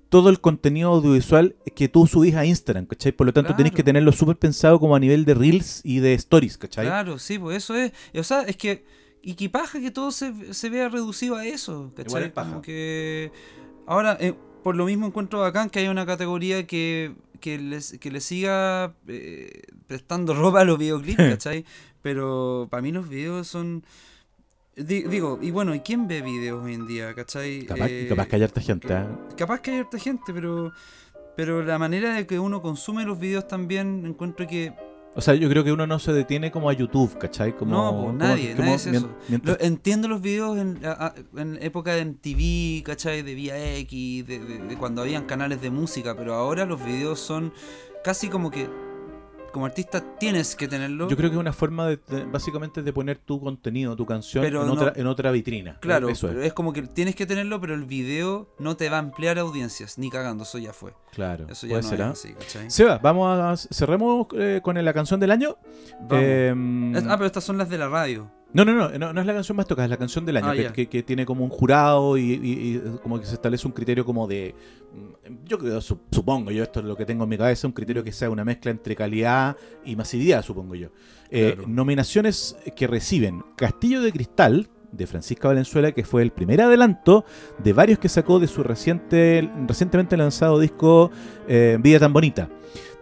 [0.08, 3.10] todo el contenido audiovisual que tú subís a Instagram, ¿cachai?
[3.12, 3.56] Por lo tanto, Claro.
[3.56, 6.86] tenés que tenerlo súper pensado como a nivel de Reels y de Stories, ¿cachai?
[6.86, 7.92] Claro, sí, pues eso es.
[8.16, 8.84] O sea, es que.
[9.26, 12.22] Y que paja que todo se, se vea reducido a eso, Igual ¿cachai?
[12.24, 12.48] es paja.
[12.50, 13.32] Como que.
[13.86, 18.10] Ahora, eh, por lo mismo encuentro bacán que haya una categoría que, que, les, que
[18.12, 21.64] le siga eh, prestando ropa a los videoclips, ¿cachai?
[22.02, 23.84] Pero para mí los videos son.
[24.76, 27.64] Di- digo, y bueno, ¿y quién ve videos hoy en día, cachai?
[27.66, 29.06] Capaz, Eh, capaz que hay harta gente, ¿eh?
[29.36, 30.72] capaz que hay harta gente, pero.
[31.36, 34.72] Pero la manera de que uno consume los videos también encuentro que
[35.16, 37.56] O sea, yo creo que uno no se detiene como a YouTube, ¿cachai?
[37.56, 39.10] Como, No, pues, nadie, como nadie mien- eso.
[39.28, 40.80] mientras- entiendo los videos en,
[41.36, 43.22] en época de MTV, ¿cachai?
[43.22, 47.18] De Vía X, de, de- de cuando habían canales de música, pero ahora los videos
[47.20, 47.52] son
[48.04, 48.68] casi como que
[49.54, 51.08] como artista tienes que tenerlo.
[51.08, 54.42] Yo creo que es una forma de, de- básicamente de poner tu contenido, tu canción
[54.42, 55.78] Pero en, no- otra, en otra vitrina.
[55.80, 56.48] claro, Eso pero es.
[56.48, 59.96] es como que tienes que tenerlo, pero el video no te va a ampliar audiencias,
[59.96, 60.92] ni cagando, eso ya fue.
[61.12, 61.46] Claro.
[61.48, 62.10] Eso ya no ser, es ¿ah?
[62.10, 62.68] así, ¿cachai?
[62.70, 65.56] Seba, vamos a cerremos eh, con la canción del año.
[66.10, 68.28] Es- ah, pero estas son las de la radio.
[68.54, 70.48] No, no, no, no, no es la canción más tocada, es la canción del año,
[70.50, 70.72] Ah, que, ya.
[70.72, 74.04] que- que tiene como un jurado y, y- y como que se establece un criterio
[74.04, 74.54] como de,
[74.94, 77.72] mm, yo creo, su- supongo yo, esto es lo que tengo en mi cabeza, un
[77.72, 80.88] criterio que sea una mezcla entre calidad y masividad, supongo yo.
[81.30, 81.68] Eh, Claro.
[81.68, 87.24] Nominaciones que reciben Castillo de Cristal, de Francisca Valenzuela, que fue el primer adelanto
[87.62, 91.10] de varios que sacó de su reciente, recientemente lanzado disco
[91.48, 92.48] eh, Vida tan Bonita.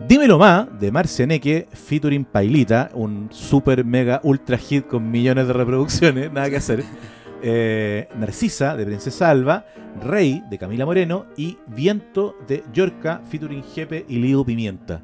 [0.08, 5.52] Dímelo más, de Marcia Neque, featuring Pailita, un super mega ultra hit con millones de
[5.52, 6.84] reproducciones, nada que hacer.
[7.44, 9.66] Eh, Narcisa, de Princesa Alba,
[10.00, 15.02] Rey, de Camila Moreno, y Viento, de Yorca, featuring Jepe y Lido Pimienta.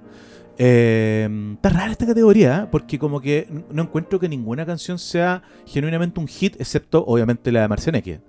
[0.60, 2.68] Eh, está rara esta categoría, ¿eh?
[2.70, 7.62] porque como que no encuentro que ninguna canción sea genuinamente un hit, excepto obviamente la
[7.62, 8.20] de Marcia Neque.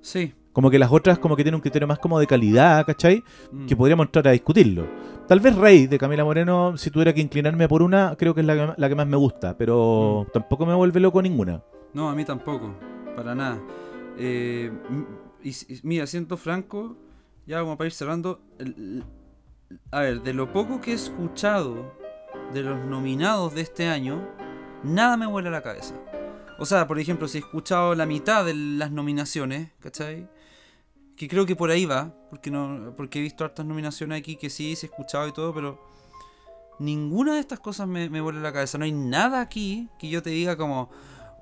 [0.00, 0.32] Sí.
[0.52, 3.22] Como que las otras como que tienen un criterio más como de calidad, ¿cachai?
[3.52, 3.66] Mm.
[3.66, 4.86] que podríamos entrar a discutirlo.
[5.28, 8.46] Tal vez Rey de Camila Moreno, si tuviera que inclinarme por una, creo que es
[8.46, 10.32] la que, la que más me gusta, pero Mm.
[10.32, 11.62] tampoco me vuelve loco ninguna.
[11.92, 12.74] No, a mí tampoco,
[13.14, 13.60] para nada.
[14.18, 14.72] Eh,
[15.44, 16.96] y, y- mira, siento franco,
[17.46, 19.04] ya como para ir cerrando, el-
[19.90, 21.94] a ver, de lo poco que he escuchado
[22.52, 24.26] de los nominados de este año,
[24.82, 25.94] nada me vuela la cabeza.
[26.58, 30.28] O sea, por ejemplo, si he escuchado la mitad de las nominaciones, ¿cachai?
[31.16, 34.50] Que creo que por ahí va, porque no porque he visto hartas nominaciones aquí que
[34.50, 35.78] sí, se he escuchado y todo, pero
[36.78, 38.78] ninguna de estas cosas me, me vuela la cabeza.
[38.78, 40.90] No hay nada aquí que yo te diga como,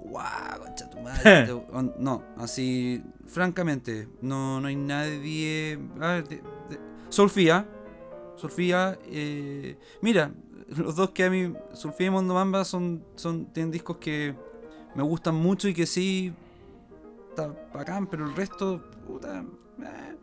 [0.00, 1.48] ¡guau, concha tu madre!
[1.98, 5.78] no, así, francamente, no, no hay nadie.
[6.00, 7.66] A ver, de- de- Solfía,
[8.36, 10.32] Solfía, eh, mira,
[10.68, 14.34] los dos que a mí, Solfía y Mondo Mamba son, son, tienen discos que
[14.94, 16.32] me gustan mucho y que sí,
[17.30, 19.44] está bacán, pero el resto, puta.
[19.82, 20.16] Eh.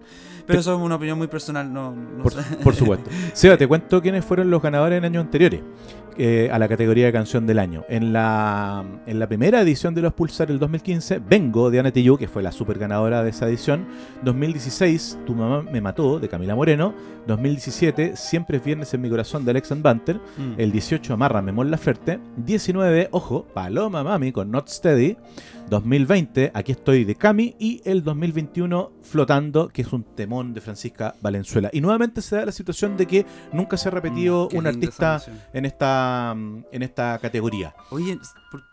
[0.45, 2.41] Pero eso es una opinión muy personal, no, no Por, sé.
[2.57, 3.09] por supuesto.
[3.33, 5.61] Seba, te cuento quiénes fueron los ganadores en años anteriores
[6.17, 7.85] eh, a la categoría de canción del año.
[7.87, 12.17] En la, en la primera edición de los Pulsar el 2015, Vengo de Ana Tijoux,
[12.19, 13.87] que fue la super ganadora de esa edición.
[14.23, 16.93] 2016, Tu mamá me mató, de Camila Moreno.
[17.27, 20.17] 2017, Siempre es viernes en mi corazón, de Alex Banter.
[20.37, 20.53] Mm.
[20.59, 22.19] El 18, Amárrame Mon Laferte.
[22.35, 25.15] 19, ojo, Paloma Mami con Not Steady.
[25.69, 27.55] 2020, Aquí estoy de Cami.
[27.59, 31.69] Y el 2021, Flotando que es un temón de Francisca Valenzuela.
[31.73, 35.21] Y nuevamente se da la situación de que nunca se ha repetido Mm, un artista
[35.53, 37.73] en esta, mm, en esta categoría.
[37.91, 38.17] Oye,
[38.51, 38.63] ¿por,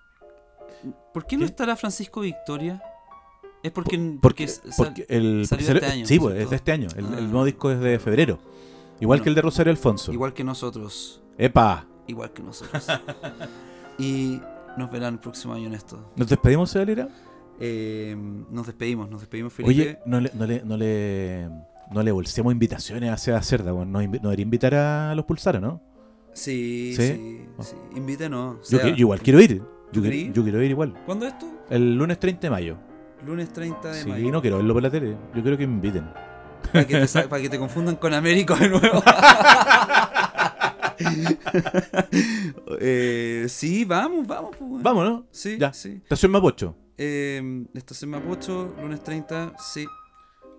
[1.14, 2.82] por qué no estará Francisco Victoria?
[3.62, 4.16] Es porque.
[4.22, 6.88] Porque, sal- porque el salió salió- este año, sí, pues, es de este año.
[6.96, 7.20] El, el Ah.
[7.20, 8.38] nuevo disco es de febrero.
[9.00, 10.12] Igual Bueno, que el de Rosario Alfonso.
[10.12, 11.22] igual que nosotros.
[11.38, 12.86] Epa, Igual que nosotros.
[13.98, 14.40] y
[14.80, 16.10] nos verán el próximo año en esto.
[16.16, 17.08] ¿nos despedimos, Valera?
[17.60, 18.16] Eh,
[18.50, 19.70] nos despedimos, nos despedimos, Felipe.
[19.70, 21.48] Oye, no le, no le, no le,
[21.90, 23.72] no le bolseamos invitaciones a Seba Cerda.
[23.72, 25.80] Bueno, nos, debería invitar a los pulsaros, ¿no?
[26.32, 27.02] Sí, ¿Sí?
[27.06, 27.76] sí, sí.
[27.96, 28.56] Invítenos.
[28.68, 29.58] Yo, Sea, que- yo igual quiero ir.
[29.58, 30.94] Yo, ¿Tú quiero- yo quiero ir igual.
[31.04, 31.46] ¿Cuándo es esto?
[31.68, 32.76] El lunes 30 de mayo.
[33.26, 34.30] Lunes 30 de Sí, mayo.
[34.32, 35.16] no quiero verlo por la tele.
[35.34, 36.04] Yo quiero que me inviten.
[36.72, 39.02] Para que, te, para que te confundan con Américo de nuevo.
[42.80, 44.56] Eh, sí, vamos, vamos.
[44.56, 44.82] pues.
[44.82, 45.26] Vamos, ¿no?
[45.30, 45.72] Sí, Ya.
[45.72, 46.00] sí.
[46.02, 46.74] Estación Mapocho.
[46.98, 49.86] Eh, estación Mapocho, lunes 30, sí.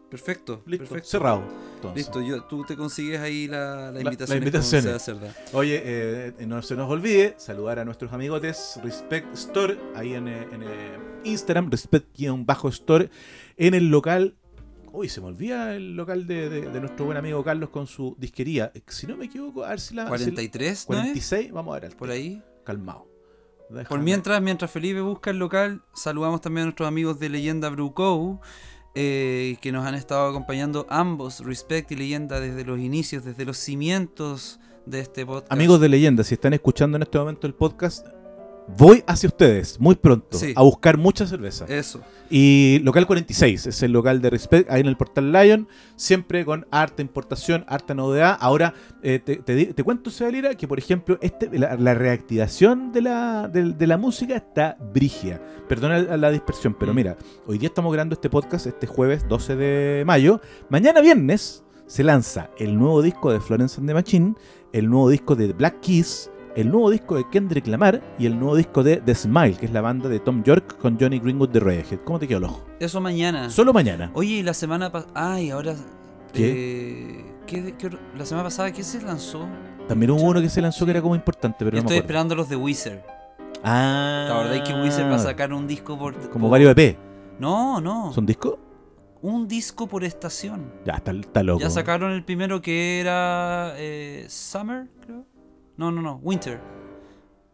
[0.09, 0.83] Perfecto, Listo.
[0.85, 1.07] perfecto.
[1.09, 1.41] Cerrado.
[1.75, 1.95] entonces.
[2.05, 4.39] Listo, yo, tú te consigues ahí la, la invitación.
[4.39, 5.19] la invitación.
[5.53, 10.47] Oye, eh, no se nos olvide saludar a nuestros amigotes Respect Store, ahí en, eh,
[10.51, 13.09] en, eh, Instagram, Respect-Store,
[13.55, 14.35] en el local.
[14.93, 18.15] Uy, se me olvida el local de, de- de nuestro buen amigo Carlos con su
[18.19, 18.71] disquería.
[18.75, 20.03] Eh, Si no me equivoco, a ver si la.
[20.03, 21.01] si la- 43, ¿no es?
[21.01, 22.41] 46, vamos a ver al Por ahí.
[22.63, 23.07] Calmado.
[23.87, 27.93] Por mientras, mientras Felipe busca el local, saludamos también a nuestros amigos de Leyenda Brew
[27.93, 28.41] Co.
[28.95, 33.55] eh, que nos han estado acompañando ambos, Respect y Leyenda, desde los inicios, desde los
[33.57, 35.49] cimientos de este podcast.
[35.53, 38.05] Amigos de leyenda, si están escuchando en este momento el podcast,
[38.77, 40.53] voy hacia ustedes muy pronto Sí.
[40.55, 41.65] a buscar mucha cerveza.
[41.67, 42.01] Eso.
[42.29, 45.67] Y local 46 es el local de Respect, ahí en el portal Lion,
[45.97, 48.37] siempre con harta importación, harta novedad.
[48.39, 48.73] Ahora,
[49.03, 53.73] eh, te, te cuento, Sebelira, que por ejemplo, este, la, la reactivación de la, de,
[53.73, 55.41] de la música está brigia.
[55.67, 56.95] Perdona la, la dispersión, pero Mm.
[56.95, 57.17] mira,
[57.47, 60.39] hoy día estamos grabando este podcast, este jueves 12 de mayo.
[60.69, 64.35] Mañana viernes se lanza el nuevo disco de Florence and the Machine,
[64.71, 68.55] el nuevo disco de Black Keys, el nuevo disco de Kendrick Lamar y el nuevo
[68.55, 71.59] disco de The Smile, que es la banda de Tom York con Johnny Greenwood de
[71.59, 71.99] Radiohead.
[72.03, 72.65] ¿Cómo te quedó el ojo?
[72.79, 73.49] Eso mañana.
[73.49, 74.11] Solo mañana.
[74.13, 75.11] Oye, y la semana pasada.
[75.15, 75.75] Ay, ahora.
[76.33, 76.51] ¿Qué?
[77.19, 79.47] eh, ¿qué- qué- la semana pasada, ¿qué se lanzó?
[79.87, 81.97] También hubo uno que se lanzó que era como importante, pero Yo no me estoy
[81.97, 82.05] acuerdo.
[82.05, 83.01] esperando los de Wizard.
[83.63, 86.13] Ah, La verdad es que Wizard va a sacar un disco por.
[86.29, 86.97] Como por- varios EP.
[87.39, 88.13] No, no.
[88.13, 88.55] ¿Son discos?
[89.21, 90.71] Un disco por estación.
[90.85, 91.59] Ya, está, está loco.
[91.59, 93.73] Ya sacaron el primero que era.
[93.77, 95.25] eh, Summer, creo.
[95.81, 96.17] No, no, no.
[96.21, 96.59] Winter.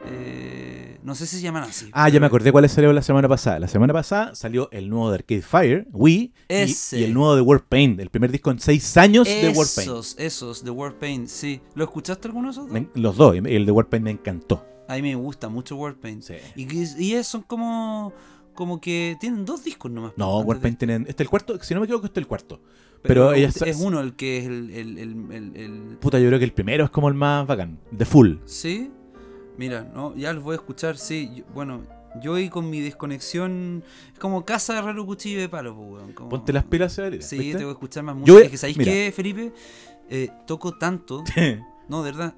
[0.05, 1.89] Eh, no sé si se llaman así.
[1.93, 3.57] Ah, ya me acordé cuál salió la semana pasada.
[3.57, 6.99] La semana pasada salió el nuevo de Arcade Fire, Wii, y- Ese.
[6.99, 9.89] Y, el nuevo de Warpaint, el primer disco en seis años de Warpaint.
[9.89, 11.61] Esos, esos, de Warpaint, sí.
[11.73, 12.73] ¿Lo escuchaste alguno de esos dos?
[12.73, 14.65] Me- los dos, y el de Warpaint me encantó.
[14.89, 16.21] A mí me gusta mucho Warpaint.
[16.21, 16.33] Sí.
[16.57, 16.67] Y,
[17.01, 18.11] y son como.
[18.53, 20.13] Como que tienen dos discos nomás.
[20.17, 21.01] No, antes de- Warpaint tienen.
[21.07, 22.59] Este es el cuarto, si no me equivoco, este es el cuarto.
[23.01, 26.39] Pero Pero, ella es, uno el que es el, el, el, el- Puta, yo creo
[26.39, 28.35] que el primero es como el más bacán, de full.
[28.45, 28.91] ¿Sí?
[29.57, 31.31] Mira, no, ya los voy a escuchar, sí.
[31.35, 31.81] yo- bueno,
[32.21, 33.83] yo hoy con mi desconexión.
[34.13, 36.13] Es como casa de herrero cuchillo de palo, pues, weón.
[36.13, 37.57] como- Ponte las pilas, Severina, Sí, ¿viste?
[37.59, 38.33] tengo que escuchar más Yo música.
[38.33, 39.53] voy- Es que sabéis qué, Felipe?
[40.09, 41.23] Eh, toco tanto.
[41.89, 42.35] No, de verdad.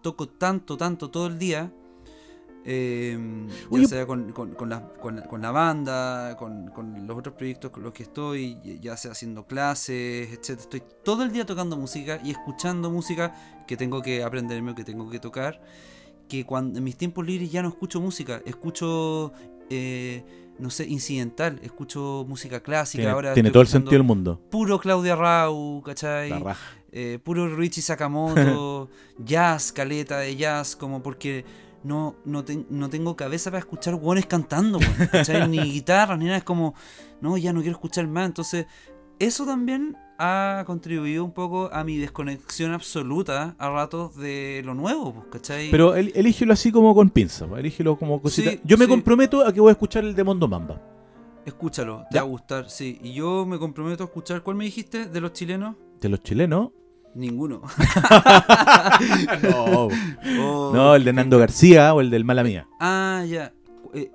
[0.00, 1.72] Toco tanto, tanto todo el día.
[2.68, 3.16] Eh,
[3.70, 7.82] ya sea con, con- con la, con, la- banda, con, con los otros proyectos con
[7.84, 10.58] los que estoy, ya sea haciendo clases, etc.
[10.60, 13.34] Estoy todo el día tocando música y escuchando música
[13.66, 15.60] que tengo que aprenderme o que tengo que tocar.
[16.28, 19.32] Que cuando en mis tiempos libres ya no escucho música, escucho,
[19.70, 20.24] eh,
[20.58, 23.02] no sé, incidental, escucho música clásica.
[23.02, 24.40] Tiene, ahora tiene todo el sentido del mundo.
[24.50, 26.30] Puro Claudia Rau, ¿cachai?
[26.30, 26.76] La raja.
[26.90, 28.88] eh, puro Richie Sakamoto,
[29.24, 31.44] jazz, caleta de jazz, como porque
[31.84, 34.78] no, no, ten- no tengo cabeza para escuchar hueones cantando,
[35.48, 36.74] ni guitarras, ni nada, es como,
[37.20, 38.66] no, ya no quiero escuchar más, entonces
[39.18, 45.12] eso también ha contribuido un poco a mi desconexión absoluta a ratos de lo nuevo,
[45.14, 45.70] pues, ¿cachai?
[45.70, 48.50] Pero el- elígelo así como con pinza, pues, elígelo como cosita.
[48.52, 48.90] Sí, Yo me sí.
[48.90, 50.80] comprometo a que voy a escuchar el de Mondo Mamba.
[51.44, 52.22] Escúchalo, te Ya.
[52.22, 52.98] va a gustar, sí.
[53.02, 55.06] Y yo me comprometo a escuchar, ¿cuál me dijiste?
[55.06, 55.76] ¿De los chilenos?
[56.00, 56.70] De los chilenos.
[57.16, 57.62] Ninguno.
[59.42, 59.88] no,
[60.38, 62.68] Oh, no, el de Nando García o el del Mala Mía.
[62.80, 63.52] Ah, ya.
[63.94, 64.10] Eh,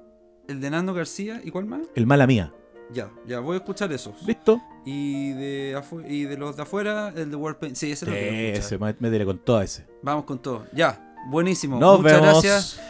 [0.48, 1.82] el de Nando García, ¿y cuál más?
[1.95, 2.53] El Mala Mía.
[2.94, 4.22] Ya, ya, voy a escuchar esos.
[4.23, 4.61] ¿Listo?
[4.86, 7.76] Y de, afu- y de los de afuera, el de Warpaint.
[7.76, 8.57] Sí, ese lo quiero.
[8.60, 9.88] Ese, mé- métele con todo ese.
[10.03, 10.65] Vamos con todo.
[10.73, 11.80] Ya, buenísimo.
[11.80, 12.34] Nos Muchas vemos.
[12.44, 12.82] gracias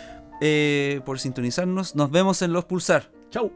[0.41, 1.95] eh, por sintonizarnos.
[1.95, 3.11] Nos vemos en Los Pulsar.
[3.29, 3.51] Chau.